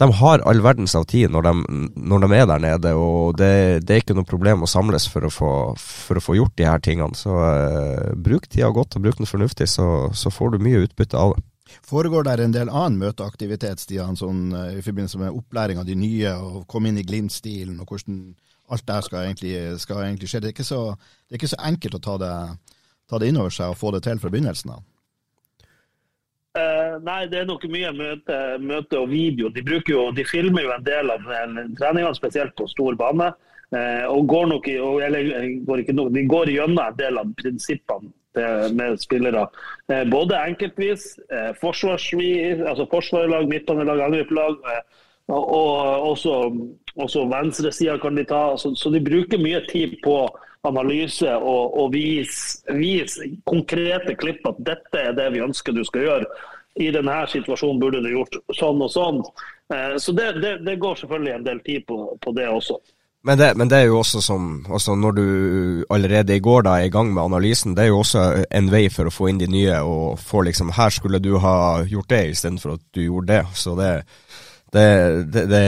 De 0.00 0.08
har 0.18 0.42
all 0.42 0.60
verdens 0.64 0.94
av 0.98 1.06
tid 1.10 1.30
når 1.30 1.46
de, 1.46 1.52
når 1.94 2.24
de 2.24 2.28
er 2.34 2.46
der 2.50 2.62
nede, 2.64 2.94
og 2.98 3.36
det, 3.38 3.86
det, 3.86 3.94
er 3.94 4.02
ikke 4.02 4.16
noe 4.18 4.26
problem 4.26 4.64
å 4.64 4.70
samles 4.70 5.06
for 5.10 5.26
å 5.26 5.32
få, 5.32 5.50
for 5.78 6.18
å 6.18 6.24
få 6.24 6.38
gjort 6.40 6.56
de 6.58 6.66
her 6.66 6.82
tingene. 6.82 7.14
Så 7.18 7.34
eh, 7.46 8.14
bruk 8.18 8.48
tida 8.50 8.72
godt 8.74 8.96
og 8.98 9.04
bruk 9.06 9.20
den 9.20 9.30
fornuftig, 9.30 9.68
så, 9.70 10.08
så 10.16 10.32
får 10.34 10.54
du 10.54 10.64
mye 10.66 10.82
utbytte 10.88 11.20
av 11.20 11.36
det. 11.36 11.44
Foregår 11.84 12.26
der 12.26 12.42
en 12.44 12.54
del 12.54 12.70
annen 12.70 12.98
møteaktivitet 13.00 13.82
Stian, 13.82 14.18
sånn, 14.18 14.48
eh, 14.56 14.80
i 14.80 14.84
forbindelse 14.84 15.20
med 15.22 15.36
opplæring 15.36 15.80
av 15.80 15.86
de 15.88 15.96
nye, 15.98 16.34
og 16.42 16.64
komme 16.70 16.90
inn 16.90 16.98
i 17.00 17.06
Glimt-stilen, 17.06 17.78
og 17.82 17.90
hvordan 17.90 18.24
alt 18.74 18.86
det 18.88 19.00
skal 19.06 19.28
egentlig, 19.28 19.54
skal 19.82 20.02
egentlig 20.04 20.30
skje? 20.32 20.42
Det 20.44 20.54
er, 20.54 20.66
så, 20.66 20.80
det 21.28 21.36
er, 21.36 21.42
ikke 21.42 21.52
så, 21.54 21.60
enkelt 21.70 21.98
å 22.00 22.02
ta 22.02 22.18
det, 22.22 22.34
ta 23.10 23.20
det 23.20 23.30
innover 23.30 23.54
seg 23.54 23.72
og 23.72 23.78
få 23.80 23.94
det 23.94 24.04
til 24.06 24.20
fra 24.22 24.32
begynnelsen 24.32 24.74
av? 24.74 24.82
Uh, 26.54 27.00
nei, 27.02 27.24
det 27.26 27.40
er 27.40 27.48
nok 27.48 27.64
mye 27.66 27.90
møte, 27.96 28.40
møte, 28.62 29.00
og 29.00 29.08
video. 29.10 29.50
De, 29.50 29.64
jo, 29.90 30.08
de 30.14 30.26
filmer 30.28 30.68
jo 30.68 30.74
en 30.74 30.86
del 30.86 31.10
av 31.10 31.24
treningene, 31.26 32.14
spesielt 32.14 32.54
på 32.58 32.68
stor 32.70 32.98
bane. 33.00 33.32
Uh, 33.74 34.04
og 34.12 34.28
går 34.30 34.52
nok 34.52 34.68
og, 34.76 35.00
eller, 35.02 35.32
går 35.66 35.82
ikke 35.82 35.96
nok, 35.96 36.12
De 36.14 36.22
går 36.30 36.52
gjennom 36.54 36.78
en 36.84 37.00
del 37.00 37.18
av 37.18 37.32
prinsippene 37.40 38.12
med 38.74 39.00
spillere. 39.00 39.46
Uh, 39.92 40.04
både 40.10 40.38
enkeltvis, 40.48 41.18
eh, 41.30 41.52
forsvarsvis, 41.60 42.60
altså 42.66 42.86
forsvarslag, 42.90 43.48
midtbanelag, 43.48 44.00
angripelag. 44.00 44.58
Eh, 44.72 44.82
og 45.28 46.10
også, 46.10 46.52
også 46.96 47.24
venstresida 47.30 47.98
kan 47.98 48.16
de 48.16 48.24
ta. 48.24 48.56
Så, 48.56 48.74
så, 48.76 48.90
de 48.90 49.00
bruker 49.00 49.38
mye 49.38 49.62
tid 49.70 49.96
på 50.04 50.18
analyse 50.64 51.36
og, 51.36 51.76
og 51.80 51.92
vise 51.94 52.76
vis 52.78 53.18
konkrete 53.48 54.16
klipp 54.20 54.46
at 54.48 54.60
dette 54.66 55.00
er 55.00 55.16
det 55.16 55.30
vi 55.34 55.44
ønsker 55.44 55.76
du 55.76 55.84
skal 55.84 56.08
gjøre. 56.08 56.28
I 56.80 56.90
denne 56.90 57.20
situasjonen 57.30 57.78
burde 57.78 58.02
du 58.02 58.10
gjort 58.10 58.40
sånn 58.58 58.82
og 58.82 58.90
sånn. 58.90 59.20
Så 60.02 60.12
det, 60.16 60.32
det, 60.42 60.56
det 60.66 60.80
går 60.82 60.98
selvfølgelig 60.98 61.34
en 61.36 61.46
del 61.46 61.60
tid 61.66 61.84
på, 61.86 61.98
på 62.20 62.34
det 62.34 62.48
også. 62.50 62.80
Men 63.24 63.38
det, 63.38 63.54
men 63.56 63.70
det, 63.72 63.78
er 63.78 63.88
jo 63.88 64.02
også 64.02 64.20
som 64.20 64.48
altså 64.68 64.94
Når 65.00 65.12
du 65.16 65.28
allerede 65.90 66.36
i 66.36 66.42
går 66.44 66.66
da 66.66 66.74
er 66.76 66.90
i 66.90 66.92
gang 66.92 67.08
med 67.14 67.22
analysen, 67.22 67.72
det 67.76 67.86
er 67.86 67.88
jo 67.94 68.02
også 68.02 68.24
en 68.44 68.68
vei 68.72 68.82
for 68.92 69.08
å 69.08 69.14
få 69.14 69.30
inn 69.30 69.40
de 69.40 69.48
nye 69.48 69.78
og 69.80 70.18
få 70.20 70.42
liksom 70.44 70.74
Her 70.76 70.92
skulle 70.92 71.22
du 71.24 71.38
ha 71.40 71.56
gjort 71.88 72.10
det 72.12 72.20
istedenfor 72.34 72.76
at 72.76 72.84
du 72.92 73.00
gjorde 73.06 73.32
det. 73.32 73.42
Så 73.56 73.72
det, 73.80 73.92
det, 74.76 74.88
det, 75.32 75.64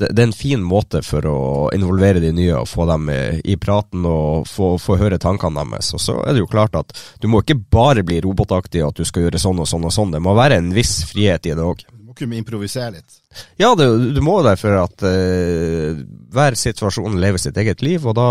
det, 0.00 0.16
er 0.16 0.28
en 0.28 0.36
fin 0.36 0.62
måte 0.64 1.02
for 1.06 1.26
å 1.28 1.38
involvere 1.76 2.22
de 2.22 2.32
nye 2.36 2.56
og 2.62 2.68
få 2.70 2.88
dem 2.90 3.08
i 3.10 3.56
praten 3.60 4.06
og 4.08 4.48
få, 4.48 4.74
få 4.80 4.98
høre 5.00 5.20
tankene 5.20 5.62
deres. 5.62 5.92
Og 5.96 6.02
så 6.02 6.18
er 6.24 6.34
det 6.34 6.44
jo 6.44 6.50
klart 6.50 6.78
at 6.80 6.96
du 7.20 7.28
må 7.30 7.44
ikke 7.44 7.60
bare 7.72 8.04
bli 8.06 8.20
robotaktig 8.24 8.84
og 8.84 8.94
at 8.94 9.00
du 9.00 9.08
skal 9.08 9.28
gjøre 9.28 9.42
sånn 9.42 9.62
og 9.62 9.70
sånn 9.70 9.86
og 9.86 9.94
sånn. 9.94 10.12
Det 10.16 10.22
må 10.24 10.36
være 10.38 10.60
en 10.60 10.74
viss 10.74 11.00
frihet 11.12 11.50
i 11.50 11.54
det 11.56 11.64
òg 11.64 11.86
kunne 12.20 12.38
improvisere 12.40 12.98
litt. 12.98 13.18
Ja, 13.60 13.72
det, 13.78 13.86
du 14.14 14.20
må 14.24 14.40
det 14.44 14.56
for 14.60 14.76
at 14.82 15.04
eh, 15.06 16.00
hver 16.34 16.58
situasjon 16.58 17.18
lever 17.22 17.40
sitt 17.40 17.58
eget 17.60 17.84
liv, 17.86 18.04
og 18.06 18.16
da 18.18 18.28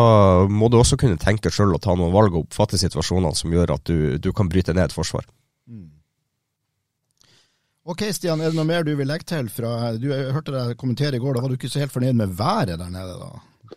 må 0.51 0.69
du 0.69 0.79
også 0.79 0.99
kunne 0.99 1.19
tenke 1.21 1.51
sjøl 1.53 1.73
og 1.75 1.83
ta 1.85 1.95
noen 1.97 2.13
valg 2.13 2.35
og 2.35 2.47
oppfatte 2.47 2.79
situasjonene 2.81 3.35
som 3.37 3.53
gjør 3.55 3.75
at 3.77 3.89
du, 3.89 4.17
du 4.21 4.31
kan 4.35 4.51
bryte 4.51 4.75
ned 4.75 4.89
et 4.89 4.95
forsvar. 4.95 5.25
Ok, 7.89 8.03
Stian, 8.13 8.41
er 8.41 8.51
det 8.51 8.57
noe 8.59 8.67
mer 8.69 8.83
du 8.85 8.91
vil 8.93 9.07
legge 9.09 9.25
til? 9.31 9.47
fra, 9.49 9.93
du 9.97 10.11
Jeg 10.11 10.33
hørte 10.35 10.53
deg 10.53 10.75
kommentere 10.77 11.17
i 11.17 11.21
går, 11.21 11.35
da 11.35 11.41
var 11.41 11.49
du 11.49 11.57
ikke 11.57 11.71
så 11.73 11.81
helt 11.81 11.93
fornøyd 11.93 12.17
med 12.19 12.35
været 12.37 12.75
der 12.77 12.91
nede? 12.93 13.15
da? 13.17 13.29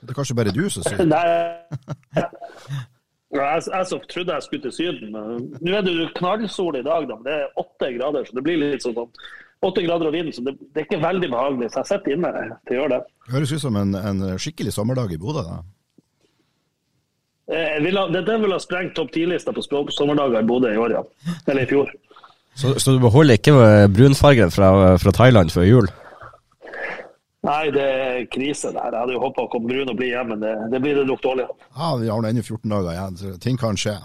Det 0.02 0.10
er 0.10 0.18
kanskje 0.18 0.36
bare 0.36 0.52
du 0.52 0.64
som 0.72 0.84
sier 0.84 1.04
Nei, 1.08 1.22
jeg, 3.32 3.62
jeg 3.72 3.86
så 3.88 3.98
trodde 4.10 4.34
jeg 4.36 4.44
skulle 4.44 4.66
til 4.66 4.74
Syden. 4.76 5.14
Nå 5.16 5.72
er 5.72 5.84
det 5.86 5.94
jo 5.96 6.10
knallsol 6.18 6.76
i 6.76 6.84
dag, 6.84 7.06
da, 7.08 7.16
men 7.16 7.24
det 7.24 7.38
er 7.38 7.62
åtte 7.62 7.88
grader, 7.96 8.28
så 8.28 8.36
det 8.36 8.44
blir 8.44 8.60
litt 8.60 8.84
sånn 8.84 8.98
åtte 9.00 9.84
grader 9.86 10.10
og 10.10 10.16
vind, 10.16 10.28
så 10.36 10.44
det, 10.44 10.58
det, 10.60 10.82
er 10.82 10.88
ikke 10.88 11.00
veldig 11.06 11.32
behagelig. 11.32 11.70
Så 11.72 11.80
jeg 11.80 11.90
sitter 11.94 12.16
inne 12.16 12.32
til 12.68 12.76
å 12.76 12.80
gjøre 12.82 12.98
det. 12.98 13.02
Høres 13.32 13.54
ut 13.56 13.64
som 13.64 13.78
en, 13.80 13.96
en 13.96 14.24
skikkelig 14.36 14.76
sommerdag 14.76 15.16
i 15.16 15.20
Bodø, 15.22 15.46
da. 15.48 15.60
Eh, 17.52 17.78
vil 17.84 17.96
ha, 17.96 18.06
vil 18.12 18.52
ha 18.52 18.60
sprengt 18.60 18.92
topp 18.98 19.12
ti-lista 19.16 19.56
på 19.56 19.64
sommerdager 19.64 20.44
i 20.44 20.48
Bodø 20.52 20.72
i 20.72 20.80
år, 20.80 20.98
ja. 21.00 21.04
Eller 21.46 21.64
i 21.64 21.72
fjor. 21.72 21.96
Så, 22.54 22.74
så 22.78 22.92
du 22.92 23.00
beholder 23.00 23.38
ikke 23.38 23.54
brunfargen 23.88 24.50
fra, 24.52 24.96
fra, 25.00 25.12
Thailand 25.16 25.50
før 25.50 25.64
jul? 25.66 25.88
Nei, 27.42 27.72
det 27.74 27.82
er 27.82 28.26
krise 28.30 28.70
der. 28.70 28.92
Jeg 28.92 29.00
hadde 29.00 29.16
jo 29.16 29.22
håpa 29.24 29.46
å 29.46 29.50
komme 29.50 29.70
brun 29.70 29.90
og 29.90 29.98
bli 29.98 30.12
hjemme, 30.12 30.36
men 30.36 30.44
det, 30.44 30.52
det 30.70 30.80
blir 30.84 31.00
det 31.00 31.08
nok 31.08 31.22
dårlig. 31.24 31.48
Ja, 31.74 31.94
vi 31.98 32.10
har 32.12 32.22
nå 32.22 32.30
ennå 32.30 32.44
14 32.44 32.70
dager 32.70 32.92
igjen, 32.92 33.18
så 33.18 33.34
ting 33.42 33.58
kan 33.58 33.78
skje. 33.80 33.96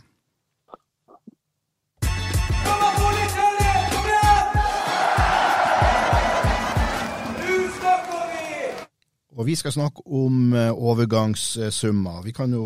Og 9.38 9.46
vi 9.46 9.54
skal 9.54 9.76
snakke 9.76 10.02
om 10.18 10.54
eh, 10.58 10.72
overgangssummer. 10.74 12.24
Vi 12.26 12.34
kan 12.34 12.54
jo 12.58 12.64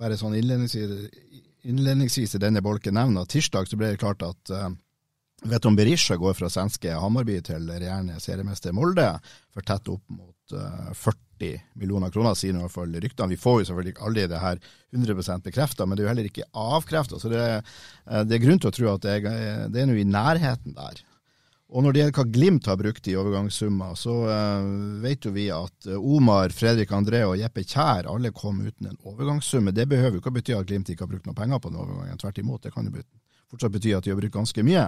bare 0.00 0.16
sånn 0.16 0.32
innledningsvis, 0.38 2.34
i 2.38 2.40
denne 2.40 2.64
bolken 2.64 2.96
nevne 2.96 3.26
at 3.26 3.34
tirsdag 3.34 3.68
så 3.68 3.76
ble 3.76 3.92
det 3.92 4.00
klart 4.00 4.24
at 4.24 4.54
uh, 5.44 5.58
om 5.68 5.76
Berisha 5.76 6.16
går 6.16 6.36
fra 6.38 6.50
svenske 6.52 6.94
Hammarby 6.96 7.40
til 7.44 7.68
regjerende 7.68 8.20
seriemester 8.22 8.72
Molde 8.76 9.08
for 9.52 9.66
tett 9.66 9.90
opp 9.92 10.04
mot 10.08 10.56
uh, 10.56 10.90
eh, 10.90 10.94
40 10.94 11.58
millioner 11.76 12.12
kroner, 12.14 12.32
sier 12.38 12.56
i 12.56 12.62
hvert 12.62 12.72
fall 12.72 12.94
ryktene. 12.96 13.34
Vi 13.34 13.40
får 13.40 13.60
jo 13.60 13.68
selvfølgelig 13.70 13.98
aldri 14.08 14.28
det 14.30 14.40
her 14.40 14.62
100% 14.96 15.44
bekrefta, 15.44 15.84
men 15.84 15.96
det 15.96 16.04
er 16.04 16.06
jo 16.06 16.12
heller 16.14 16.30
ikke 16.30 16.48
avkrefta. 16.56 17.20
Så 17.20 17.32
det, 17.32 17.42
uh, 17.60 18.22
det, 18.22 18.38
er 18.38 18.46
grunn 18.46 18.62
til 18.62 18.72
å 18.72 18.76
tro 18.78 18.94
at 18.94 19.04
det 19.04 19.18
er, 19.18 19.68
det 19.68 19.82
er 19.82 19.90
noe 19.90 20.00
i 20.00 20.08
nærheten 20.08 20.78
der. 20.78 21.04
Og 21.66 21.82
når 21.82 21.92
det 21.92 22.00
gjelder 22.00 22.18
hva 22.20 22.24
Glimt 22.30 22.68
har 22.70 22.78
brukt 22.78 23.08
i 23.10 23.16
overgangssummer, 23.18 23.96
så 23.98 24.14
uh, 24.30 24.66
vet 25.02 25.26
jo 25.26 25.32
vi 25.34 25.48
at 25.50 25.88
eh, 25.90 25.98
Omar, 25.98 26.54
Fredrik 26.54 26.92
André 26.94 27.24
og 27.26 27.40
Jeppe 27.40 27.64
Kjær 27.66 28.06
alle 28.12 28.30
kom 28.34 28.60
uten 28.62 28.92
en 28.92 29.00
overgangssum. 29.02 29.72
Det 29.74 29.88
behøver 29.90 30.14
jo 30.14 30.22
ikke 30.22 30.30
å 30.30 30.36
bety 30.36 30.54
at 30.54 30.68
Glimt 30.68 30.92
ikke 30.92 31.06
har 31.06 31.10
brukt 31.10 31.26
noen 31.26 31.38
penger 31.38 31.58
på 31.62 31.72
den 31.72 31.80
overgangen. 31.82 32.20
Tvert 32.22 32.38
imot, 32.42 32.62
det 32.62 32.74
kan 32.74 32.86
jo 32.86 32.94
fortsatt 33.50 33.74
bety 33.74 33.94
at 33.96 34.04
de 34.04 34.12
har 34.12 34.18
brukt 34.18 34.34
ganske 34.34 34.64
mye. 34.66 34.86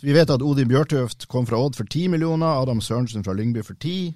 Så 0.00 0.08
vi 0.08 0.16
vet 0.16 0.32
at 0.32 0.42
Odin 0.42 0.70
Bjørtuft 0.70 1.28
kom 1.30 1.46
fra 1.48 1.60
Odd 1.60 1.78
for 1.78 1.88
10 1.88 2.08
millioner, 2.14 2.60
Adam 2.62 2.82
Sørensen 2.82 3.24
fra 3.26 3.36
Lyngby 3.36 3.64
for 3.66 3.78
10, 3.78 4.14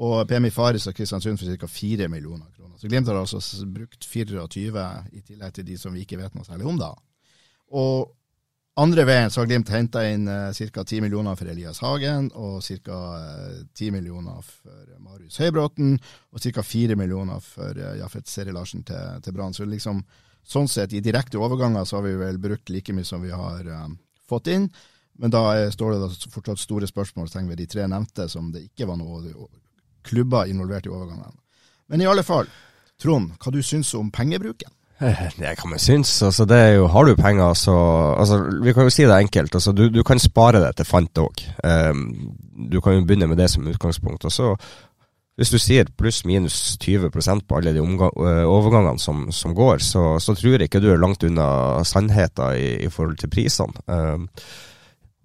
og 0.00 0.28
PMI 0.28 0.52
Faris 0.54 0.86
og 0.88 0.94
Kristiansund 0.96 1.40
for 1.40 1.50
ca. 1.50 1.66
4 1.66 2.08
millioner 2.08 2.46
kroner. 2.56 2.76
Så 2.78 2.88
Glimt 2.88 3.08
har 3.08 3.18
altså 3.20 3.40
brukt 3.66 4.04
24 4.04 4.46
i 5.12 5.20
tillegg 5.20 5.52
til 5.54 5.66
de 5.66 5.76
som 5.78 5.94
vi 5.94 6.06
ikke 6.06 6.18
vet 6.20 6.34
noe 6.34 6.46
særlig 6.46 6.66
om, 6.70 6.78
da. 6.80 6.94
Og 7.76 8.08
andre 8.80 9.04
veien 9.04 9.30
så 9.30 9.42
har 9.42 9.50
Glimt 9.50 9.68
henta 9.74 10.06
inn 10.08 10.28
uh, 10.30 10.54
ca. 10.54 10.84
10 10.84 11.02
millioner 11.04 11.36
for 11.36 11.50
Elias 11.52 11.82
Hagen, 11.84 12.30
og 12.34 12.62
ca. 12.64 13.00
Uh, 13.18 13.60
10 13.74 13.90
millioner 13.98 14.40
for 14.46 14.96
Marius 15.02 15.36
Høybråten, 15.42 15.98
og 16.32 16.40
ca. 16.40 16.64
4 16.64 16.96
millioner 16.96 17.42
for 17.44 17.76
Jaffet 17.76 18.00
Jafet 18.00 18.28
Seri 18.32 18.56
Larsen 18.56 18.86
til, 18.86 19.20
til 19.24 19.36
Brann. 19.36 19.54
Så 19.54 19.68
liksom, 19.68 20.04
sånn 20.46 20.68
sett, 20.68 20.92
i 20.92 21.02
direkte 21.04 21.38
overganger 21.38 21.84
så 21.84 21.98
har 21.98 22.06
vi 22.08 22.16
vel 22.18 22.40
brukt 22.42 22.72
like 22.72 22.94
mye 22.96 23.06
som 23.06 23.22
vi 23.22 23.32
har 23.34 23.66
um, 23.84 23.98
fått 24.28 24.50
inn. 24.52 24.68
Men 25.20 25.32
da 25.34 25.44
er, 25.52 25.70
står 25.74 25.94
det 25.94 26.00
da 26.02 26.32
fortsatt 26.32 26.62
store 26.62 26.88
spørsmålstegn 26.88 27.50
ved 27.50 27.60
de 27.60 27.68
tre 27.68 27.86
nevnte, 27.90 28.28
som 28.32 28.48
det 28.54 28.64
ikke 28.70 28.88
var 28.88 28.98
noen 29.00 29.28
klubber 30.06 30.48
involvert 30.48 30.88
i 30.88 30.92
overgangen. 30.92 31.36
Men 31.92 32.00
i 32.00 32.08
alle 32.08 32.24
fall, 32.24 32.48
Trond, 33.00 33.34
hva 33.40 33.52
du 33.52 33.60
syns 33.64 33.92
om 33.98 34.12
pengebruken? 34.14 34.72
Det 35.40 35.54
kan 35.56 35.70
man 35.70 35.80
synes. 35.80 36.22
Altså, 36.22 36.44
det 36.44 36.56
er 36.56 36.74
jo, 36.74 36.86
har 36.92 37.04
du 37.04 37.14
penger, 37.16 37.54
så 37.54 37.74
altså, 38.18 38.36
Vi 38.62 38.72
kan 38.72 38.84
jo 38.84 38.90
si 38.92 39.02
det 39.02 39.16
enkelt. 39.16 39.54
Altså, 39.54 39.72
du, 39.72 39.88
du 39.88 40.02
kan 40.04 40.18
spare 40.20 40.60
det 40.60 40.74
til 40.76 40.84
fant 40.84 41.18
òg. 41.18 41.40
Um, 41.64 41.70
ehm, 41.70 42.02
du 42.70 42.80
kan 42.80 42.98
jo 42.98 43.06
begynne 43.08 43.26
med 43.26 43.40
det 43.40 43.48
som 43.50 43.66
utgangspunkt. 43.66 44.24
Og 44.24 44.32
så 44.32 44.50
hvis 45.38 45.52
du 45.54 45.58
sier 45.62 45.88
pluss-minus 45.96 46.56
20% 46.82 47.46
på 47.48 47.58
alle 47.58 47.72
de 47.76 47.80
overgangene 47.80 49.00
som, 49.00 49.28
som 49.32 49.54
går, 49.56 49.80
så, 49.84 50.02
så, 50.20 50.34
tror 50.36 50.58
jeg 50.58 50.68
ikke 50.68 50.82
du 50.82 50.90
er 50.92 51.00
langt 51.00 51.24
unna 51.24 51.84
sannheten 51.88 52.58
i, 52.58 52.74
i 52.84 52.90
forhold 52.92 53.16
til 53.20 53.32
prisene. 53.32 53.84
Uh, 53.88 54.26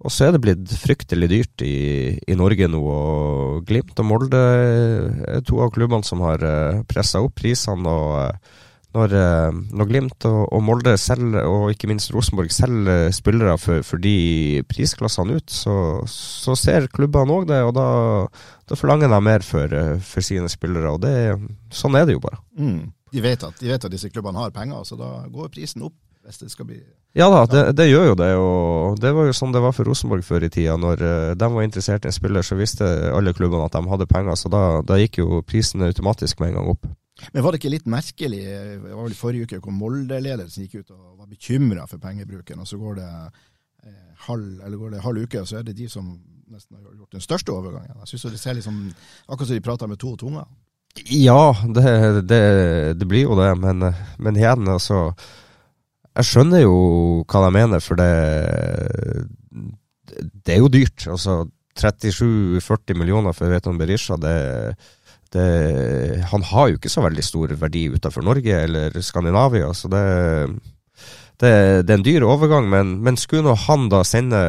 og 0.06 0.12
så 0.12 0.26
er 0.26 0.34
det 0.34 0.42
blitt 0.44 0.72
fryktelig 0.76 1.28
dyrt 1.32 1.64
i, 1.64 2.16
i 2.16 2.36
Norge 2.36 2.68
nå, 2.68 2.80
og 2.80 3.66
Glimt 3.68 3.96
og 4.00 4.08
Molde 4.08 4.40
er 4.40 5.44
to 5.44 5.60
av 5.64 5.72
klubbene 5.74 6.06
som 6.06 6.22
har 6.24 6.44
uh, 6.44 6.82
pressa 6.88 7.20
opp 7.24 7.36
prisene. 7.40 7.88
og 7.90 8.65
når, 8.96 9.14
eh, 9.14 9.58
når 9.76 9.88
Glimt 9.90 10.26
og, 10.28 10.40
og, 10.48 10.62
Molde 10.64 10.96
selger, 11.00 11.44
og 11.46 11.70
ikke 11.72 11.90
minst 11.90 12.12
Rosenborg 12.14 12.50
selger 12.54 13.12
spillere 13.14 13.56
for, 13.60 13.84
for 13.86 14.02
de 14.02 14.62
prisklassene 14.70 15.38
ut, 15.38 15.52
så, 15.52 15.76
så 16.10 16.56
ser 16.58 16.88
klubbene 16.92 17.36
òg 17.36 17.48
det, 17.50 17.60
og 17.66 17.74
da, 17.76 17.86
da, 18.66 18.78
forlanger 18.78 19.12
de 19.12 19.20
mer 19.28 19.46
for, 19.46 19.70
eh, 19.70 19.94
for 20.02 20.24
sine 20.26 20.50
spillere. 20.52 20.96
og 20.96 21.02
det, 21.04 21.14
Sånn 21.74 21.98
er 21.98 22.08
det 22.08 22.16
jo 22.16 22.24
bare. 22.24 22.40
Mm. 22.58 22.82
De, 23.12 23.22
vet 23.22 23.46
at, 23.46 23.56
de, 23.60 23.70
vet 23.70 23.86
at, 23.86 23.92
disse 23.92 24.10
klubbene 24.12 24.42
har 24.42 24.54
penger, 24.54 24.82
så 24.88 24.98
da 24.98 25.10
går 25.30 25.52
prisen 25.54 25.86
opp. 25.86 25.96
hvis 26.26 26.40
det 26.42 26.50
skal 26.50 26.66
bli... 26.66 26.80
Ja 27.16 27.30
da, 27.30 27.44
det, 27.46 27.60
det, 27.78 27.86
gjør 27.86 28.10
jo 28.10 28.14
det. 28.18 28.32
og 28.36 28.98
Det 29.00 29.12
var 29.14 29.28
jo 29.28 29.36
sånn 29.36 29.54
det 29.54 29.62
var 29.62 29.72
for 29.72 29.88
Rosenborg 29.88 30.24
før 30.26 30.44
i 30.44 30.50
tida. 30.52 30.74
Når 30.76 31.04
de 31.38 31.48
var 31.54 31.64
interessert 31.64 32.04
i 32.04 32.10
en 32.10 32.16
spiller, 32.16 32.44
så 32.44 32.58
visste 32.58 32.84
alle 33.14 33.32
klubbene 33.32 33.64
at 33.64 33.78
de 33.78 33.88
hadde 33.88 34.08
penger. 34.10 34.36
Så 34.36 34.50
da, 34.52 34.82
da 34.84 34.98
gikk 35.00 35.22
jo 35.22 35.40
prisen 35.46 35.86
automatisk 35.86 36.42
med 36.42 36.50
en 36.50 36.58
gang 36.58 36.72
opp. 36.74 36.90
Men 37.32 37.42
var 37.42 37.52
det 37.52 37.60
ikke 37.62 37.72
litt 37.72 37.88
merkelig, 37.88 38.42
det 38.44 38.92
var 38.92 39.02
vel 39.06 39.14
i 39.14 39.18
forrige 39.18 39.48
uke, 39.48 39.60
hvor 39.64 39.72
Molde-ledelsen 39.74 40.66
gikk 40.66 40.82
ut 40.82 40.90
og 40.92 41.22
var 41.22 41.30
bekymra 41.30 41.86
for 41.88 42.02
pengebruken, 42.02 42.60
og 42.60 42.68
så 42.68 42.76
går 42.80 42.98
det, 42.98 43.08
eh, 43.86 44.10
halv, 44.28 44.60
eller 44.60 44.76
går 44.76 44.92
det 44.92 45.04
halv 45.04 45.24
uke, 45.24 45.40
og 45.40 45.48
så 45.48 45.60
er 45.60 45.64
det 45.66 45.78
de 45.78 45.88
som 45.88 46.10
nesten 46.52 46.76
har 46.76 46.92
gjort 46.92 47.16
den 47.16 47.24
største 47.24 47.54
overgangen. 47.54 47.96
Jeg 48.02 48.12
synes 48.12 48.28
det 48.36 48.42
ser 48.42 48.58
liksom, 48.58 48.76
Akkurat 49.26 49.48
som 49.48 49.56
de 49.56 49.64
prater 49.64 49.90
med 49.90 49.98
to 49.98 50.12
tunger. 50.20 50.44
Ja, 51.12 51.52
det, 51.74 51.88
det, 52.28 52.42
det, 53.00 53.08
blir 53.08 53.26
jo 53.26 53.36
det, 53.36 53.50
men, 53.60 53.84
men 54.18 54.36
igjen, 54.38 54.68
altså 54.68 55.10
Jeg 56.16 56.24
skjønner 56.24 56.62
jo 56.62 56.76
hva 57.28 57.42
de 57.44 57.50
mener, 57.52 57.82
for 57.84 58.00
det, 58.00 58.12
det 60.46 60.54
er 60.54 60.62
jo 60.62 60.72
dyrt. 60.72 61.08
Altså 61.12 61.42
37-40 61.76 62.96
millioner 62.96 63.36
for 63.36 63.52
Veton 63.52 63.76
Berisha, 63.76 64.16
det 64.16 64.32
er 64.32 64.78
det, 65.36 66.22
han 66.32 66.46
har 66.50 66.70
jo 66.70 66.80
ikke 66.80 66.92
så 66.92 67.04
veldig 67.04 67.24
stor 67.24 67.52
verdi 67.60 67.86
utenfor 67.92 68.24
Norge 68.24 68.62
eller 68.64 68.96
Skandinavia, 69.04 69.68
så 69.76 69.90
det, 69.92 70.02
det, 71.40 71.50
det 71.84 71.92
er 71.92 71.98
en 71.98 72.04
dyr 72.04 72.24
overgang. 72.24 72.68
Men, 72.72 72.94
men 73.04 73.18
skulle 73.20 73.44
nå 73.44 73.54
han 73.66 73.88
da 73.92 74.02
sende 74.06 74.40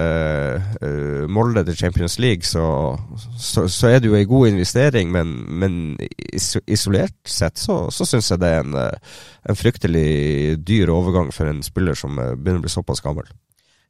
uh, 0.82 1.26
Molde 1.32 1.66
til 1.68 1.80
Champions 1.80 2.18
League, 2.24 2.48
så, 2.48 2.96
så, 3.36 3.68
så, 3.68 3.90
er 3.92 4.00
det 4.00 4.12
jo 4.12 4.16
en 4.16 4.30
god 4.30 4.54
investering. 4.54 5.12
Men, 5.12 5.34
men 5.48 5.98
isolert 6.68 7.18
sett 7.28 7.60
så, 7.60 7.88
så 7.92 8.08
syns 8.08 8.32
jeg 8.32 8.44
det 8.44 8.54
er 8.54 8.64
en, 8.64 8.78
en, 8.78 9.60
fryktelig 9.60 10.62
dyr 10.68 10.94
overgang 10.94 11.34
for 11.36 11.50
en 11.52 11.64
spiller 11.66 11.98
som 11.98 12.16
begynner 12.16 12.62
å 12.62 12.68
bli 12.68 12.74
såpass 12.74 13.04
gammel. 13.04 13.28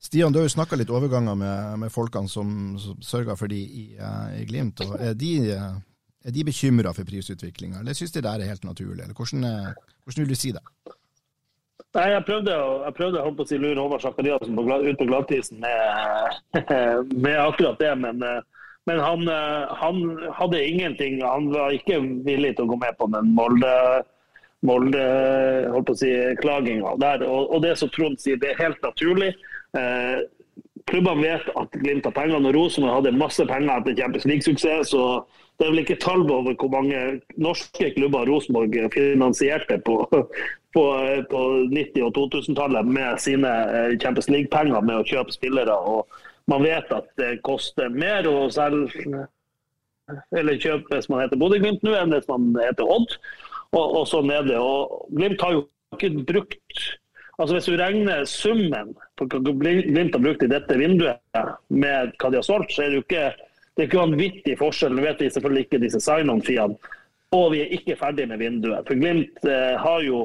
Stian, 0.01 0.31
du 0.31 0.39
har 0.39 0.45
jo 0.45 0.53
snakka 0.53 0.77
litt 0.77 0.91
overganger 0.93 1.35
med, 1.37 1.77
med 1.81 1.91
folkene 1.91 2.29
som, 2.29 2.49
som 2.79 2.99
sørger 3.01 3.37
for 3.37 3.49
de 3.49 3.57
i, 3.59 3.85
i 4.37 4.43
Glimt. 4.47 4.81
og 4.85 4.97
Er 5.01 5.17
de 5.17 5.31
er 6.27 6.35
de 6.35 6.43
bekymra 6.43 6.91
for 6.95 7.07
prisutviklinga, 7.07 7.79
eller 7.79 7.95
syns 7.95 8.11
de 8.11 8.23
det 8.23 8.33
er 8.33 8.49
helt 8.49 8.67
naturlig? 8.67 9.03
Eller 9.03 9.15
hvordan, 9.15 9.45
hvordan, 10.03 10.23
vil 10.23 10.33
du 10.33 10.39
si 10.39 10.51
det? 10.51 10.63
Nei, 11.95 12.09
Jeg 12.11 12.25
prøvde 12.27 12.51
jeg 12.51 12.95
prøvde, 12.97 13.23
å 13.23 13.47
si 13.47 13.57
lure 13.57 13.79
Håvard 13.79 14.03
Sakariassen 14.03 14.59
ut 14.59 14.99
på 14.99 15.07
glattisen 15.07 15.63
med, 15.63 16.59
med, 17.23 17.37
akkurat 17.39 17.79
det, 17.79 17.93
men, 18.03 18.21
men 18.89 19.01
han, 19.01 19.23
han, 19.81 20.03
hadde 20.35 20.61
ingenting. 20.67 21.21
Han 21.23 21.49
var 21.55 21.73
ikke 21.73 22.01
villig 22.27 22.57
til 22.57 22.67
å 22.67 22.73
gå 22.73 22.81
med 22.83 22.99
på 22.99 23.09
den 23.15 23.33
Molde 23.37 23.73
Molde 24.65 25.03
holdt 25.71 25.89
på 25.91 25.95
si, 25.97 26.09
der. 26.09 27.23
Og, 27.29 27.51
og 27.53 27.61
det 27.63 27.75
som 27.77 27.91
Trond 27.93 28.17
sier, 28.19 28.39
det 28.41 28.51
er 28.51 28.63
helt 28.63 28.81
naturlig. 28.83 29.31
Eh, 29.77 30.23
klubbene 30.89 31.23
vet 31.23 31.51
at 31.59 31.77
Glimt 31.77 32.07
har 32.09 32.15
penger. 32.15 32.41
Når 32.41 32.57
Rosenborg 32.57 32.97
hadde 32.99 33.17
masse 33.19 33.45
penger 33.45 33.75
etter 33.75 33.99
Champions 33.99 34.25
League-suksess, 34.25 34.95
det 35.57 35.65
er 35.65 35.73
vel 35.73 35.81
ikke 35.81 35.97
tall 36.01 36.23
over 36.29 36.53
hvor 36.53 36.69
mange 36.69 36.99
norske 37.41 37.89
klubber 37.95 38.29
Rosenborg 38.29 38.75
finansierte 38.93 39.79
på, 39.85 39.95
på, 40.75 40.83
på 41.31 41.41
90- 41.73 42.03
og 42.05 42.11
2000-tallet 42.17 42.91
med 42.97 43.21
sine 43.23 43.53
eh, 43.73 43.95
Champions 43.97 44.29
League-penger 44.29 44.85
med 44.85 45.01
å 45.01 45.07
kjøpe 45.07 45.33
spillere. 45.33 45.73
og 45.73 46.05
Man 46.47 46.63
vet 46.65 46.93
at 46.93 47.09
det 47.17 47.39
koster 47.47 47.89
mer 47.89 48.29
å 48.29 48.45
selge 48.53 49.25
eller 50.37 50.61
kjøpe 50.61 50.93
hvis 50.93 51.09
man 51.11 51.25
heter 51.25 51.39
Bodø-Glimt 51.41 51.81
nå, 51.83 51.91
enn 51.97 52.13
hvis 52.15 52.29
man 52.29 52.53
heter 52.61 52.87
Odd. 52.87 53.17
Og, 53.75 53.83
og 53.83 54.05
sånn 54.07 54.31
er 54.31 54.45
det. 54.47 54.59
Og 54.61 55.09
Glimt 55.17 55.43
har 55.43 55.57
jo 55.57 55.65
ikke 55.97 56.13
brukt 56.27 56.87
Altså 57.37 57.53
Hvis 57.53 57.67
du 57.69 57.75
regner 57.77 58.23
summen 58.25 58.95
på 59.13 59.27
hva 59.29 59.39
Glimt 59.45 60.15
har 60.15 60.23
brukt 60.23 60.41
i 60.41 60.49
dette 60.49 60.77
vinduet 60.79 61.19
med 61.69 62.15
hva 62.17 62.31
de 62.33 62.39
har 62.39 62.45
solgt, 62.47 62.73
så 62.73 62.81
er 62.81 62.89
det 62.89 62.97
jo 62.97 63.03
ikke 63.03 63.27
det 63.77 63.83
er 63.83 63.89
ikke 63.91 63.99
vanvittig 64.01 64.55
forskjell. 64.57 64.95
Nå 64.97 65.03
vet 65.05 65.19
vi 65.21 65.29
selvfølgelig 65.29 65.67
ikke 65.67 65.79
disse 65.83 65.99
sign-on-fiene. 66.01 66.95
Og 67.37 67.51
vi 67.53 67.59
er 67.61 67.75
ikke 67.75 67.97
ferdig 67.99 68.25
med 68.31 68.41
vinduet. 68.41 68.87
For 68.87 68.97
Glimt 68.97 69.45
eh, 69.45 69.75
har 69.77 70.01
jo, 70.01 70.23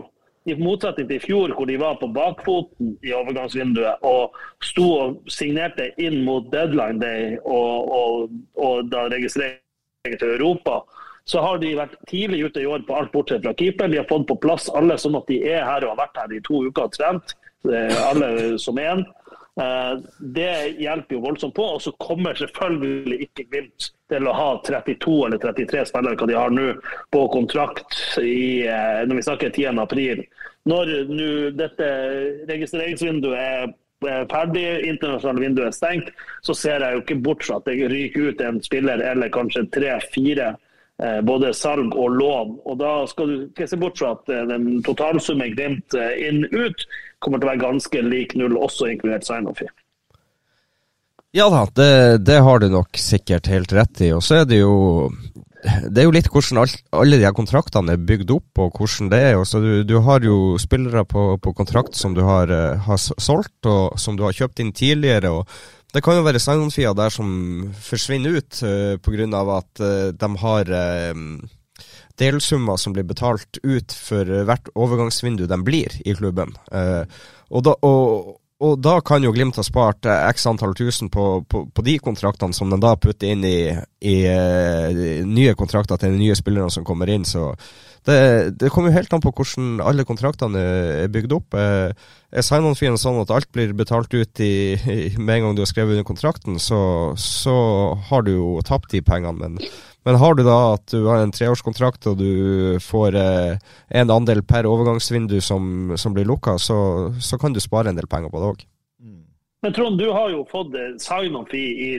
i 0.49 0.55
motsetning 0.57 1.11
til 1.11 1.19
i 1.19 1.23
fjor, 1.23 1.53
hvor 1.53 1.69
de 1.69 1.77
var 1.79 1.99
på 2.01 2.09
bakfoten 2.15 2.95
i 3.05 3.13
overgangsvinduet 3.15 4.01
og 4.09 4.39
sto 4.65 4.87
og 5.03 5.29
signerte 5.31 5.91
inn 6.03 6.23
mot 6.27 6.49
deadline 6.51 6.99
day 6.99 7.37
og, 7.45 7.93
og, 7.99 8.33
og 8.57 8.89
da 8.91 9.05
registrering 9.13 10.17
til 10.19 10.33
Europa, 10.39 10.81
så 11.29 11.45
har 11.45 11.61
de 11.63 11.77
vært 11.79 11.95
tidlig 12.11 12.47
ute 12.49 12.65
i 12.65 12.67
år 12.67 12.83
på 12.89 12.97
alt 12.99 13.13
bortsett 13.13 13.45
fra 13.45 13.53
keeperen. 13.55 13.93
De 13.93 14.01
har 14.01 14.09
fått 14.09 14.27
på 14.33 14.41
plass 14.43 14.71
alle 14.75 14.97
sånn 14.99 15.21
at 15.21 15.29
de 15.29 15.43
er 15.45 15.63
her 15.69 15.85
og 15.85 15.93
har 15.93 16.07
vært 16.07 16.23
her 16.25 16.35
i 16.35 16.43
to 16.49 16.65
uker 16.65 16.89
og 16.89 16.97
trent. 16.97 17.37
Alle 17.69 18.57
som 18.59 18.81
én. 18.81 19.05
Eh, 19.61 19.99
det 20.19 20.53
hjelper 20.81 21.17
jo 21.17 21.25
voldsomt 21.27 21.55
på. 21.55 21.67
Og 21.77 21.83
så 21.83 21.93
kommer 22.01 22.39
selvfølgelig 22.39 23.21
ikke 23.27 23.49
Glimt 23.51 23.91
til 24.13 24.29
å 24.29 24.37
ha 24.37 24.49
32 24.65 25.19
eller 25.27 25.43
33 25.43 25.85
spillere, 25.91 26.17
hva 26.21 26.31
de 26.31 26.39
har 26.39 26.55
nå, 26.55 26.71
på 27.13 27.27
kontrakt 27.33 28.01
i, 28.23 28.65
eh, 28.69 29.05
når 29.09 29.21
vi 29.21 29.29
snakker 29.29 29.55
10. 29.55 29.79
april. 29.83 30.25
Når 30.69 30.91
nå 31.11 31.31
dette 31.59 31.87
registreringsvinduet 32.49 33.39
er 33.39 33.73
ferdig, 34.31 34.67
internasjonale 34.87 35.45
vinduet 35.45 35.69
er 35.69 35.75
stengt, 35.77 36.13
så 36.43 36.55
ser 36.59 36.83
jeg 36.83 36.95
jo 36.95 37.03
ikke 37.05 37.23
bort 37.23 37.45
fra 37.47 37.61
at 37.61 37.67
det 37.67 37.89
ryker 37.91 38.31
ut 38.31 38.41
en 38.43 38.59
spiller 38.63 39.03
eller 39.13 39.31
kanskje 39.31 39.69
tre-fire 39.75 40.53
Eh, 41.03 41.21
både 41.21 41.55
salg 41.55 41.97
og 41.97 42.11
lån. 42.11 42.59
Og 42.65 42.79
Da 42.79 43.07
skal 43.07 43.27
du 43.27 43.47
ikke 43.47 43.67
se 43.69 43.77
bort 43.77 43.99
fra 43.99 44.13
at 44.13 44.27
den 44.49 44.83
totalsummen 44.87 45.55
Glimt 45.57 45.95
eh, 45.99 46.29
inn-ut 46.29 46.87
kommer 47.23 47.41
til 47.41 47.49
å 47.49 47.53
være 47.53 47.65
ganske 47.65 48.03
lik 48.07 48.37
null, 48.39 48.59
også 48.59 48.91
inkludert 48.93 49.27
sign-off. 49.29 49.63
Ja 51.33 51.49
da, 51.49 51.65
det, 51.73 51.93
det, 52.29 52.43
har 52.45 52.61
du 52.61 52.69
nok 52.69 52.99
sikkert 53.01 53.49
helt 53.49 53.73
rett 53.73 54.05
i. 54.05 54.11
Og 54.13 54.21
så 54.25 54.43
er 54.43 54.49
det 54.51 54.61
jo 54.61 54.75
det 55.63 56.03
er 56.03 56.09
jo 56.09 56.13
litt 56.13 56.27
hvordan 56.27 56.59
all, 56.65 56.73
alle 56.99 57.21
de 57.21 57.25
her 57.25 57.37
kontraktene 57.37 57.95
er 57.95 58.03
bygd 58.03 58.35
opp, 58.35 58.61
og 58.61 58.77
hvordan 58.77 59.09
det 59.13 59.21
er. 59.31 59.37
Også 59.39 59.63
du, 59.63 59.71
du 59.87 59.95
har 60.05 60.27
jo 60.27 60.59
spillere 60.61 61.07
på, 61.09 61.31
på 61.41 61.55
kontrakt 61.57 61.97
som 61.97 62.17
du 62.19 62.25
har, 62.27 62.53
har, 62.85 63.01
solgt, 63.01 63.63
og 63.71 63.97
som 64.03 64.19
du 64.19 64.27
har 64.27 64.37
kjøpt 64.37 64.61
inn 64.61 64.75
tidligere. 64.77 65.31
og 65.31 65.47
det 65.93 66.01
kan 66.05 66.17
jo 66.17 66.25
være 66.25 66.41
sign-on-fia 66.41 66.95
der 66.97 67.13
som 67.13 67.33
forsvinner 67.85 68.39
ut 68.41 68.61
uh, 68.65 68.97
pga. 69.05 69.43
at 69.59 69.83
uh, 69.85 70.09
de 70.17 70.31
har 70.41 70.71
uh, 70.73 71.17
delsummer 72.23 72.79
som 72.81 72.95
blir 72.95 73.07
betalt 73.09 73.59
ut 73.63 73.93
for 73.93 74.29
hvert 74.47 74.71
overgangsvindu 74.79 75.49
de 75.51 75.59
blir 75.67 75.99
i 76.07 76.15
klubben. 76.17 76.55
Uh, 76.71 77.03
og, 77.51 77.65
da, 77.67 77.77
og, 77.85 78.33
og, 78.63 78.77
da, 78.81 78.97
kan 79.05 79.27
jo 79.27 79.35
Glimt 79.35 79.59
ha 79.59 79.67
spart 79.67 80.07
x 80.07 80.47
antall 80.49 80.77
tusen 80.79 81.11
på, 81.13 81.43
på, 81.45 81.67
på, 81.75 81.85
de 81.85 81.99
kontraktene 82.01 82.57
som 82.57 82.71
de 82.71 82.79
da 82.81 82.95
putter 82.97 83.35
inn 83.35 83.45
i, 83.45 83.73
i 84.07 84.17
nye 85.29 85.57
kontrakter 85.59 86.01
til 86.01 86.15
de 86.15 86.23
nye 86.23 86.39
spillerne 86.39 86.73
som 86.73 86.87
kommer 86.87 87.11
inn. 87.13 87.27
Så 87.29 87.51
det, 88.09 88.59
det 88.59 88.71
kommer 88.75 88.91
jo 88.91 88.97
helt 88.97 89.13
an 89.15 89.23
på 89.23 89.31
hvordan 89.31 89.77
alle 89.85 90.05
kontraktene 90.07 90.63
er 91.05 91.11
bygd 91.13 91.35
opp. 91.37 91.55
Eh, 91.55 91.93
er 92.33 92.45
sign-on-fien 92.47 92.99
sånn 92.99 93.21
at 93.23 93.31
alt 93.31 93.51
blir 93.55 93.75
betalt 93.79 94.11
ut 94.11 94.43
i, 94.43 94.75
med 95.21 95.37
en 95.37 95.47
gang 95.47 95.57
du 95.57 95.63
har 95.63 95.71
skrevet 95.71 95.95
under 95.95 96.09
kontrakten, 96.09 96.59
så, 96.63 96.81
så 97.21 97.55
har 98.09 98.27
du 98.27 98.33
jo 98.35 98.49
tapt 98.67 98.91
de 98.95 99.03
pengene. 99.07 99.39
Men, 99.39 99.71
men, 100.03 100.19
har 100.19 100.35
du 100.35 100.43
da 100.47 100.59
at 100.73 100.89
du 100.91 101.07
har 101.07 101.23
en 101.23 101.35
treårskontrakt 101.35 102.11
og 102.11 102.19
du 102.19 102.81
får 102.83 103.19
eh, 103.21 103.63
en 104.03 104.15
andel 104.17 104.43
per 104.43 104.67
overgangsvindu 104.67 105.39
som, 105.45 105.95
som 105.95 106.17
blir 106.17 106.27
lukka, 106.27 106.59
så, 106.59 106.77
så, 107.23 107.39
kan 107.39 107.55
du 107.55 107.63
spare 107.63 107.93
en 107.93 108.01
del 108.01 108.11
penger 108.11 108.35
på 108.35 108.43
det 108.43 108.51
òg. 108.51 108.67
Men 109.63 109.75
Trond, 109.77 109.95
du 109.95 110.09
har 110.11 110.27
jo 110.33 110.43
fått 110.51 110.75
eh, 110.75 110.91
sign-on-fee 110.99 111.87
i 111.87 111.91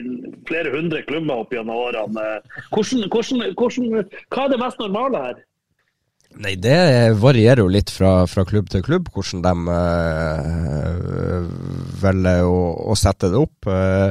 flere 0.44 0.68
hundre 0.76 1.00
klubber 1.08 1.46
opp 1.46 1.56
gjennom 1.56 1.80
årene. 1.86 2.28
Hvordan, 2.74 3.08
hvordan, 3.08 3.50
hvordan, 3.56 4.14
hva 4.28 4.44
er 4.44 4.52
det 4.52 4.60
mest 4.60 4.84
normale 4.84 5.26
her? 5.30 5.44
Nei, 6.42 6.56
det 6.58 7.14
varierer 7.22 7.62
jo 7.62 7.70
litt 7.70 7.92
fra, 7.94 8.24
fra 8.26 8.42
klubb 8.46 8.66
til 8.72 8.82
klubb, 8.82 9.06
hvordan 9.14 9.42
de 9.44 9.52
øh, 9.70 11.44
velger 12.02 12.48
å, 12.48 12.56
å, 12.90 12.96
sette 12.98 13.30
det 13.30 13.38
opp. 13.38 13.68
Uh, 13.68 14.10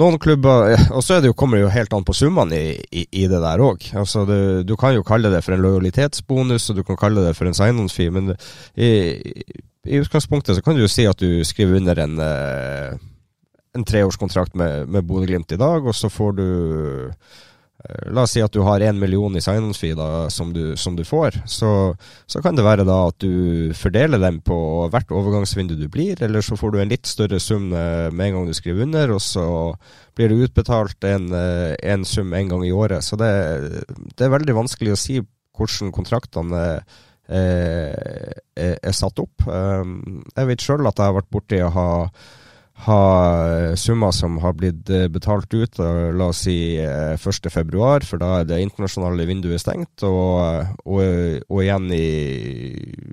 noen 0.00 0.16
klubber 0.22 0.72
Og 0.96 1.02
så 1.04 1.18
det 1.20 1.28
jo, 1.28 1.36
kommer 1.36 1.58
det 1.58 1.66
jo 1.66 1.74
helt 1.74 1.92
an 1.92 2.06
på 2.08 2.16
summene 2.16 2.56
i, 2.56 2.70
i, 2.88 3.04
i, 3.20 3.26
det 3.28 3.42
der 3.44 3.60
òg. 3.64 3.84
Altså, 4.00 4.24
du, 4.28 4.38
du, 4.64 4.74
kan 4.80 4.96
jo 4.96 5.04
kalle 5.04 5.32
det 5.34 5.42
for 5.44 5.56
en 5.56 5.64
lojalitetsbonus, 5.66 6.70
og 6.72 6.80
du 6.80 6.84
kan 6.88 7.00
kalle 7.00 7.26
det 7.26 7.34
for 7.36 7.50
en 7.50 7.58
sign-on-fee, 7.58 8.14
men 8.16 8.32
i, 8.32 8.88
i, 9.84 10.00
utgangspunktet 10.00 10.56
så 10.56 10.64
kan 10.64 10.78
du 10.78 10.86
jo 10.86 10.92
si 10.92 11.04
at 11.08 11.20
du 11.20 11.44
skriver 11.44 11.82
under 11.82 12.00
en, 12.06 12.16
en 13.76 13.86
treårskontrakt 13.88 14.56
med, 14.56 14.88
med 14.88 15.04
Bodø-Glimt 15.04 15.52
i 15.52 15.60
dag, 15.60 15.84
og 15.84 15.96
så 15.96 16.08
får 16.12 16.40
du 16.40 16.48
Eh, 16.48 17.57
la 18.10 18.24
oss 18.24 18.32
si 18.34 18.40
at 18.42 18.50
du 18.50 18.64
har 18.66 18.82
én 18.82 18.98
million 18.98 19.36
i 19.38 19.42
sign-on-fee 19.42 19.94
som, 20.34 20.50
som, 20.76 20.96
du 20.98 21.04
får. 21.06 21.38
Så, 21.46 21.70
så, 22.26 22.42
kan 22.42 22.56
det 22.58 22.64
være 22.66 22.86
da 22.88 22.96
at 23.06 23.18
du 23.22 23.70
fordeler 23.78 24.18
dem 24.18 24.40
på 24.42 24.56
hvert 24.90 25.12
overgangsvindu 25.14 25.76
du 25.78 25.86
blir, 25.92 26.18
eller 26.24 26.42
så 26.42 26.58
får 26.58 26.74
du 26.74 26.80
en 26.82 26.90
litt 26.90 27.06
større 27.06 27.38
sum 27.42 27.70
eh, 27.70 28.08
med 28.10 28.26
en 28.26 28.38
gang 28.38 28.48
du 28.50 28.56
skriver 28.58 28.88
under, 28.88 29.14
og 29.14 29.22
så 29.22 29.46
blir 30.18 30.32
det 30.32 30.48
utbetalt 30.48 31.06
en, 31.06 31.30
eh, 31.38 31.76
en 31.94 32.06
sum 32.08 32.34
en 32.34 32.50
gang 32.50 32.66
i 32.66 32.74
året. 32.74 33.06
Så 33.06 33.18
det, 33.20 33.30
det, 34.16 34.26
er 34.26 34.34
veldig 34.34 34.58
vanskelig 34.58 34.96
å 34.96 34.98
si 34.98 35.20
hvordan 35.58 35.94
kontraktene 35.94 36.64
er, 37.28 38.42
er, 38.58 38.74
er 38.82 38.94
satt 38.96 39.22
opp. 39.22 39.46
Jeg 39.46 40.50
vet 40.50 40.62
sjøl 40.64 40.86
at 40.88 40.98
jeg 40.98 41.10
har 41.10 41.18
vært 41.18 41.30
borti 41.34 41.62
å 41.62 41.72
ha 41.74 41.88
ha 42.86 43.76
summer 43.76 44.12
som 44.14 44.36
har 44.38 44.54
blitt 44.54 44.90
eh, 44.90 45.08
betalt 45.10 45.54
ut, 45.54 45.78
la 45.78 46.28
oss 46.30 46.44
si 46.46 46.78
1.2, 46.78 47.48
eh, 47.48 48.06
for 48.06 48.22
da 48.22 48.30
er 48.38 48.46
det 48.46 48.60
internasjonale 48.62 49.26
vinduet 49.26 49.62
stengt, 49.62 50.04
og, 50.06 50.78
og, 50.86 51.02
og 51.48 51.62
igjen 51.64 51.88
i 51.94 52.04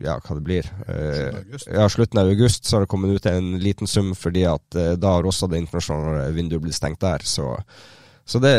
ja, 0.05 0.19
hva 0.19 0.37
det 0.37 0.45
blir 0.45 0.69
ja, 0.85 1.87
slutten 1.89 2.21
av 2.21 2.29
august 2.29 2.67
så 2.67 2.77
har 2.77 2.85
det 2.85 2.91
kommet 2.93 3.15
ut 3.15 3.29
en 3.31 3.55
liten 3.61 3.89
sum, 3.89 4.13
fordi 4.17 4.45
at 4.49 4.77
eh, 4.77 4.93
da 5.01 5.17
har 5.17 5.25
også 5.25 5.49
det 5.49 5.63
internasjonale 5.63 6.29
vinduet 6.35 6.61
blitt 6.67 6.77
stengt 6.77 7.01
der. 7.01 7.25
Så, 7.25 7.55
så 8.25 8.41
det, 8.43 8.55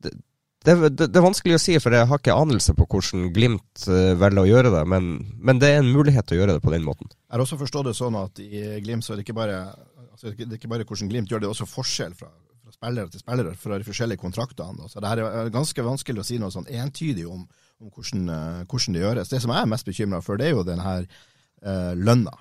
det 0.00 0.16
det, 0.66 0.74
det, 0.96 1.04
det, 1.12 1.20
er 1.20 1.22
vanskelig 1.22 1.54
å 1.54 1.60
si, 1.62 1.76
for 1.78 1.94
jeg 1.94 2.08
har 2.10 2.18
ikke 2.18 2.34
anelse 2.34 2.72
på 2.74 2.88
hvordan 2.90 3.28
Glimt 3.30 3.84
velger 3.86 4.40
å 4.42 4.48
gjøre 4.48 4.72
det. 4.74 4.80
Men, 4.90 5.12
men, 5.38 5.60
det 5.62 5.68
er 5.70 5.78
en 5.78 5.92
mulighet 5.94 6.26
til 6.26 6.34
å 6.34 6.40
gjøre 6.40 6.56
det 6.56 6.64
på 6.64 6.72
den 6.74 6.82
måten. 6.82 7.12
Jeg 7.12 7.36
har 7.36 7.44
også 7.44 7.60
forstått 7.60 7.86
det 7.86 7.94
sånn 7.94 8.16
at 8.18 8.42
i 8.42 8.64
Glimt 8.82 9.06
så 9.06 9.14
er 9.14 9.20
det 9.20 9.28
ikke 9.28 9.36
bare 9.38 9.60
Altså, 10.16 10.32
det 10.32 10.48
er 10.48 10.56
ikke 10.56 10.72
bare 10.72 10.86
hvordan 10.88 11.10
Glimt 11.12 11.28
gjør 11.28 11.42
det, 11.42 11.44
det 11.44 11.50
er 11.50 11.52
også 11.52 11.68
forskjell 11.68 12.14
fra, 12.16 12.30
fra 12.64 12.72
spillere 12.72 13.12
til 13.12 13.20
spillere 13.20 13.52
fra 13.60 13.76
de 13.76 13.84
forskjellige 13.84 14.22
kontraktene. 14.22 14.88
Så 14.88 15.02
det 15.02 15.10
her 15.12 15.20
er 15.26 15.52
ganske 15.52 15.84
vanskelig 15.84 16.22
å 16.22 16.24
si 16.24 16.38
noe 16.40 16.54
sånn 16.54 16.70
entydig 16.72 17.26
om, 17.28 17.44
om 17.84 17.92
hvordan, 17.92 18.30
uh, 18.32 18.64
hvordan, 18.64 18.96
det 18.96 19.04
gjøres. 19.04 19.34
Det 19.34 19.42
som 19.44 19.52
jeg 19.52 19.66
er 19.66 19.70
mest 19.74 19.90
bekymra 19.90 20.22
for, 20.24 20.40
det 20.40 20.48
er 20.48 20.56
jo 20.56 20.64
denne 20.64 20.86
her 20.86 21.04
eh, 21.04 21.92
lønna. 22.00 22.32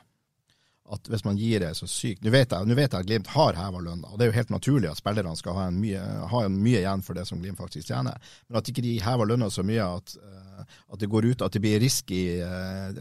At 0.95 1.09
hvis 1.09 1.25
man 1.25 1.35
gir 1.41 1.63
det 1.63 1.71
så 1.73 1.87
sykt 1.89 2.21
Nå 2.21 2.29
vet 2.29 2.51
jeg, 2.53 2.75
vet 2.77 2.93
jeg 2.93 2.99
at 2.99 3.07
Glimt 3.09 3.29
har 3.33 3.57
heva 3.57 3.79
lønna, 3.81 4.11
og 4.11 4.19
det 4.19 4.27
er 4.27 4.29
jo 4.29 4.35
helt 4.35 4.51
naturlig 4.53 4.91
at 4.91 4.99
spillerne 4.99 5.33
skal 5.35 5.57
ha, 5.57 5.63
mye, 5.73 6.03
ha 6.29 6.43
mye, 6.45 6.83
igjen 6.83 7.03
for 7.03 7.17
det 7.17 7.25
som 7.27 7.41
Glimt 7.41 7.59
faktisk 7.59 7.89
tjener. 7.89 8.21
Men 8.47 8.61
at 8.61 8.69
ikke 8.71 8.85
de 8.85 8.99
hever 9.03 9.33
lønna 9.33 9.49
så 9.51 9.65
mye 9.67 9.87
at, 9.97 10.15
uh, 10.21 10.61
at, 10.63 10.99
det 11.01 11.09
går 11.11 11.33
ut, 11.33 11.43
at 11.43 11.57
det 11.57 11.63
blir 11.65 11.81
risky 11.83 12.21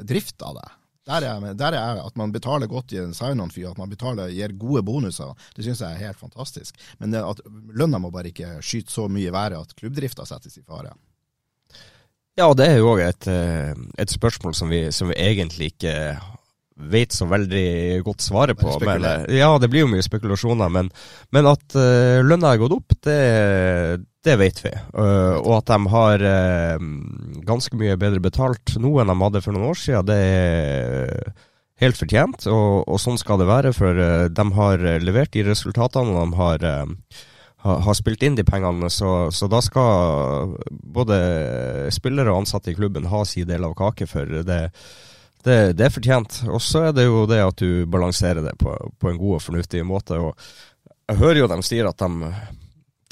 drift 0.03 0.43
av 0.43 0.59
det. 0.59 0.71
Der 1.05 1.25
er, 1.29 1.53
der 1.53 1.77
er 1.77 1.99
at 2.01 2.15
man 2.17 2.33
betaler 2.33 2.67
godt 2.67 2.93
i 2.93 3.01
en 3.03 3.13
sign-on-fee, 3.15 3.69
at 3.69 3.79
man 3.79 3.91
betaler, 3.93 4.31
gir 4.33 4.55
gode 4.57 4.83
bonuser. 4.87 5.35
Det 5.57 5.67
syns 5.67 5.83
jeg 5.85 5.93
er 5.93 6.07
helt 6.07 6.21
fantastisk. 6.21 6.79
Men 6.99 7.15
at 7.19 7.43
lønna 7.77 8.01
må 8.01 8.11
bare 8.15 8.33
ikke 8.33 8.57
skyte 8.65 8.93
så 8.93 9.05
mye 9.09 9.29
i 9.29 9.35
været 9.35 9.59
at 9.59 9.75
klubbdrifta 9.77 10.25
settes 10.29 10.57
i 10.57 10.65
fare. 10.65 10.95
Ja, 12.35 12.49
og 12.49 12.57
det 12.59 12.71
er 12.71 12.81
jo 12.81 12.95
òg 12.95 13.05
et, 13.05 13.29
eh, 13.31 13.75
et, 14.01 14.11
spørsmål 14.11 14.57
som 14.59 14.73
vi, 14.73 14.89
som 14.91 15.13
vi, 15.13 15.19
egentlig 15.21 15.75
ikke 15.75 15.93
vet 16.75 17.13
så 17.15 17.29
veldig 17.31 18.01
godt 18.03 18.25
svaret 18.25 18.59
på. 18.59 18.73
Men, 18.83 19.05
ja, 19.31 19.53
det 19.61 19.71
blir 19.71 19.85
jo 19.85 19.93
mye 19.93 20.03
spekulasjoner, 20.03 20.73
men, 20.73 20.89
men 21.31 21.47
at 21.47 21.77
uh, 21.79 22.19
lønna 22.27 22.51
er 22.51 22.59
gått 22.65 22.75
opp, 22.75 22.97
det, 23.07 23.19
det 24.25 24.37
vet 24.41 24.63
vi. 24.65 24.73
Uh, 24.97 25.37
og 25.43 25.59
at 25.61 25.71
de 25.73 25.93
har 25.93 26.25
uh, 26.25 26.87
ganske 27.45 27.77
mye 27.79 27.97
bedre 28.01 28.23
betalt 28.25 28.77
nå 28.81 28.95
enn 29.01 29.13
de 29.13 29.19
hadde 29.21 29.45
for 29.45 29.57
noen 29.57 29.71
år 29.73 29.81
siden, 29.81 30.09
det 30.09 30.17
er 30.17 31.35
helt 31.83 32.01
fortjent. 32.01 32.49
Og, 32.49 32.89
og 32.89 33.01
sånn 33.03 33.21
skal 33.21 33.43
det 33.43 33.51
være, 33.51 33.75
for 33.77 34.01
uh, 34.01 34.27
de 34.33 34.49
har 34.59 34.89
levert 35.05 35.35
de 35.37 35.45
resultatene, 35.47 36.15
og 36.15 36.33
de 36.33 36.41
har, 36.41 36.67
har 37.89 37.99
spilt 37.99 38.25
inn 38.25 38.39
de 38.39 38.47
pengene. 38.49 38.89
Så, 38.93 39.13
så, 39.35 39.51
da 39.53 39.61
skal 39.65 40.57
både 40.71 41.21
spillere 41.95 42.33
og 42.33 42.45
ansatte 42.45 42.73
i 42.73 42.79
klubben 42.79 43.11
ha 43.13 43.25
sin 43.29 43.51
del 43.51 43.69
av 43.69 43.77
kake, 43.77 44.09
for 44.09 44.41
det, 44.49 44.61
det, 45.45 45.59
det 45.77 45.89
er 45.89 45.93
fortjent. 45.93 46.43
Og 46.49 46.65
så 46.65 46.89
er 46.89 46.97
det 46.97 47.11
jo 47.11 47.27
det 47.29 47.45
at 47.45 47.61
du 47.61 47.85
balanserer 47.85 48.45
det 48.47 48.57
på, 48.61 48.73
på 48.73 49.13
en 49.13 49.21
god 49.21 49.41
og 49.41 49.49
fornuftig 49.51 49.85
måte. 49.85 50.17
og 50.17 50.39
jeg 51.05 51.21
hører 51.21 51.43
jo 51.43 51.49
dem 51.53 51.61
sier 51.61 51.85
at 51.85 52.01
de 52.01 52.33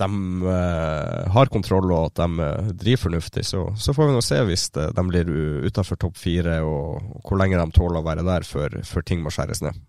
de 0.02 0.42
uh, 0.44 1.30
har 1.34 1.50
kontroll 1.52 1.92
og 1.92 2.10
at 2.10 2.20
de 2.20 2.42
uh, 2.42 2.72
driver 2.74 3.04
fornuftig. 3.06 3.44
Så, 3.46 3.64
så, 3.78 3.94
får 3.94 4.10
vi 4.10 4.16
nå 4.16 4.22
se 4.24 4.40
hvis 4.48 4.68
de, 4.74 4.88
de 4.96 5.06
blir 5.08 5.32
utafor 5.68 6.00
topp 6.00 6.18
fire, 6.20 6.58
og, 6.66 6.98
og, 6.98 7.22
hvor 7.28 7.40
lenge 7.40 7.60
de 7.60 7.78
tåler 7.78 8.00
å 8.00 8.06
være 8.06 8.26
der 8.26 8.46
før, 8.46 8.80
før 8.86 9.06
ting 9.06 9.22
må 9.24 9.32
skjæres 9.34 9.62
ned. 9.64 9.80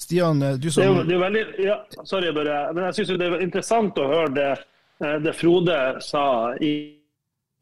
Stian, 0.00 0.42
eh, 0.42 0.56
du 0.56 0.70
som 0.72 0.82
det 0.82 0.88
er, 0.88 1.08
det 1.08 1.16
er 1.16 1.24
veldig, 1.26 1.44
ja, 1.66 1.76
Sorry, 2.08 2.30
bare. 2.36 2.62
Men 2.72 2.88
jeg 2.88 3.00
syns 3.00 3.12
det 3.20 3.28
er 3.28 3.44
interessant 3.44 4.00
å 4.00 4.08
høre 4.08 4.32
det, 4.36 4.48
det 5.24 5.36
Frode 5.36 5.76
sa 6.04 6.24
i, 6.56 6.72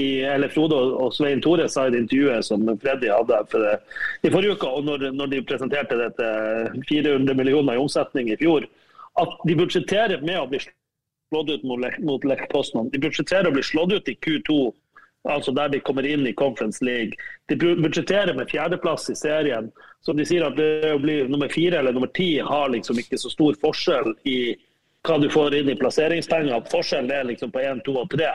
i 0.03 0.11
eller 0.27 0.51
Frode 0.55 0.79
og 0.79 1.15
Svein 1.15 1.43
Tore 1.43 1.67
sa 1.71 1.89
i 1.89 1.95
det 1.95 2.05
intervjuet 2.05 2.47
som 2.47 2.63
Freddy 2.79 3.11
hadde 3.11 3.41
for 3.51 3.67
det, 3.67 3.77
i 4.23 4.31
forrige 4.31 4.55
uke, 4.55 4.71
og 4.71 4.87
når, 4.87 5.09
når, 5.19 5.33
de 5.35 5.45
presenterte 5.47 5.99
dette 5.99 6.29
400 6.87 7.39
millioner 7.39 7.75
i 7.75 7.83
omsetning 7.83 8.31
i 8.31 8.39
fjor, 8.39 8.67
at 9.19 9.41
de 9.47 9.57
budsjetterer 9.59 10.23
med 10.23 10.39
å 10.39 10.47
bli 10.51 10.63
slått 10.63 10.78
ut 11.33 11.63
mot, 11.63 11.99
mot 11.99 12.25
Lech 12.25 12.49
Poznan. 12.49 12.91
De 12.93 12.99
budsjetterer 12.99 13.49
å 13.49 13.55
bli 13.55 13.63
slått 13.63 13.93
ut 13.93 14.09
i 14.09 14.17
Q2, 14.17 14.59
altså 15.29 15.53
der 15.53 15.69
de 15.69 15.81
kommer 15.81 16.07
inn 16.07 16.27
i 16.27 16.33
Conference 16.33 16.85
League. 16.85 17.19
De 17.47 17.57
budsjetterer 17.57 18.35
med 18.35 18.51
fjerdeplass 18.51 19.11
i 19.11 19.17
serien. 19.19 19.71
Så 20.01 20.15
de 20.17 20.25
sier 20.27 20.47
at 20.47 20.57
det 20.57 20.95
å 20.95 21.03
bli 21.03 21.21
nummer 21.29 21.51
fire 21.53 21.81
eller 21.81 21.93
nummer 21.93 22.11
ti 22.17 22.39
har 22.39 22.73
liksom 22.73 23.01
ikke 23.01 23.19
så 23.21 23.33
stor 23.33 23.59
forskjell 23.61 24.15
i 24.25 24.57
hva 25.07 25.19
du 25.21 25.29
får 25.31 25.61
inn 25.61 25.71
i 25.73 25.79
plasseringspenger. 25.79 26.65
Forskjellen 26.73 27.13
er 27.13 27.29
liksom 27.29 27.53
på 27.55 27.63
én, 27.65 27.83
to 27.85 27.97
og 28.01 28.11
tre. 28.13 28.31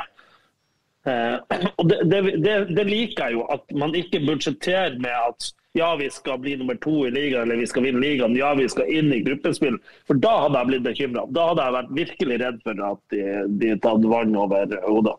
Eh, 1.07 1.37
og 1.79 1.89
det, 1.89 1.99
det, 2.11 2.21
det, 2.43 2.55
det, 2.75 2.87
liker 2.87 3.27
jeg 3.27 3.39
jo, 3.39 3.47
at 3.51 3.75
man 3.77 3.95
ikke 3.97 4.23
budsjetterer 4.27 4.99
med 5.03 5.13
at 5.13 5.51
ja, 5.73 5.95
vi 5.95 6.09
skal 6.09 6.39
bli 6.39 6.55
nummer 6.57 6.75
to 6.75 7.07
i 7.07 7.11
ligaen 7.11 7.47
eller 7.47 7.61
vi 7.61 7.67
skal 7.67 7.83
vinne 7.87 8.01
ligaen, 8.01 8.35
ja, 8.37 8.53
vi 8.53 8.67
skal 8.69 8.89
inn 8.93 9.13
i 9.13 9.23
gruppespill. 9.25 9.79
For 10.07 10.19
da 10.21 10.33
hadde 10.45 10.59
jeg 10.59 10.69
blitt 10.69 10.85
bekymra. 10.85 11.25
Da 11.33 11.47
hadde 11.49 11.65
jeg 11.65 11.75
vært 11.77 11.93
virkelig 11.99 12.39
redd 12.43 12.59
for 12.67 12.83
at 12.91 13.01
de, 13.15 13.23
de 13.63 13.71
tatt 13.81 14.05
vann 14.13 14.37
over 14.37 14.75
hodet. 14.85 15.17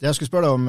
Det 0.00 0.08
jeg 0.08 0.16
skulle 0.16 0.30
spørre 0.30 0.48
deg 0.48 0.54
om, 0.56 0.68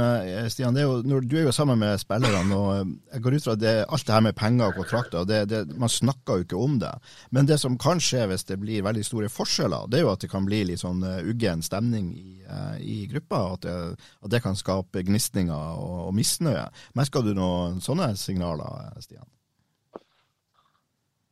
Stian, 0.52 0.76
det 0.76 0.82
er 0.82 0.89
jo, 0.89 1.20
Du 1.24 1.38
er 1.39 1.46
jo 1.46 1.54
sammen 1.56 1.80
med 1.80 1.96
spillerne. 2.02 2.52
og 2.52 2.72
eh, 2.76 2.89
jeg 3.13 3.22
går 3.24 3.36
ut 3.38 3.46
fra 3.46 3.56
det, 3.56 3.86
Alt 3.88 4.08
det 4.08 4.13
her 4.13 4.26
med 4.26 4.36
penger 4.36 4.65
og 4.65 4.76
kontrakter, 4.76 5.24
det, 5.24 5.39
det, 5.50 5.62
man 5.80 5.89
snakker 5.89 6.36
jo 6.36 6.44
ikke 6.44 6.60
om 6.60 6.80
det. 6.80 6.91
Men 7.32 7.48
det 7.48 7.60
som 7.62 7.78
kan 7.80 8.04
skje 8.04 8.26
hvis 8.28 8.44
det 8.44 8.60
blir 8.60 8.84
veldig 8.84 9.06
store 9.08 9.30
forskjeller, 9.32 9.88
det 9.88 10.00
er 10.00 10.04
jo 10.04 10.12
at 10.12 10.26
det 10.26 10.32
kan 10.34 10.44
bli 10.44 10.65
litt 10.67 10.84
sånn 10.84 11.00
eh, 11.08 11.24
uggen 11.24 11.63
stemning 11.63 12.12
i, 12.12 12.41
i 12.84 12.98
gruppa. 13.08 13.54
At 13.56 13.63
det, 13.63 13.76
at 14.20 14.34
det, 14.36 14.41
kan 14.44 14.60
skape 14.60 15.06
gnisninger 15.08 15.80
og, 15.80 16.10
og 16.10 16.15
misnøye. 16.17 16.67
Merker 17.00 17.24
du 17.24 17.32
noen 17.38 17.80
sånne 17.80 18.12
signaler, 18.20 18.91
Stian? 19.00 19.30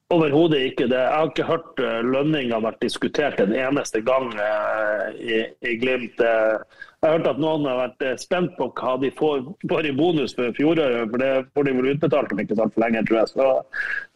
Overhodet 0.09 0.61
ikke. 0.71 0.87
det. 0.87 1.03
Jeg 1.03 1.17
har 1.19 1.27
ikke 1.27 1.49
hørt 1.51 1.81
lønninga 2.07 2.63
vært 2.63 2.79
diskutert 2.81 3.43
en 3.43 3.51
eneste 3.53 3.99
gang 4.01 4.31
i, 5.19 5.43
i 5.67 5.75
Glimt. 5.83 6.23
Jeg 6.99 7.07
har 7.07 7.13
hørt 7.15 7.27
at 7.29 7.37
noen 7.39 7.63
har 7.63 7.77
vært 7.79 8.03
eh, 8.03 8.15
spent 8.19 8.55
på 8.57 8.65
hva 8.75 8.97
de 8.99 9.07
får, 9.15 9.45
får 9.71 9.85
i 9.87 9.93
bonus 9.95 10.33
for 10.35 10.51
fjoråret. 10.57 11.05
For 11.13 11.21
det 11.23 11.29
får 11.55 11.67
de 11.67 11.73
vel 11.77 11.91
utbetalt 11.93 12.33
om 12.35 12.41
ikke 12.43 12.57
sant 12.59 12.73
for 12.75 12.83
lenge, 12.83 13.03
tror 13.07 13.21
jeg. 13.21 13.29
Så 13.31 13.45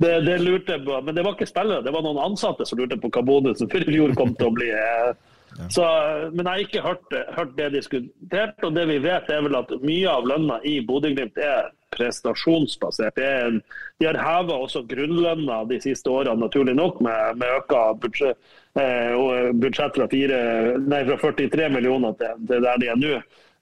det, 0.04 0.10
det 0.26 0.39
lurte 0.41 0.80
på, 0.84 0.98
Men 1.06 1.15
det 1.15 1.24
var 1.24 1.38
ikke 1.38 1.48
spillere, 1.48 1.86
det 1.86 1.93
var 1.96 2.04
noen 2.04 2.19
ansatte 2.26 2.67
som 2.67 2.82
lurte 2.82 3.00
på 3.00 3.12
hva 3.13 3.24
bonusen 3.24 3.72
for 3.72 3.80
i 3.80 3.88
fjor 3.88 4.12
kom 4.19 4.34
til 4.36 4.52
å 4.52 4.58
bli. 4.58 4.67
Eh. 4.76 5.13
Så, 5.76 5.86
men 6.34 6.41
jeg 6.41 6.50
har 6.50 6.62
ikke 6.63 6.84
hørt, 6.84 7.15
hørt, 7.38 7.56
det 7.56 7.69
diskutert. 7.78 8.60
Og 8.65 8.76
det 8.76 8.84
vi 8.89 9.00
vet, 9.06 9.32
er 9.32 9.46
vel 9.46 9.56
at 9.62 9.72
mye 9.86 10.10
av 10.10 10.28
lønna 10.28 10.60
i 10.67 10.80
Bodø-Glimt 10.84 11.39
er 11.39 11.69
prestasjonsbasert. 11.93 13.22
En, 13.22 13.62
de 14.02 14.10
har 14.10 14.19
heva 14.19 14.58
også 14.65 14.84
grunnlønna 14.89 15.62
de 15.69 15.80
siste 15.84 16.12
årene, 16.12 16.41
naturlig 16.41 16.76
nok, 16.76 17.00
med, 17.06 17.39
med 17.39 17.60
øka 17.62 17.86
budsjett, 18.02 18.60
eh, 18.81 19.51
budsjett 19.53 19.95
fra, 19.95 20.07
fire, 20.09 20.41
nei, 20.77 21.01
fra, 21.05 21.17
43 21.32 21.69
millioner 21.74 22.13
til, 22.19 22.45
til, 22.47 22.61
der 22.65 22.82
de 22.82 22.91
er 22.91 22.99
nå. 22.99 23.15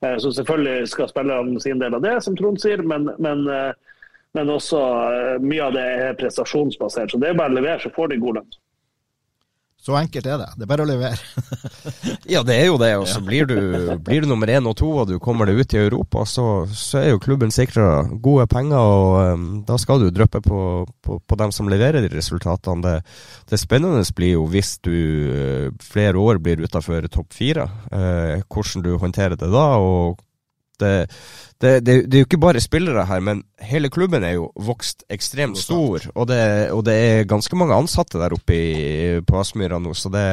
Eh, 0.06 0.18
så 0.24 0.32
selvfølgelig 0.32 0.90
skal 0.92 1.12
spillerne 1.12 1.62
sin 1.64 1.82
del 1.82 1.98
av 1.98 2.04
det, 2.06 2.18
som 2.26 2.38
Trond 2.38 2.62
sier, 2.62 2.84
men, 2.84 3.12
men, 3.20 3.46
eh, 3.52 3.72
men 4.38 4.52
også 4.54 4.82
mye 5.44 5.68
av 5.68 5.76
det 5.76 5.88
er 6.08 6.20
prestasjonsbasert. 6.20 7.12
Så 7.12 7.20
det 7.22 7.32
er 7.32 7.40
bare 7.40 7.54
å 7.54 7.60
levere, 7.60 7.82
så 7.84 7.92
får 7.94 8.14
de 8.14 8.22
god 8.24 8.40
lønn. 8.40 8.54
Så 9.82 9.96
enkelt 9.98 10.28
er 10.30 10.38
det. 10.38 10.50
Det 10.60 10.66
er 10.66 10.70
bare 10.70 10.84
å 10.86 10.90
levere. 10.90 11.18
ja, 12.34 12.44
det 12.46 12.54
er 12.54 12.68
jo 12.70 12.78
det. 12.78 12.92
Og 13.02 13.08
så 13.10 13.18
blir, 13.26 13.50
blir, 13.50 14.22
du 14.22 14.30
nummer 14.30 14.50
én 14.54 14.68
og 14.70 14.76
to, 14.78 14.92
og 15.02 15.10
du 15.10 15.16
kommer 15.24 15.50
deg 15.50 15.58
ut 15.58 15.74
i 15.74 15.80
Europa, 15.82 16.22
så, 16.30 16.46
så 16.70 17.00
er 17.00 17.08
jo 17.16 17.22
klubben 17.24 17.54
sikra 17.54 18.04
gode 18.22 18.46
penger, 18.52 18.78
og 18.78 19.34
um, 19.34 19.48
da 19.66 19.80
skal 19.82 20.04
du 20.04 20.12
dryppe 20.14 20.44
på, 20.46 20.62
på, 21.02 21.18
på, 21.26 21.40
dem 21.42 21.54
som 21.56 21.72
leverer 21.72 22.06
de 22.06 22.14
resultatene. 22.14 22.86
Det, 22.86 23.18
det 23.50 23.62
spennende 23.62 24.06
blir 24.14 24.36
jo 24.36 24.46
hvis 24.54 24.76
du 24.86 24.94
uh, 24.94 25.68
flere 25.82 26.22
år 26.22 26.38
blir 26.46 26.62
utafor 26.62 27.10
topp 27.10 27.34
fire, 27.34 27.66
uh, 27.90 28.38
hvordan 28.54 28.86
du 28.86 28.94
håndterer 29.02 29.40
det 29.40 29.50
da. 29.50 29.66
og 29.82 30.22
det 30.82 30.96
det, 31.62 31.84
det, 31.86 31.96
det, 32.10 32.18
er 32.18 32.24
jo 32.24 32.26
ikke 32.26 32.42
bare 32.42 32.62
spillere 32.64 33.04
her, 33.06 33.22
men 33.22 33.44
hele 33.62 33.92
klubben 33.94 34.24
er 34.26 34.34
jo 34.34 34.48
vokst 34.58 35.04
ekstremt 35.14 35.60
stor. 35.62 36.08
Og 36.16 36.26
det, 36.32 36.42
og 36.74 36.82
det 36.88 36.96
er 36.98 37.30
ganske 37.30 37.54
mange 37.60 37.78
ansatte 37.78 38.18
der 38.18 38.34
oppe 38.34 38.58
i, 38.58 39.22
på 39.22 39.38
Aspmyra 39.38 39.78
nå, 39.82 39.94
så 39.94 40.10
det 40.14 40.26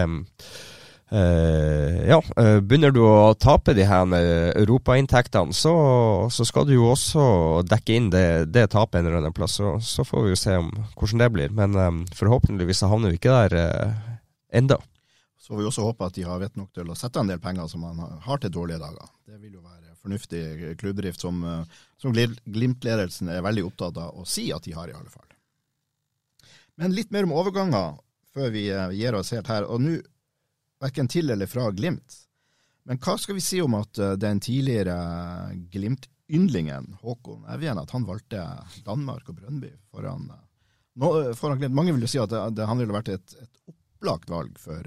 Uh, 1.09 2.05
ja, 2.05 2.19
uh, 2.37 2.59
begynner 2.61 2.93
du 2.93 2.99
å 3.01 3.33
tape 3.41 3.73
de 3.73 3.87
her 3.89 4.11
europainntektene, 4.61 5.57
så, 5.57 5.73
så 6.29 6.45
skal 6.45 6.67
du 6.69 6.75
jo 6.75 6.91
også 6.91 7.23
dekke 7.65 7.97
inn 7.97 8.11
det, 8.13 8.51
det 8.53 8.67
tapet 8.75 9.01
en 9.01 9.09
eller 9.09 9.23
annen 9.23 9.33
plass. 9.33 9.57
Så, 9.57 9.79
så, 9.81 10.05
får 10.05 10.27
vi 10.27 10.35
jo 10.35 10.41
se 10.43 10.59
om, 10.61 10.69
hvordan 11.01 11.25
det 11.25 11.31
blir. 11.33 11.55
Men 11.57 11.81
um, 11.81 12.03
forhåpentligvis 12.13 12.85
havner 12.85 13.15
vi 13.15 13.23
ikke 13.23 13.33
der 13.33 13.57
uh, 13.57 14.13
enda. 14.53 14.77
Så 15.41 15.55
får 15.55 15.63
vi 15.63 15.71
også 15.71 15.89
håpe 15.89 16.11
at 16.11 16.21
de 16.21 16.29
har 16.29 16.45
vett 16.45 16.61
nok 16.61 16.77
til 16.77 16.93
å 16.93 16.99
sette 16.99 17.25
en 17.25 17.33
del 17.33 17.41
penger 17.41 17.73
som 17.73 17.89
man 17.89 18.21
har 18.29 18.45
til 18.45 18.53
dårlige 18.53 18.83
dager. 18.85 19.09
Det 19.25 19.41
vil 19.41 19.57
jo 19.57 19.65
være 19.65 19.78
fornuftig 20.03 20.79
klubbdrift 20.81 21.21
som, 21.21 21.43
eh, 21.45 21.65
som 21.97 22.15
Glimt-ledelsen 22.15 23.31
er 23.33 23.45
veldig 23.45 23.67
opptatt 23.69 23.99
av 24.03 24.19
å 24.19 24.27
si 24.29 24.49
at 24.55 24.65
de 24.65 24.75
har, 24.77 24.91
i 24.91 24.97
alle 24.97 25.13
fall. 25.13 25.27
Men 26.79 26.95
litt 26.95 27.11
mer 27.11 27.27
om 27.27 27.35
overganger 27.35 27.99
før 28.35 28.53
vi 28.55 28.69
eh, 28.71 28.95
gir 28.99 29.19
oss 29.19 29.35
helt 29.35 29.51
her. 29.51 29.67
Og 29.67 29.83
nå 29.83 29.99
verken 30.83 31.11
til 31.11 31.31
eller 31.35 31.51
fra 31.51 31.71
Glimt. 31.75 32.25
Men 32.89 33.01
hva 33.03 33.19
skal 33.21 33.37
vi 33.37 33.45
si 33.45 33.61
om 33.61 33.75
at 33.79 33.99
eh, 33.99 34.17
den 34.21 34.41
tidligere 34.41 34.99
Glimt-yndlingen 35.73 36.95
Håkon 37.03 37.49
Evjen, 37.53 37.81
at 37.83 37.95
han 37.97 38.07
valgte 38.09 38.45
Danmark 38.87 39.29
og 39.29 39.41
Brønnby 39.41 39.73
foran, 39.91 40.31
foran 41.37 41.59
Glimt? 41.59 41.77
Mange 41.77 41.97
vil 41.97 42.07
jo 42.07 42.13
si 42.15 42.23
at 42.23 42.33
det, 42.33 42.45
det, 42.61 42.69
han 42.71 42.81
ville 42.81 42.95
vært 42.95 43.11
et, 43.17 43.41
et 43.43 43.75
opplagt 43.75 44.31
valg 44.31 44.55
for, 44.63 44.87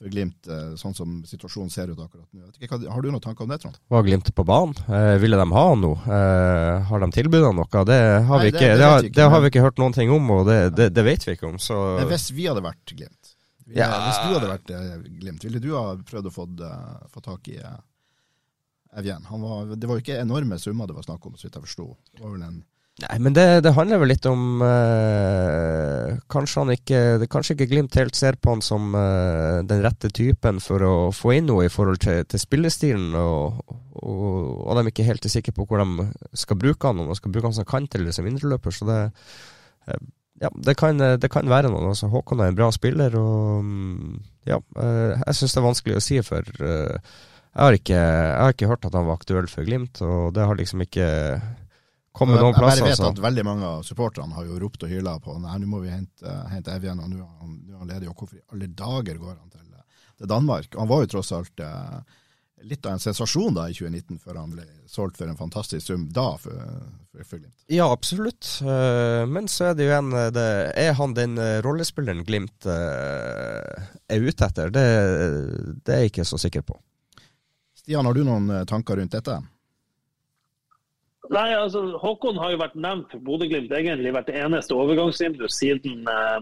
for 0.00 0.08
Glimt, 0.08 0.48
eh, 0.48 0.72
sånn 0.80 0.94
som 0.96 1.18
situasjonen 1.28 1.70
ser 1.72 1.90
ut 1.92 1.98
akkurat 2.00 2.24
nå. 2.32 2.46
Ikke, 2.56 2.78
har 2.88 3.02
du 3.04 3.10
noen 3.10 3.20
tanker 3.20 3.44
om 3.44 3.50
det, 3.52 3.58
Trond? 3.60 3.76
Var 3.92 4.06
Glimt 4.06 4.30
på 4.34 4.44
banen? 4.48 4.72
Eh, 4.88 5.16
ville 5.20 5.36
de 5.36 5.46
ha 5.52 5.64
nå? 5.76 5.90
Eh, 6.08 6.88
har 6.88 7.04
de 7.04 7.08
tilbudt 7.12 7.44
noe? 7.58 7.82
Det 7.84 7.98
har, 8.00 8.24
Nei, 8.30 8.46
vi, 8.46 8.52
ikke, 8.54 8.62
det, 8.64 8.78
det, 8.80 8.86
har, 8.88 9.04
ikke, 9.04 9.16
det 9.18 9.28
har, 9.34 9.44
vi 9.44 9.50
ikke 9.52 9.66
hørt 9.66 9.82
noen 9.82 9.96
ting 9.96 10.12
om, 10.14 10.32
og 10.38 10.48
det, 10.48 10.88
vet 11.04 11.28
vi 11.28 11.36
ikke 11.36 11.50
om. 11.50 11.60
Så. 11.60 11.76
Men 12.00 12.08
hvis 12.14 12.30
vi 12.32 12.48
hadde 12.48 12.64
vært 12.64 12.94
Glimt, 12.96 13.34
ja. 13.68 13.90
hvis 14.06 14.22
du 14.24 14.32
hadde 14.38 14.50
vært 14.54 14.72
eh, 14.78 14.90
Glimt, 15.20 15.44
ville 15.44 15.60
du 15.60 15.70
ha 15.76 15.84
prøvd 16.00 16.32
å 16.32 16.34
få, 16.38 16.48
få 17.12 17.24
tak 17.28 17.52
i 17.52 17.60
Evjen? 18.96 19.28
Var, 19.28 19.76
det 19.76 19.90
var 19.90 20.00
jo 20.00 20.06
ikke 20.06 20.22
enorme 20.24 20.56
summer 20.58 20.88
det 20.88 20.96
var 20.96 21.10
snakk 21.10 21.28
om, 21.28 21.36
så 21.36 21.50
vidt 21.50 21.60
jeg 21.60 21.68
forsto. 21.68 21.90
Det 22.16 22.24
var 22.24 22.38
vel 22.38 22.48
en 22.48 22.62
Nei, 23.00 23.16
men 23.22 23.32
det, 23.36 23.44
det, 23.64 23.72
handler 23.76 24.00
vel 24.02 24.10
litt 24.12 24.26
om 24.28 24.60
øh, 24.64 26.18
kanskje 26.32 26.62
han 26.64 26.72
ikke 26.74 26.98
det, 27.22 27.28
Kanskje 27.32 27.54
ikke 27.56 27.68
Glimt 27.70 27.96
helt 27.96 28.18
ser 28.18 28.36
på 28.36 28.52
han 28.52 28.62
som 28.64 28.92
øh, 28.98 29.60
den 29.68 29.80
rette 29.84 30.10
typen 30.12 30.58
for 30.60 30.84
å 30.84 30.94
få 31.14 31.32
inn 31.38 31.48
noe 31.48 31.64
i 31.64 31.72
forhold 31.72 32.02
til, 32.04 32.26
til 32.28 32.42
spillestilen, 32.42 33.14
og, 33.16 33.62
og, 34.02 34.26
og, 34.66 34.80
de 34.80 34.92
ikke 34.92 35.06
helt 35.06 35.28
sikre 35.32 35.54
på 35.56 35.64
hvor 35.70 35.80
de 35.80 36.08
skal 36.42 36.60
bruke 36.60 36.90
han, 36.90 37.00
om 37.00 37.08
de 37.08 37.16
skal 37.16 37.32
bruke 37.32 37.48
han 37.48 37.56
som 37.56 37.68
kant 37.68 37.96
eller 37.96 38.16
som 38.16 38.28
indreløper. 38.28 38.74
Så 38.74 38.88
det, 38.90 38.98
øh, 39.88 40.02
ja, 40.44 40.52
det, 40.68 40.76
kan, 40.80 41.00
det 41.00 41.32
kan 41.32 41.48
være 41.48 41.72
noe. 41.72 41.94
Altså, 41.94 42.10
Håkon 42.12 42.44
er 42.44 42.52
en 42.52 42.58
bra 42.58 42.68
spiller, 42.74 43.16
og 43.16 43.64
mm, 43.64 44.20
ja, 44.50 44.60
jeg 44.80 45.38
syns 45.38 45.56
det 45.56 45.60
er 45.60 45.68
vanskelig 45.68 45.96
å 45.96 46.04
si, 46.04 46.20
for 46.26 46.44
jeg 46.50 47.64
har, 47.64 47.76
ikke, 47.76 47.96
jeg 47.96 48.44
har 48.44 48.54
ikke 48.54 48.70
hørt 48.70 48.86
at 48.88 48.96
han 48.96 49.08
var 49.08 49.20
aktuell 49.20 49.48
for 49.52 49.68
Glimt, 49.68 50.00
og 50.04 50.32
det 50.36 50.46
har 50.48 50.56
liksom 50.56 50.84
ikke 50.84 51.08
komme 52.12 52.38
noen 52.38 52.56
plasser. 52.56 52.84
Jeg 52.84 52.90
vet 52.90 52.98
altså. 52.98 53.12
at 53.14 53.24
veldig 53.24 53.44
mange 53.46 53.66
av 53.66 53.82
supporterne 53.86 54.36
har 54.36 54.48
jo 54.48 54.60
ropt 54.62 54.86
og 54.86 54.92
hyla 54.92 55.16
på 55.22 55.36
nei, 55.42 55.58
nå 55.62 55.68
må 55.70 55.82
vi 55.84 55.92
hente, 55.92 56.38
hente 56.52 56.74
Evjen, 56.74 57.02
og 57.02 57.12
nå 57.12 57.20
er 57.24 57.36
han, 57.42 57.90
ledig. 57.90 58.10
Og 58.10 58.16
hvorfor 58.16 58.40
i 58.40 58.46
alle 58.54 58.70
dager 58.76 59.20
går 59.20 59.36
han 59.36 59.52
til, 59.52 59.68
til 60.18 60.32
Danmark? 60.32 60.74
Han 60.78 60.90
var 60.90 61.04
jo 61.04 61.12
tross 61.14 61.30
alt 61.36 61.62
eh, 61.64 62.18
litt 62.70 62.84
av 62.84 62.96
en 62.96 63.02
sensasjon 63.02 63.56
da 63.56 63.68
i 63.70 63.76
2019, 63.76 64.18
før 64.24 64.40
han 64.42 64.50
ble 64.56 64.66
solgt 64.90 65.20
for 65.20 65.30
en 65.30 65.38
fantastisk 65.38 65.86
sum 65.86 66.08
da 66.12 66.26
for, 66.40 66.58
for, 67.12 67.22
for 67.24 67.38
Glimt. 67.38 67.64
Ja, 67.72 67.86
absolutt. 67.88 68.50
Men 69.30 69.48
så 69.48 69.70
er 69.70 69.78
det 69.78 69.86
jo 69.86 69.94
en 69.96 70.10
det, 70.34 70.48
Er 70.76 70.92
han 70.98 71.14
den 71.16 71.38
rollespilleren 71.64 72.26
Glimt 72.28 72.68
er 72.68 74.26
ute 74.26 74.50
etter? 74.50 74.74
Det, 74.74 74.84
det 75.86 75.94
er 75.94 76.04
jeg 76.04 76.12
ikke 76.12 76.28
så 76.28 76.40
sikker 76.42 76.66
på. 76.66 76.76
Stian, 77.80 78.04
har 78.04 78.12
du 78.12 78.26
noen 78.28 78.52
tanker 78.68 79.00
rundt 79.00 79.16
dette? 79.16 79.38
Nei, 81.30 81.50
altså 81.54 81.84
Håkon 82.02 82.38
har 82.42 82.54
jo 82.54 82.60
vært 82.60 82.74
nevnt 82.74 83.12
for 83.12 83.22
Bodø-Glimt 83.22 83.70
egentlig 83.76 84.12
det 84.26 84.34
eneste 84.34 84.74
overgangsvindu 84.74 85.46
siden, 85.46 86.02
eh, 86.10 86.40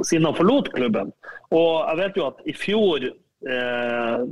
siden, 0.00 0.24
han 0.24 0.38
forlot 0.38 0.70
klubben. 0.72 1.12
Og 1.52 1.84
jeg 1.90 2.00
vet 2.00 2.16
jo 2.16 2.28
at 2.30 2.40
i 2.48 2.54
fjor 2.56 3.04
eh, 3.04 4.24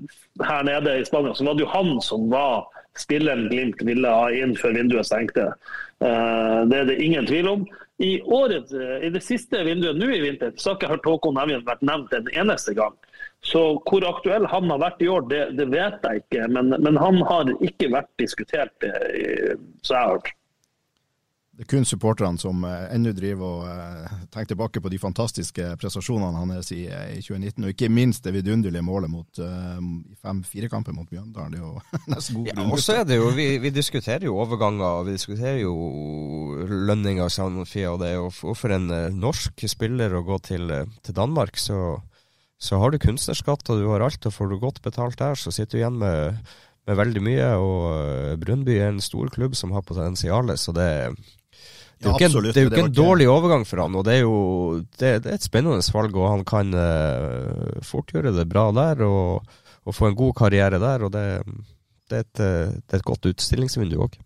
her 0.48 0.64
nede 0.64 0.96
i 0.96 1.04
Spania 1.04 1.34
så 1.36 1.44
var 1.44 1.58
det 1.58 1.66
jo 1.66 1.74
han 1.74 2.00
som 2.00 2.30
var 2.32 2.64
spilleren 2.98 3.48
Glimt 3.52 3.84
ville 3.84 4.08
ha 4.08 4.30
inn 4.32 4.56
før 4.56 4.78
vinduet 4.80 5.08
stengte. 5.08 5.50
Eh, 6.00 6.58
det 6.72 6.78
er 6.80 6.88
det 6.88 7.00
ingen 7.04 7.28
tvil 7.28 7.52
om. 7.52 7.68
I, 8.02 8.16
året, 8.24 8.72
eh, 8.72 9.06
i 9.06 9.12
det 9.12 9.22
siste 9.24 9.60
vinduet 9.64 10.00
nå 10.00 10.08
i 10.08 10.22
vinter 10.24 10.56
så 10.56 10.72
har 10.72 10.80
ikke 10.80 10.94
hørt 10.94 11.08
Håkon 11.10 11.40
Evjen 11.44 11.66
vært 11.68 11.84
nevnt 11.84 12.16
en 12.16 12.32
eneste 12.32 12.74
gang. 12.78 12.96
Så 13.42 13.62
hvor 13.82 14.04
aktuell 14.06 14.46
han 14.46 14.70
har 14.70 14.78
vært 14.78 15.02
i 15.02 15.08
år, 15.10 15.24
det, 15.30 15.40
det 15.58 15.66
vet 15.72 16.04
jeg 16.06 16.22
ikke. 16.22 16.46
Men, 16.54 16.76
men, 16.78 17.00
han 17.00 17.18
har 17.26 17.50
ikke 17.58 17.90
vært 17.90 18.12
diskutert, 18.22 18.86
eh, 18.86 19.58
så 19.82 19.96
jeg 19.96 19.98
har 19.98 20.14
hørt. 20.14 20.30
Det 21.52 21.66
er 21.66 21.68
kun 21.68 21.84
supporterne 21.84 22.40
som 22.40 22.62
uh, 22.64 22.86
ennå 22.94 23.10
driver 23.12 23.42
og 23.44 23.64
uh, 23.66 24.12
tenker 24.32 24.54
tilbake 24.54 24.80
på 24.80 24.88
de 24.88 25.00
fantastiske 25.02 25.66
prestasjonene 25.82 26.38
hans 26.38 26.70
i, 26.72 26.86
i 26.86 27.18
2019, 27.20 27.66
og 27.66 27.74
ikke 27.74 27.90
minst 27.92 28.24
det 28.24 28.32
vidunderlige 28.38 28.86
målet 28.86 29.12
mot 29.12 29.42
fem-firekampen 30.22 30.96
mot 30.96 31.10
Mjøndalen. 31.12 31.52
Det 31.52 31.60
er 31.60 31.66
jo 31.66 31.74
nesten 32.14 32.38
god 32.38 32.48
ja, 32.54 32.56
og 32.64 32.80
så 32.80 32.96
er 33.02 33.10
det 33.10 33.18
jo, 33.18 33.26
vi, 33.36 33.48
vi, 33.60 33.74
diskuterer 33.74 34.24
jo 34.30 34.38
overganger, 34.40 35.02
vi 35.10 35.18
diskuterer 35.18 35.60
jo 35.60 35.74
lønninger 36.70 37.26
og 37.26 38.00
det. 38.06 38.14
Og 38.22 38.56
for 38.56 38.78
en 38.78 38.88
norsk 39.18 39.66
spiller 39.68 40.14
å 40.14 40.24
gå 40.30 40.40
til, 40.46 40.72
til 41.02 41.18
Danmark, 41.20 41.60
så 41.60 41.98
så 42.62 42.78
har 42.78 42.92
du 42.92 43.00
kunstnerskatt 43.02 43.70
og 43.72 43.80
du 43.80 43.88
har 43.90 44.04
alt, 44.06 44.26
og 44.28 44.34
får 44.36 44.52
du 44.52 44.58
godt 44.62 44.82
betalt 44.84 45.18
der, 45.18 45.38
så 45.38 45.50
sitter 45.50 45.74
du 45.74 45.80
igjen 45.80 45.98
med, 45.98 46.42
med 46.86 46.98
veldig 47.00 47.22
mye. 47.26 47.48
Og 47.58 47.80
Brunnby 48.38 48.44
Brønnby 48.44 48.76
er 48.78 48.92
en 48.92 49.02
stor 49.02 49.32
klubb 49.34 49.56
som 49.58 49.74
har 49.74 49.82
potensial, 49.86 50.52
så 50.60 50.74
det, 50.76 50.86
det 51.98 52.06
er 52.06 52.12
jo 52.12 52.14
ikke, 52.20 52.28
en, 52.30 52.46
det 52.46 52.60
er 52.60 52.68
jo 52.68 52.70
ikke 52.70 52.86
en 52.86 52.94
dårlig 52.94 53.28
overgang 53.32 53.66
for 53.66 53.82
han, 53.82 53.98
og 53.98 54.06
det 54.06 54.14
er 54.20 54.22
jo 54.22 54.38
det, 54.78 55.10
det 55.24 55.32
er 55.32 55.40
et 55.40 55.48
spennende 55.48 55.82
valg. 55.94 56.14
og 56.14 56.30
Han 56.36 56.46
kan 56.46 56.70
uh, 56.74 57.82
fort 57.82 58.14
gjøre 58.14 58.34
det 58.38 58.46
bra 58.50 58.68
der 58.78 59.04
og, 59.08 59.52
og, 59.82 59.94
få 59.94 60.12
en 60.12 60.18
god 60.22 60.34
karriere 60.44 60.78
der. 60.82 61.02
og 61.02 61.12
Det, 61.18 61.26
det, 62.10 62.16
er, 62.16 62.26
et, 62.26 62.34
det 62.38 62.94
er, 62.94 63.02
et, 63.02 63.06
godt 63.10 63.26
utstillingsvindu 63.26 63.98
òg. 64.06 64.18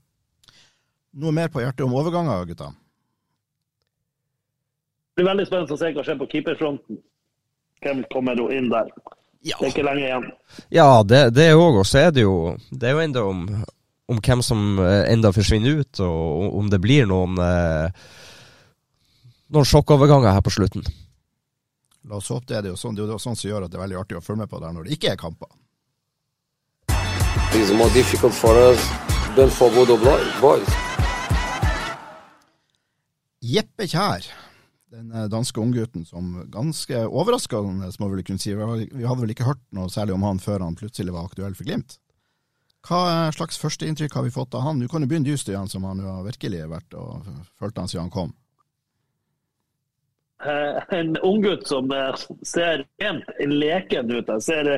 Noe 1.17 1.33
mer 1.33 1.49
på 1.49 1.65
hjertet 1.65 1.89
om 1.89 1.97
overganger, 1.97 2.45
gutta? 2.53 2.73
Det 5.17 5.25
blir 5.25 5.33
veldig 5.33 5.49
spennende 5.49 5.73
å 5.73 5.81
se 5.81 5.95
hva 5.97 6.05
skjer 6.05 6.21
på 6.21 6.35
keeperfronten. 6.37 7.05
Hvem 7.85 8.05
kommer 8.13 8.39
jo 8.39 8.49
inn 8.53 8.69
der? 8.73 8.91
Ja. 9.47 9.57
Det 9.61 9.69
er 9.69 9.73
ikke 9.75 9.87
lenge 9.87 10.05
igjen. 10.07 10.29
Ja, 10.75 10.89
det, 11.07 11.23
det 11.37 11.53
òg. 11.55 11.81
Og 11.83 11.87
så 11.87 12.07
er 12.07 12.15
det 12.15 12.25
jo 12.25 12.57
Det 12.71 12.89
er 12.89 12.97
jo 12.97 13.03
enda 13.05 13.23
om, 13.23 13.45
om 14.11 14.21
hvem 14.23 14.43
som 14.43 14.79
eh, 14.83 15.05
enda 15.13 15.31
forsvinner 15.35 15.83
ut, 15.83 16.01
og 16.03 16.57
om 16.59 16.71
det 16.73 16.81
blir 16.83 17.07
noen 17.07 17.39
eh, 17.43 18.07
noen 19.55 19.69
sjokkoverganger 19.69 20.35
her 20.35 20.43
på 20.43 20.55
slutten. 20.55 20.87
La 22.07 22.19
oss 22.19 22.31
håpe 22.31 22.47
det. 22.49 22.63
Det 22.63 22.71
er 22.71 22.75
jo 22.75 22.81
sånn, 22.81 22.97
det 22.97 23.05
er 23.05 23.15
jo 23.15 23.23
sånn 23.23 23.39
som 23.39 23.51
gjør 23.51 23.67
at 23.67 23.73
det 23.73 23.79
er 23.79 23.85
veldig 23.85 24.01
artig 24.03 24.19
å 24.19 24.25
følge 24.25 24.45
med 24.45 24.51
på 24.51 24.61
der 24.63 24.75
når 24.75 24.87
det 24.87 24.99
ikke 24.99 25.13
er 25.15 25.21
kamper. 25.21 25.51
It's 27.57 27.73
more 27.73 27.91
difficult 27.95 28.35
for 28.35 28.55
us 28.59 28.83
than 29.37 29.51
for 29.51 29.71
Bodo 29.75 29.97
boys. 30.43 30.75
Jeppe 33.47 33.87
Kjær 33.87 34.27
den 34.95 35.13
eh, 35.13 35.29
danske 35.33 35.61
unggutten 35.61 36.07
som 36.07 36.33
ganske 36.53 37.05
overraskende, 37.07 37.91
må 37.99 38.11
vi 38.15 38.25
kunne 38.27 38.43
si. 38.43 38.55
Vi 38.55 39.07
hadde 39.07 39.23
vel 39.23 39.35
ikke 39.35 39.49
hørt 39.49 39.63
noe 39.77 39.91
særlig 39.93 40.17
om 40.17 40.27
han 40.27 40.43
før 40.43 40.65
han 40.67 40.79
plutselig 40.79 41.15
var 41.15 41.29
aktuell 41.29 41.57
for 41.59 41.69
Glimt. 41.69 41.99
Hva 42.87 43.33
slags 43.35 43.59
førsteinntrykk 43.59 44.15
har 44.15 44.27
vi 44.27 44.35
fått 44.35 44.55
av 44.55 44.63
han? 44.63 44.79
Du 44.79 44.87
kan 44.87 45.03
jo 45.03 45.11
begynne 45.11 45.27
du, 45.27 45.35
Stian, 45.41 45.67
som 45.69 45.85
han 45.89 45.99
jo 45.99 46.07
har 46.07 46.27
virkelig 46.27 46.63
vært 46.71 46.95
og 46.95 47.27
fulgt 47.59 47.81
han 47.83 47.91
siden 47.91 48.07
han 48.07 48.15
kom. 48.15 48.35
Eh, 50.45 50.99
en 50.99 51.17
unggutt 51.17 51.67
som 51.67 51.91
eh, 51.91 52.27
ser 52.47 52.85
rent 53.03 53.25
leken 53.41 54.13
ut. 54.13 54.29
Jeg 54.29 54.45
ser 54.45 54.71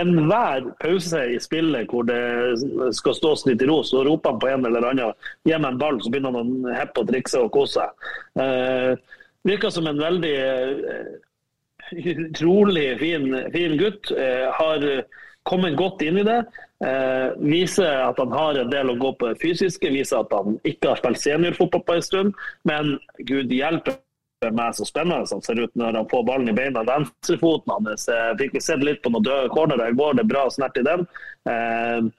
enhver 0.00 0.70
pause 0.82 1.20
i 1.30 1.40
spillet 1.42 1.90
hvor 1.90 2.06
det 2.08 2.94
skal 2.96 3.14
stås 3.14 3.44
litt 3.46 3.62
i 3.62 3.68
ro, 3.70 3.80
så 3.86 4.02
roper 4.06 4.34
han 4.34 4.40
på 4.42 4.50
en 4.50 4.66
eller 4.68 4.88
annen 4.90 5.28
gi 5.46 5.54
meg 5.54 5.68
en 5.70 5.82
ball, 5.82 6.00
så 6.02 6.10
begynner 6.10 6.34
han 6.34 6.54
å 6.66 6.74
heppe 6.74 7.04
og 7.04 7.12
trikse 7.12 7.42
og 7.44 7.52
kose 7.54 7.84
seg. 7.84 8.08
Eh, 8.42 9.20
virker 9.46 9.70
som 9.70 9.86
en 9.86 10.00
veldig 10.00 10.34
eh, 10.34 11.12
utrolig 12.14 12.88
fin, 12.98 13.28
fin 13.54 13.76
gutt. 13.78 14.10
Eh, 14.10 14.48
har 14.58 14.88
kommet 15.44 15.76
godt 15.76 16.02
inn 16.02 16.18
i 16.18 16.26
det. 16.26 16.40
Eh, 16.84 17.28
viser 17.44 18.00
at 18.08 18.18
han 18.20 18.32
har 18.34 18.58
en 18.60 18.72
del 18.72 18.90
å 18.92 18.98
gå 19.00 19.12
på 19.18 19.30
det 19.30 19.40
fysiske, 19.42 19.92
viser 19.92 20.24
at 20.24 20.32
han 20.34 20.58
ikke 20.66 20.90
har 20.90 21.00
spilt 21.00 21.22
seniorfotball 21.22 21.84
på 21.86 21.96
en 21.98 22.06
stund. 22.08 22.40
Men 22.68 22.96
gud 23.28 23.52
hjelpe 23.52 23.98
meg 24.52 24.74
så 24.76 24.86
spennende 24.88 25.28
som 25.30 25.40
ser 25.44 25.62
ut 25.62 25.72
når 25.78 26.00
han 26.00 26.10
får 26.10 26.26
ballen 26.28 26.50
i 26.50 26.56
beina. 26.56 26.84
Venstrefoten 26.88 27.72
hans 27.72 28.08
fikk 28.40 28.58
vi 28.58 28.62
sett 28.64 28.84
litt 28.84 29.00
på 29.04 29.12
noen 29.14 29.24
døde 29.24 29.52
cornerer 29.54 29.92
i 29.92 29.96
går, 29.96 30.18
det 30.18 30.26
er 30.26 30.32
bra 30.34 30.44
snert 30.52 30.76
i 30.80 30.84
den. 30.86 31.06
Eh, 31.48 32.10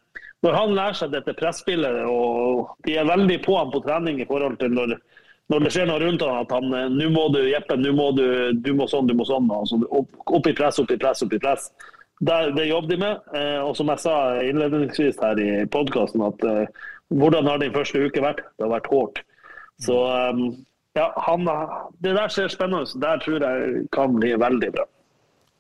når 0.46 0.58
han 0.60 0.76
lærer 0.78 0.98
seg 0.98 1.14
dette 1.14 1.34
presspillet, 1.38 2.04
og 2.06 2.76
de 2.86 2.98
er 3.00 3.08
veldig 3.10 3.40
på 3.46 3.58
ham 3.58 3.72
på 3.74 3.82
trening 3.86 4.20
i 4.22 4.28
forhold 4.30 4.60
til 4.62 4.76
når, 4.78 4.98
når 5.54 5.66
det 5.66 5.72
skjer 5.74 5.90
noe 5.90 6.02
rundt 6.04 6.26
ham, 6.26 6.42
at 6.44 6.54
han 6.54 6.70
nå 6.94 7.10
må 7.14 7.28
du 7.34 7.42
Jeppe, 7.48 7.78
nå 7.82 7.94
må 7.98 8.12
du, 8.18 8.26
du 8.54 8.72
må 8.78 8.88
sånn, 8.92 9.10
du 9.10 9.16
må 9.18 9.26
sånn. 9.26 9.50
Altså, 9.54 9.82
opp, 9.90 10.12
opp, 10.26 10.50
i 10.50 10.54
press, 10.58 10.78
opp 10.82 10.94
i 10.94 11.00
press, 11.02 11.24
opp 11.26 11.34
i 11.34 11.42
press. 11.42 11.70
Det, 12.20 12.36
det 12.56 12.68
jobber 12.70 12.94
de 12.94 13.00
med. 13.02 13.32
Eh, 13.36 13.62
og 13.64 13.74
som 13.78 13.90
jeg 13.92 14.04
sa 14.06 14.16
innledningsvis 14.46 15.18
her 15.24 15.42
i 15.42 15.50
podkasten, 15.72 16.24
at 16.26 16.46
eh, 16.50 16.86
hvordan 17.14 17.50
har 17.50 17.60
din 17.62 17.74
første 17.76 18.06
uke 18.06 18.24
vært? 18.24 18.46
Det 18.56 18.66
har 18.66 18.76
vært 18.78 18.92
hårt. 18.92 19.22
Så 19.84 19.98
um, 19.98 20.48
ja, 20.96 21.10
han, 21.28 21.48
det 22.00 22.14
der 22.16 22.32
ser 22.32 22.52
spennende 22.52 22.86
ut. 22.86 22.94
Der 23.02 23.20
tror 23.20 23.44
jeg 23.44 23.88
kan 23.92 24.16
bli 24.16 24.32
veldig 24.40 24.72
bra. 24.78 24.86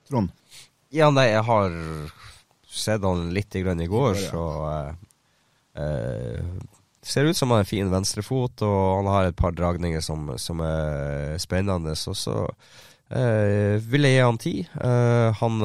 Trond? 0.07 0.31
Ja, 0.95 1.09
nei, 1.11 1.27
jeg 1.33 1.43
har 1.43 1.75
sett 2.75 3.03
han 3.03 3.29
litt 3.35 3.55
i 3.55 3.63
grunn 3.65 3.83
i 3.83 3.89
går, 3.91 4.15
så 4.29 4.45
uh, 4.63 4.95
uh, 5.79 6.55
Ser 7.05 7.27
ut 7.29 7.37
som 7.37 7.51
han 7.51 7.59
har 7.59 7.65
en 7.67 7.69
fin 7.69 7.89
venstrefot, 7.91 8.63
og 8.65 8.79
han 8.97 9.07
har 9.11 9.27
et 9.27 9.37
par 9.37 9.53
dragninger 9.53 10.01
som, 10.01 10.31
som 10.41 10.63
er 10.65 11.35
spennende. 11.37 11.93
Så, 11.99 12.15
så 12.17 12.47
uh, 12.47 13.75
vil 13.77 14.07
jeg 14.07 14.15
gi 14.15 14.23
han 14.23 14.39
tid. 14.41 14.71
han 15.41 15.59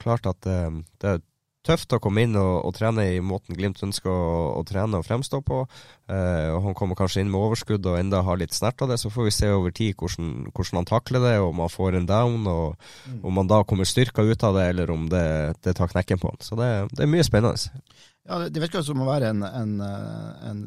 klarte 0.00 0.32
at 0.32 0.48
det 0.48 1.10
er 1.10 1.20
tøft 1.66 1.92
å 1.96 2.00
komme 2.02 2.22
inn 2.24 2.36
og, 2.38 2.52
og 2.68 2.74
trene 2.76 3.04
i 3.16 3.20
måten 3.24 3.56
Glimt 3.58 3.82
ønsker 3.84 4.10
å, 4.10 4.30
å 4.60 4.62
trene 4.66 5.00
og 5.00 5.06
fremstå 5.06 5.40
på. 5.46 5.60
Eh, 6.12 6.48
og 6.54 6.60
Han 6.68 6.78
kommer 6.78 6.98
kanskje 6.98 7.24
inn 7.24 7.32
med 7.32 7.42
overskudd 7.42 7.86
og 7.90 7.98
enda 7.98 8.22
har 8.26 8.40
litt 8.40 8.54
snert 8.56 8.82
av 8.84 8.92
det. 8.92 9.00
Så 9.02 9.12
får 9.12 9.28
vi 9.28 9.34
se 9.34 9.50
over 9.52 9.74
tid 9.74 9.98
hvordan, 9.98 10.48
hvordan 10.52 10.80
han 10.80 10.88
takler 10.88 11.26
det, 11.26 11.36
om 11.42 11.62
han 11.64 11.72
får 11.72 11.98
en 11.98 12.08
down, 12.08 12.48
og 12.50 12.74
mm. 13.10 13.20
om 13.26 13.42
han 13.42 13.52
da 13.52 13.62
kommer 13.68 13.88
styrka 13.88 14.24
ut 14.24 14.46
av 14.46 14.58
det, 14.58 14.70
eller 14.72 14.94
om 14.94 15.06
det, 15.12 15.26
det 15.66 15.76
tar 15.78 15.92
knekken 15.92 16.22
på 16.22 16.32
han. 16.32 16.42
Så 16.44 16.58
det, 16.58 16.70
det 16.94 17.06
er 17.06 17.12
mye 17.12 17.26
spennende. 17.26 17.72
Ja, 18.26 18.40
Det, 18.42 18.50
det 18.54 18.64
virker 18.64 18.86
som 18.86 19.02
å 19.02 19.08
være 19.10 19.30
en, 19.34 19.46
en, 19.46 19.78
en 19.82 20.66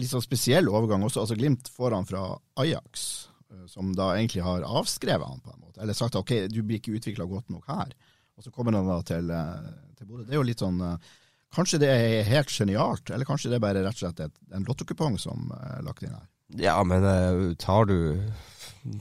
litt 0.00 0.12
sånn 0.12 0.24
spesiell 0.24 0.68
overgang 0.70 1.04
også. 1.06 1.24
Altså 1.24 1.38
Glimt 1.38 1.70
får 1.72 1.96
han 1.96 2.08
fra 2.08 2.26
Ajax, 2.62 3.06
eh, 3.52 3.64
som 3.70 3.94
da 3.96 4.12
egentlig 4.16 4.44
har 4.46 4.66
avskrevet 4.66 5.26
han 5.26 5.42
på 5.42 5.52
en 5.52 5.62
måte. 5.62 5.80
Eller 5.82 5.96
sagt 5.96 6.16
at 6.16 6.22
ok, 6.22 6.52
du 6.52 6.62
blir 6.62 6.80
ikke 6.80 6.96
utvikla 6.98 7.28
godt 7.30 7.52
nok 7.52 7.68
her. 7.72 7.96
Og 8.36 8.44
så 8.44 8.52
kommer 8.52 8.76
han 8.76 8.88
da 8.88 8.98
til, 9.06 9.30
eh, 9.32 9.70
til 9.96 10.08
Bodø. 10.08 10.26
Det 10.26 10.34
er 10.34 10.40
jo 10.40 10.50
litt 10.50 10.64
sånn 10.64 10.82
eh, 10.84 11.14
Kanskje 11.56 11.78
det 11.80 11.88
er 11.88 12.26
helt 12.26 12.50
genialt, 12.52 13.08
eller 13.14 13.24
kanskje 13.24 13.48
det 13.48 13.56
er 13.56 13.62
bare 13.62 13.82
rett 13.84 13.96
og 13.96 14.02
slett 14.02 14.32
en 14.52 14.64
lottokupong 14.66 15.14
som 15.16 15.46
er 15.56 15.84
lagt 15.86 16.02
inn 16.04 16.12
her? 16.12 16.26
Ja, 16.60 16.74
men 16.84 17.06
eh, 17.06 17.54
tar 17.62 17.88
du 17.88 17.96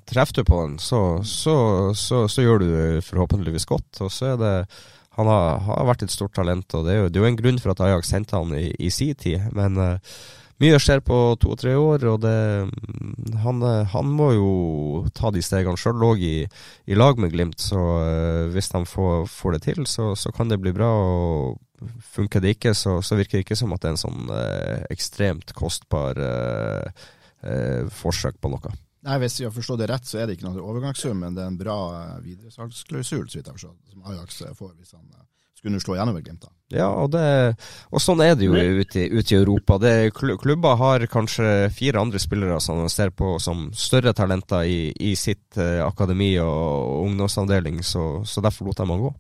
Treffer 0.08 0.40
du 0.40 0.48
på 0.48 0.60
den, 0.64 0.78
så, 0.82 1.00
så, 1.28 1.56
så, 1.94 2.24
så 2.32 2.42
gjør 2.42 2.64
du 2.64 2.70
forhåpentligvis 3.06 3.68
godt. 3.70 4.00
Og 4.02 4.10
så 4.10 4.32
er 4.32 4.40
det 4.42 4.54
Han 5.14 5.30
har, 5.30 5.60
har 5.68 5.86
vært 5.86 6.08
et 6.08 6.14
stort 6.14 6.34
talent, 6.34 6.74
og 6.74 6.88
det 6.88 6.96
er 6.96 6.98
jo, 7.04 7.10
det 7.10 7.20
er 7.20 7.24
jo 7.24 7.30
en 7.30 7.38
grunn 7.38 7.60
for 7.62 7.72
at 7.72 7.84
Ajax 7.86 8.10
sendte 8.10 8.40
han 8.40 8.56
i, 8.58 8.72
i 8.82 8.90
sin 8.90 9.14
tid. 9.16 9.46
Men 9.56 9.78
uh, 9.78 10.18
mye 10.64 10.78
skjer 10.80 11.02
på 11.04 11.18
to-tre 11.42 11.74
år, 11.76 12.06
og 12.08 12.22
det, 12.24 12.36
han, 13.44 13.64
han, 13.92 14.12
må 14.16 14.30
jo 14.36 14.52
ta 15.16 15.32
de 15.36 15.44
stegene 15.44 15.80
sjøl 15.80 16.06
òg 16.08 16.24
i, 16.24 16.38
i, 16.88 16.96
lag 16.96 17.20
med 17.20 17.34
Glimt. 17.34 17.60
Så 17.60 17.76
uh, 17.80 18.48
hvis 18.54 18.72
han 18.76 18.88
får, 18.88 19.28
får, 19.32 19.58
det 19.58 19.62
til, 19.68 19.84
så, 19.90 20.14
så, 20.16 20.32
kan 20.36 20.52
det 20.52 20.62
bli 20.64 20.72
bra. 20.76 20.88
og 20.88 21.62
Funker 22.16 22.40
det 22.40 22.56
ikke, 22.56 22.72
så, 22.78 23.02
så 23.04 23.18
virker 23.20 23.38
det 23.38 23.44
ikke 23.44 23.60
som 23.60 23.76
at 23.76 23.84
det 23.84 23.92
er 23.92 23.98
en 23.98 24.04
sånn 24.06 24.32
uh, 24.32 24.88
ekstremt 24.94 25.52
kostbar 25.58 26.20
uh, 26.24 27.06
forsøk 27.92 28.40
på 28.42 28.50
noe. 28.56 28.72
Nei, 29.06 29.20
Hvis 29.22 29.38
jeg 29.38 29.52
har 29.52 29.54
forstått 29.54 29.84
det 29.84 29.92
rett, 29.92 30.08
så 30.08 30.22
er 30.22 30.26
det 30.26 30.40
ikke 30.40 30.48
noe 30.48 30.64
overgangssum, 30.64 31.20
men 31.22 31.36
det 31.36 31.44
er 31.44 31.52
en 31.52 31.60
bra 31.60 31.78
videresalgsklausul, 32.24 33.28
som 33.30 34.08
Ajax 34.08 34.40
får 34.58 34.72
hvis 34.80 34.96
han 34.96 35.04
skulle 35.54 35.84
slå 35.84 36.00
gjennom 36.00 36.18
Glimt. 36.24 36.48
da. 36.48 36.50
Ja, 36.76 36.90
og, 36.92 37.12
det, 37.14 37.26
og, 37.90 38.02
sånn 38.04 38.22
er 38.26 38.34
det 38.36 38.50
jo 38.50 38.56
ute, 38.56 39.06
ute 39.08 39.36
i 39.36 39.38
Europa. 39.38 39.78
Det, 39.80 39.94
klubber 40.16 40.76
har 40.82 41.06
kanskje 41.12 41.70
fire 41.76 42.02
andre 42.04 42.20
spillere 42.20 42.58
som 42.64 42.82
man 42.84 42.92
ser 42.92 43.14
på 43.16 43.38
som 43.40 43.70
større 43.76 44.12
talenter 44.18 44.68
i, 44.68 44.90
i 44.92 45.14
sitt 45.20 45.56
uh, 45.60 45.86
akademi 45.86 46.34
og 46.44 47.06
ungdomsavdeling, 47.06 47.80
så, 47.84 48.26
så, 48.28 48.44
derfor 48.44 48.70
lot 48.70 48.82
de 48.82 48.90
han 48.92 49.06
gå. 49.06 49.14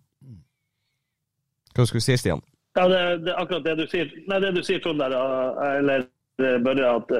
Hva 1.75 1.87
skulle 1.87 2.03
du 2.03 2.07
si, 2.07 2.19
Stian? 2.19 2.43
Ja, 2.75 2.89
det, 2.91 2.99
er 2.99 3.39
akkurat 3.39 3.63
det 3.63 3.77
du 3.79 3.85
sier. 3.87 4.11
Nei, 4.27 4.41
det 4.43 4.51
du 4.57 4.61
sier, 4.63 4.81
Trond, 4.83 4.99
der, 4.99 5.15
eller 5.79 6.07
Børre, 6.37 6.89
at, 6.97 7.11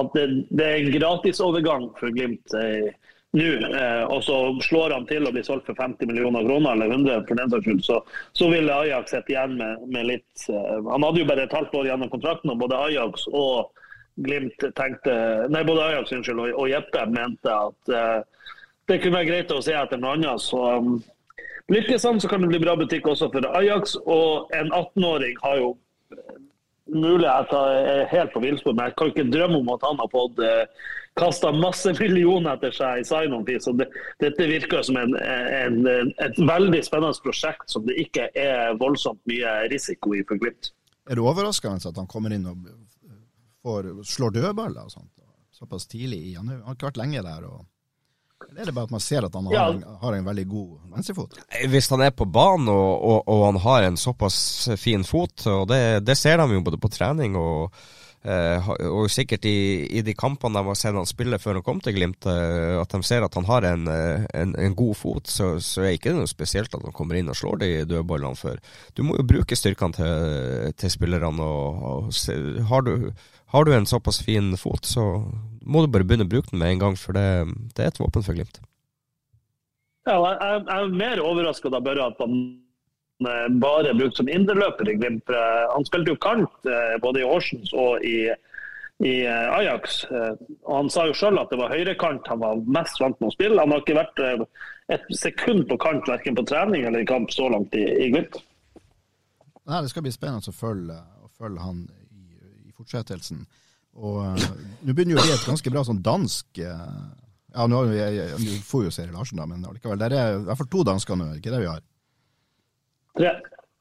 at 0.00 0.14
det, 0.16 0.24
det, 0.48 0.64
er 0.64 0.78
en 0.78 0.94
gratisovergang 0.94 1.90
for 1.98 2.12
Glimt. 2.16 2.54
Eh, 2.56 2.92
nå, 3.34 3.46
eh, 3.68 4.02
og 4.06 4.20
så 4.24 4.36
slår 4.62 4.94
han 4.94 5.06
til 5.10 5.26
å 5.26 5.32
bli 5.34 5.42
solgt 5.46 5.66
for 5.66 5.78
50 5.78 6.10
millioner 6.10 6.46
kroner, 6.46 6.74
eller 6.76 6.92
100 6.94 7.24
for 7.28 7.40
den 7.40 7.50
saks 7.52 7.66
skyld, 7.66 7.80
så, 7.86 8.00
så 8.38 8.50
ville 8.52 8.80
Ajax 8.84 9.14
sitte 9.14 9.34
igjen 9.34 9.56
med, 9.58 9.86
med 9.90 10.10
litt 10.12 10.44
eh, 10.48 10.76
Han 10.90 11.06
hadde 11.06 11.24
jo 11.24 11.30
bare 11.30 11.48
et 11.48 11.56
halvt 11.56 11.74
år 11.80 11.90
gjennom 11.90 12.12
kontrakten, 12.12 12.52
og 12.54 12.62
både 12.62 12.78
Ajax 12.90 13.26
og 13.32 13.72
Glimt 14.14 14.62
tenkte 14.78 15.14
Nei, 15.50 15.64
både 15.66 15.88
Ajax 15.88 16.12
unnskyld, 16.14 16.38
og, 16.44 16.62
og 16.62 16.70
Jeppe 16.70 17.02
mente 17.10 17.50
at 17.50 17.90
eh, 17.90 18.46
det 18.86 19.00
kunne 19.00 19.18
være 19.18 19.30
greit 19.30 19.52
å 19.52 19.62
se 19.64 19.74
etter 19.74 20.00
noe 20.00 20.14
annet. 20.14 20.42
Så 20.44 20.60
um, 20.60 20.98
lykkes 21.72 22.04
han, 22.04 22.20
så 22.20 22.28
kan 22.28 22.42
det 22.44 22.50
bli 22.52 22.60
bra 22.62 22.74
butikk 22.76 23.08
også 23.08 23.30
for 23.32 23.46
Ajax. 23.56 23.96
Og 24.04 24.52
en 24.54 24.68
18-åring 24.68 25.38
har 25.40 25.56
jo 25.62 25.70
mulighet 26.92 27.48
at 27.48 27.54
jeg 27.56 27.94
er 27.94 28.10
helt 28.12 28.34
på 28.34 28.42
villspor, 28.44 28.76
men 28.76 28.90
jeg 28.90 28.96
kan 29.00 29.10
ikke 29.10 29.30
drømme 29.32 29.62
om 29.62 29.72
at 29.72 29.86
han 29.88 30.02
har 30.02 30.12
fått 30.12 30.42
uh, 30.44 30.92
kasta 31.14 31.52
masse 31.52 31.92
millioner 31.98 32.56
etter 32.56 32.74
seg 32.74 33.02
i 33.02 33.04
sign-on-fee. 33.06 33.60
Så 33.62 33.74
det, 33.78 33.88
dette 34.22 34.48
virker 34.50 34.82
som 34.86 34.98
en, 34.98 35.14
en, 35.18 35.84
et 35.88 36.40
veldig 36.40 36.80
spennende 36.86 37.24
prosjekt 37.24 37.68
som 37.70 37.86
det 37.88 37.98
ikke 38.06 38.30
er 38.34 38.74
voldsomt 38.80 39.22
mye 39.30 39.60
risiko 39.72 40.14
i 40.16 40.24
for 40.28 40.42
Glimt. 40.42 40.72
Er 41.04 41.18
det 41.18 41.24
overraskende 41.24 41.92
at 41.92 42.00
han 42.00 42.08
kommer 42.10 42.32
inn 42.34 42.48
og 42.48 42.66
får, 43.62 43.92
slår 44.08 44.38
dødballer 44.38 44.88
og 44.88 44.92
sånt, 44.92 45.12
såpass 45.54 45.86
tidlig 45.90 46.22
i? 46.32 46.34
Han 46.38 46.50
har 46.50 46.74
ikke 46.74 46.90
vært 46.90 47.00
lenge 47.04 47.22
der. 47.22 47.46
og 47.52 47.62
eller 48.44 48.60
er 48.60 48.66
det 48.66 48.74
bare 48.76 48.84
at 48.84 48.92
man 48.92 49.00
ser 49.00 49.24
at 49.24 49.34
han 49.34 49.46
har, 49.48 49.72
en, 49.72 49.82
har 50.00 50.12
en 50.12 50.26
veldig 50.26 50.44
god 50.48 50.72
venstrefot? 50.94 51.38
Hvis 51.70 51.88
han 51.90 52.02
er 52.04 52.10
på 52.12 52.26
banen 52.28 52.68
og, 52.68 52.90
og, 53.00 53.20
og, 53.24 53.44
han 53.46 53.60
har 53.64 53.86
en 53.86 53.96
såpass 53.96 54.36
fin 54.80 55.04
fot, 55.04 55.46
og 55.48 55.68
det, 55.70 56.04
det 56.04 56.16
ser 56.18 56.42
de 56.42 56.58
jo 56.58 56.64
både 56.66 56.80
på 56.82 56.90
trening 56.92 57.38
og 57.40 57.72
og 58.24 59.10
sikkert 59.12 59.44
i, 59.44 59.84
i, 59.98 60.00
de 60.04 60.14
kampene 60.16 60.56
de 60.56 60.70
har 60.70 60.78
sett 60.78 60.96
han 60.96 61.08
spille 61.08 61.36
før 61.40 61.58
han 61.58 61.66
kom 61.66 61.82
til 61.84 61.96
Glimt, 61.98 62.24
uh, 62.24 62.80
at 62.80 62.94
de 62.94 63.02
ser 63.04 63.24
at 63.26 63.36
han 63.36 63.44
har 63.44 63.66
en, 63.68 63.84
eh, 63.90 64.24
en, 64.40 64.54
en 64.56 64.76
god 64.76 64.96
fot, 64.96 65.28
så, 65.28 65.50
så 65.60 65.82
er 65.82 65.90
det 65.90 65.98
ikke 65.98 66.14
noe 66.16 66.30
spesielt 66.30 66.72
at 66.72 66.86
han 66.86 66.96
kommer 66.96 67.18
inn 67.20 67.28
og 67.28 67.36
slår 67.36 67.60
de 67.60 67.70
dødballene 67.90 68.40
før. 68.40 68.62
Du 68.96 69.04
må 69.04 69.18
jo 69.18 69.26
bruke 69.28 69.58
styrkene 69.58 69.98
til, 69.98 70.72
til 70.80 70.94
spillerne. 70.94 71.44
Og, 71.44 71.84
og 71.84 72.66
har, 72.70 72.86
du, 72.88 73.12
har, 73.52 73.68
du, 73.68 73.74
en 73.76 73.88
såpass 73.88 74.22
fin 74.24 74.54
fot, 74.60 74.88
så 74.88 75.04
må 75.60 75.84
du 75.84 75.92
bare 75.92 76.08
begynne 76.08 76.28
å 76.28 76.32
bruke 76.32 76.52
den 76.52 76.64
med 76.64 76.74
en 76.74 76.84
gang, 76.86 77.00
for 77.00 77.16
det, 77.16 77.28
det 77.76 77.84
er 77.84 77.92
et 77.92 78.00
våpen 78.00 78.24
for 78.24 78.36
Glimt. 78.36 78.62
Ja, 80.08 80.16
jeg, 80.16 80.64
jeg 80.64 80.76
er 80.80 80.96
mer 80.96 81.24
overraska 81.24 81.72
da 81.72 81.80
bare 81.84 82.08
at 82.12 82.20
han 82.24 82.36
Eh, 82.44 82.63
bare 83.18 83.94
brukt 83.94 84.16
som 84.16 84.28
indreløper 84.28 84.88
i 84.90 84.96
Glimt. 84.98 85.30
Han 85.74 85.86
spilte 85.86 86.14
jo 86.14 86.20
kant 86.22 86.68
eh, 86.68 86.96
både 87.02 87.22
i 87.22 87.28
Horsens 87.28 87.72
og 87.72 88.02
i, 88.04 88.26
i 89.04 89.14
eh, 89.22 89.58
Ajax. 89.58 90.04
Og 90.10 90.72
Han 90.76 90.90
sa 90.90 91.06
jo 91.08 91.16
sjøl 91.16 91.38
at 91.38 91.52
det 91.52 91.60
var 91.60 91.72
høyrekant 91.74 92.26
han 92.30 92.42
var 92.42 92.62
mest 92.66 93.00
vant 93.00 93.18
med 93.20 93.30
å 93.30 93.36
spille. 93.36 93.60
Han 93.60 93.74
har 93.74 93.84
ikke 93.84 94.00
vært 94.00 94.24
et 94.92 95.06
sekund 95.16 95.68
på 95.70 95.78
kant 95.80 96.08
verken 96.10 96.36
på 96.36 96.46
trening 96.48 96.84
eller 96.84 97.04
i 97.04 97.08
kamp 97.08 97.32
så 97.32 97.48
langt 97.52 97.74
i, 97.78 97.84
i 97.84 98.10
Glimt. 98.12 98.40
Nei, 99.64 99.80
det 99.80 99.94
skal 99.94 100.04
bli 100.04 100.12
spennende 100.12 100.52
å 100.52 100.56
følge, 100.56 100.98
å 101.24 101.30
følge 101.38 101.62
han 101.64 101.86
i, 101.88 102.24
i, 102.68 102.74
fortsettelsen. 102.76 103.46
Og 103.94 104.20
Nå 104.82 104.92
begynner 104.92 105.14
jo 105.14 105.22
bli 105.22 105.32
et 105.32 105.46
ganske 105.46 105.70
bra 105.70 105.84
sånn 105.86 106.00
dansk 106.02 106.58
Ja, 106.58 107.68
nå 107.70 107.84
får 107.86 108.80
vi 108.82 108.88
jo 108.88 108.92
Seri 108.92 109.14
Larsen, 109.14 109.38
da, 109.38 109.46
men 109.46 109.62
allikevel. 109.62 110.00
Det 110.02 110.08
er 110.10 110.34
i 110.34 110.40
hvert 110.48 110.58
fall 110.58 110.72
to 110.72 110.82
dansker 110.90 111.16
nå, 111.16 111.28
ikke 111.38 111.52
det 111.54 111.60
vi 111.62 111.70
har? 111.70 111.84
Tre. 113.14 113.32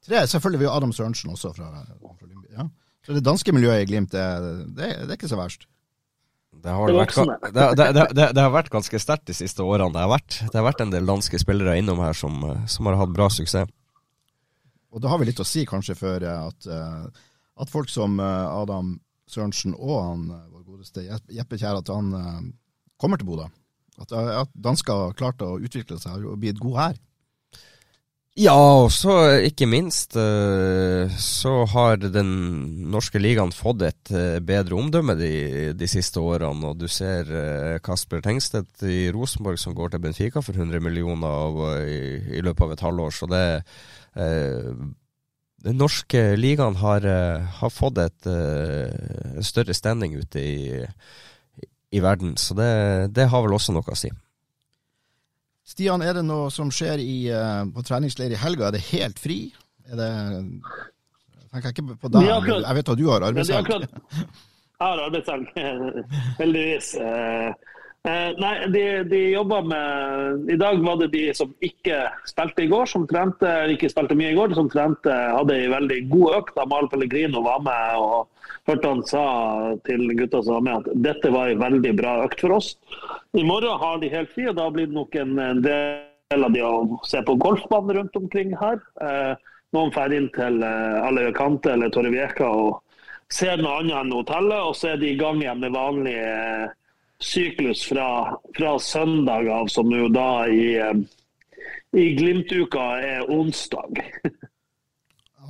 Tre, 0.05 0.23
Selvfølgelig. 0.29 0.63
Vi 0.63 0.71
Adam 0.71 0.93
Sørensen 0.93 1.31
også 1.33 1.53
fra, 1.55 1.69
fra 1.83 2.27
Lyngby. 2.27 2.49
Ja. 2.53 2.67
Så 3.03 3.15
det 3.15 3.25
danske 3.25 3.51
miljøet 3.55 3.83
i 3.83 3.87
Glimt, 3.89 4.11
det, 4.11 4.23
det, 4.77 4.89
det 5.03 5.11
er 5.11 5.17
ikke 5.17 5.31
så 5.31 5.39
verst. 5.39 5.67
Det 6.63 6.71
har, 6.71 6.91
vært, 6.95 7.15
det, 8.13 8.27
det 8.35 8.43
har 8.43 8.51
vært, 8.53 8.69
ganske 8.71 8.99
sterkt 9.01 9.25
de 9.27 9.35
siste 9.35 9.63
årene. 9.65 9.91
Det 9.91 10.03
har 10.03 10.11
vært, 10.11 10.37
har 10.53 10.65
vært 10.67 10.83
en 10.85 10.93
del 10.93 11.07
danske 11.09 11.39
spillere 11.41 11.75
innom 11.79 11.99
her 12.03 12.15
som, 12.15 12.37
som, 12.69 12.87
har 12.87 12.99
hatt 13.01 13.15
bra 13.15 13.27
suksess. 13.33 13.71
Og 14.93 15.01
da 15.01 15.09
har 15.09 15.19
vi 15.19 15.27
litt 15.31 15.41
å 15.41 15.47
si 15.47 15.65
kanskje 15.65 15.95
for 15.97 16.23
at, 16.29 16.67
eh, 16.69 17.23
at 17.65 17.71
folk 17.73 17.89
som 17.89 18.19
eh, 18.21 18.45
Adam 18.53 18.93
Sørensen 19.27 19.73
og 19.73 19.95
han, 19.97 20.27
eh, 20.29 20.45
vår 20.53 20.63
godeste 20.67 21.03
Jeppe 21.33 21.57
Kjær, 21.57 21.81
at 21.81 21.89
han 21.89 22.53
kommer 23.01 23.19
til 23.19 23.31
Bodø. 23.31 23.49
At, 23.97 24.13
at 24.13 24.53
dansker 24.53 25.07
har 25.07 25.17
klart 25.17 25.41
å 25.43 25.57
utvikle 25.57 25.97
seg 26.01 26.23
og 26.29 26.37
blitt 26.41 26.61
god 26.61 26.79
her. 26.79 27.01
Ja, 28.33 28.55
og 28.57 28.87
så 28.89 29.13
ikke 29.45 29.67
minst 29.69 30.15
eh, 30.17 31.11
så 31.21 31.51
har 31.69 31.99
den 32.01 32.31
norske 32.89 33.19
ligaen 33.21 33.51
fått 33.53 33.83
et 33.85 34.09
eh, 34.09 34.39
bedre 34.41 34.79
omdømme 34.79 35.13
de, 35.19 35.33
de 35.77 35.89
siste 35.89 36.17
årene. 36.17 36.71
Og 36.71 36.79
du 36.81 36.87
ser 36.89 37.29
eh, 37.29 37.77
Kasper 37.85 38.23
Tengstedt 38.25 38.81
i 38.89 39.11
Rosenborg 39.13 39.61
som 39.61 39.77
går 39.77 39.93
til 39.93 40.01
Benfica 40.01 40.41
for 40.41 40.57
100 40.57 40.81
millioner 40.81 41.29
av, 41.29 41.61
i, 41.85 41.99
i, 42.33 42.41
løpet 42.41 42.65
av 42.65 42.73
et 42.73 42.83
halvår. 42.87 43.13
Så 43.13 43.29
det 43.29 43.45
Den 45.63 45.77
norske 45.77 46.25
ligaen 46.35 46.75
har, 46.81 47.05
har 47.61 47.71
fått 47.71 48.01
et, 48.01 48.27
en 48.27 49.45
større 49.45 49.77
standing 49.77 50.17
ute 50.17 50.41
i, 50.41 50.81
i 51.93 52.01
verden, 52.01 52.35
så 52.37 52.57
det, 52.57 52.73
det 53.13 53.29
har 53.29 53.45
vel 53.45 53.55
også 53.55 53.77
noe 53.77 53.93
å 53.93 53.97
si. 53.97 54.09
Stian, 55.63 56.01
er 56.03 56.17
det 56.17 56.25
noe 56.27 56.49
som 56.51 56.71
skjer 56.73 56.99
i, 56.99 57.17
uh, 57.31 57.63
på 57.71 57.83
treningsleir 57.87 58.35
i 58.35 58.39
helga? 58.39 58.67
Er 58.67 58.75
det 58.75 58.83
helt 58.91 59.21
fri? 59.21 59.37
Er 59.87 59.99
det 59.99 60.09
tenker 61.53 61.73
ikke 61.73 61.97
på 62.01 62.09
deg, 62.13 62.25
jeg 62.25 62.77
vet 62.79 62.89
at 62.89 62.99
du 62.99 63.05
har 63.09 63.25
arbeidshelg. 63.29 63.69
Jeg 63.69 64.89
har 64.89 65.01
arbeidshelg, 65.05 65.45
heldigvis. 66.41 66.93
Uh, 68.03 68.33
nei, 68.35 68.67
de, 68.67 68.81
de 69.07 69.19
jobba 69.31 69.61
med 69.63 70.49
I 70.51 70.57
dag 70.59 70.81
var 70.83 70.97
det 70.99 71.13
de 71.13 71.21
som 71.37 71.53
ikke 71.63 72.01
spilte 72.27 72.65
i 72.65 72.67
går, 72.67 72.89
som 72.91 73.05
trente, 73.07 73.47
ikke 73.71 73.87
spilte 73.93 74.17
mye 74.19 74.33
i 74.33 74.35
går, 74.35 74.51
som 74.57 74.67
trente, 74.67 75.07
hadde 75.07 75.55
ei 75.55 75.69
veldig 75.71 76.01
god 76.11 76.35
økt. 76.41 76.59
Amahl 76.59 76.89
Pellegrino 76.91 77.45
var 77.45 77.63
med 77.63 78.01
og 78.01 78.27
hørte 78.67 78.91
han 78.91 79.05
sa 79.07 79.23
til 79.87 80.03
gutta 80.19 80.43
som 80.43 80.57
var 80.57 80.67
med 80.67 80.81
at 80.81 80.99
dette 81.07 81.31
var 81.31 81.53
ei 81.53 81.55
veldig 81.61 81.95
bra 82.01 82.17
økt 82.25 82.43
for 82.43 82.57
oss. 82.57 82.73
I 83.39 83.45
morgen 83.47 83.79
har 83.79 84.03
de 84.03 84.11
helt 84.11 84.35
fri, 84.35 84.49
og 84.51 84.59
da 84.59 84.67
blir 84.67 84.91
det 84.91 84.99
nok 84.99 85.15
en, 85.23 85.39
en 85.39 85.63
del 85.63 86.43
av 86.43 86.51
de 86.51 86.67
å 86.67 86.99
se 87.07 87.23
på 87.23 87.39
golfbanen 87.39 88.01
rundt 88.01 88.19
omkring 88.19 88.51
her. 88.59 88.83
Eh, 88.99 89.33
noen 89.71 89.95
drar 89.95 90.11
inn 90.11 90.27
til 90.35 90.59
alle 90.59 91.29
Alicante 91.29 91.71
eller 91.71 91.95
Torrevieca 91.95 92.51
og 92.51 92.81
ser 93.31 93.63
noe 93.63 93.79
annet 93.79 93.95
enn 94.03 94.15
hotellet, 94.19 94.59
og 94.59 94.75
så 94.75 94.91
er 94.91 94.99
de 95.01 95.15
i 95.15 95.19
gang 95.19 95.39
igjen 95.39 95.63
med 95.63 95.71
vanlige 95.71 96.73
syklus 97.21 97.83
fra, 97.87 98.07
fra 98.57 98.79
søndag 98.79 99.49
av, 99.49 99.67
som 99.67 99.91
jo 99.91 100.07
da 100.11 100.45
i, 100.47 100.75
eh, 100.81 101.03
i 101.99 102.07
Glimt-uka 102.17 102.87
er 103.01 103.29
onsdag. 103.31 104.01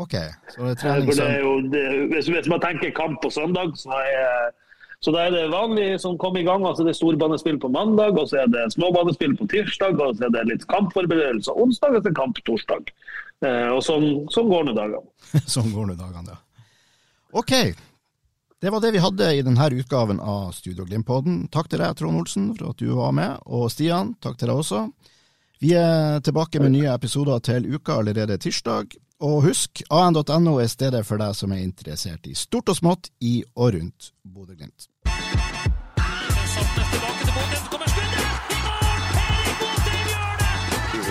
OK. 0.01 0.17
Så 0.49 0.65
det 0.65 0.71
er 0.71 0.81
trening 0.81 1.09
det 1.13 1.29
er 1.29 1.39
jo, 1.43 1.53
det, 1.69 1.85
hvis, 2.13 2.27
hvis, 2.27 2.49
man 2.49 2.61
tenker 2.63 2.93
kamp 2.97 3.21
på 3.21 3.29
søndag, 3.33 3.75
så 3.77 3.93
er, 3.99 4.49
så 5.05 5.13
er 5.21 5.33
det 5.35 5.43
vanlig 5.53 5.99
som 6.01 6.17
kommer 6.17 6.41
i 6.41 6.47
gang. 6.47 6.65
altså 6.65 6.83
Det 6.83 6.95
er 6.95 6.99
storbanespill 7.01 7.59
på 7.61 7.69
mandag, 7.73 8.17
og 8.17 8.29
så 8.29 8.43
er 8.43 8.51
det 8.53 8.65
småbanespill 8.73 9.37
på 9.37 9.47
tirsdag, 9.53 10.01
og 10.01 10.17
så 10.17 10.27
er 10.27 10.35
det 10.37 10.47
litt 10.49 10.67
kampforberedelser 10.71 11.61
onsdag, 11.65 12.01
så 12.01 12.15
kamp 12.17 12.41
torsdag. 12.45 12.93
Eh, 13.45 13.69
og 13.69 13.81
sånn, 13.85 14.07
sånn 14.33 14.49
går 14.49 14.69
nå 14.69 14.77
dagene. 14.77 15.05
sånn 15.55 15.73
går 15.75 15.91
nå 15.91 15.97
dagene, 15.99 16.37
ja. 16.37 16.41
OK. 17.33 17.53
Det 18.63 18.69
var 18.69 18.81
det 18.81 18.91
vi 18.91 18.99
hadde 19.03 19.25
i 19.35 19.41
denne 19.43 19.65
utgaven 19.75 20.19
av 20.23 20.53
Studio 20.55 20.85
Glimt-podden. 20.87 21.49
Takk 21.51 21.67
til 21.67 21.81
deg, 21.83 21.97
Trond 21.99 22.21
Olsen, 22.21 22.45
for 22.55 22.69
at 22.71 22.79
du 22.79 22.93
var 22.95 23.11
med. 23.11 23.41
Og 23.43 23.65
Stian, 23.67 24.13
takk 24.23 24.37
til 24.39 24.47
deg 24.47 24.61
også. 24.61 24.85
Vi 25.59 25.73
er 25.75 26.23
tilbake 26.23 26.61
med 26.63 26.71
nye 26.71 26.93
episoder 26.93 27.43
til 27.43 27.67
uka 27.67 27.97
allerede 27.99 28.37
tirsdag. 28.39 28.95
Og 29.19 29.41
husk, 29.49 29.83
an.no 29.91 30.55
er 30.63 30.71
stedet 30.71 31.03
for 31.03 31.19
deg 31.19 31.35
som 31.35 31.51
er 31.51 31.59
interessert 31.59 32.23
i 32.31 32.37
stort 32.39 32.71
og 32.71 32.79
smått 32.79 33.11
i 33.19 33.41
og 33.51 33.75
rundt 33.75 34.13
Bodø-Glimt. 34.23 34.87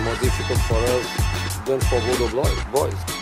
more 0.02 0.16
difficult 0.16 0.58
for 0.66 0.80
us 0.96 1.06
than 1.66 1.80
for 1.80 2.00
Bodo 2.00 2.26
Boys. 2.72 3.21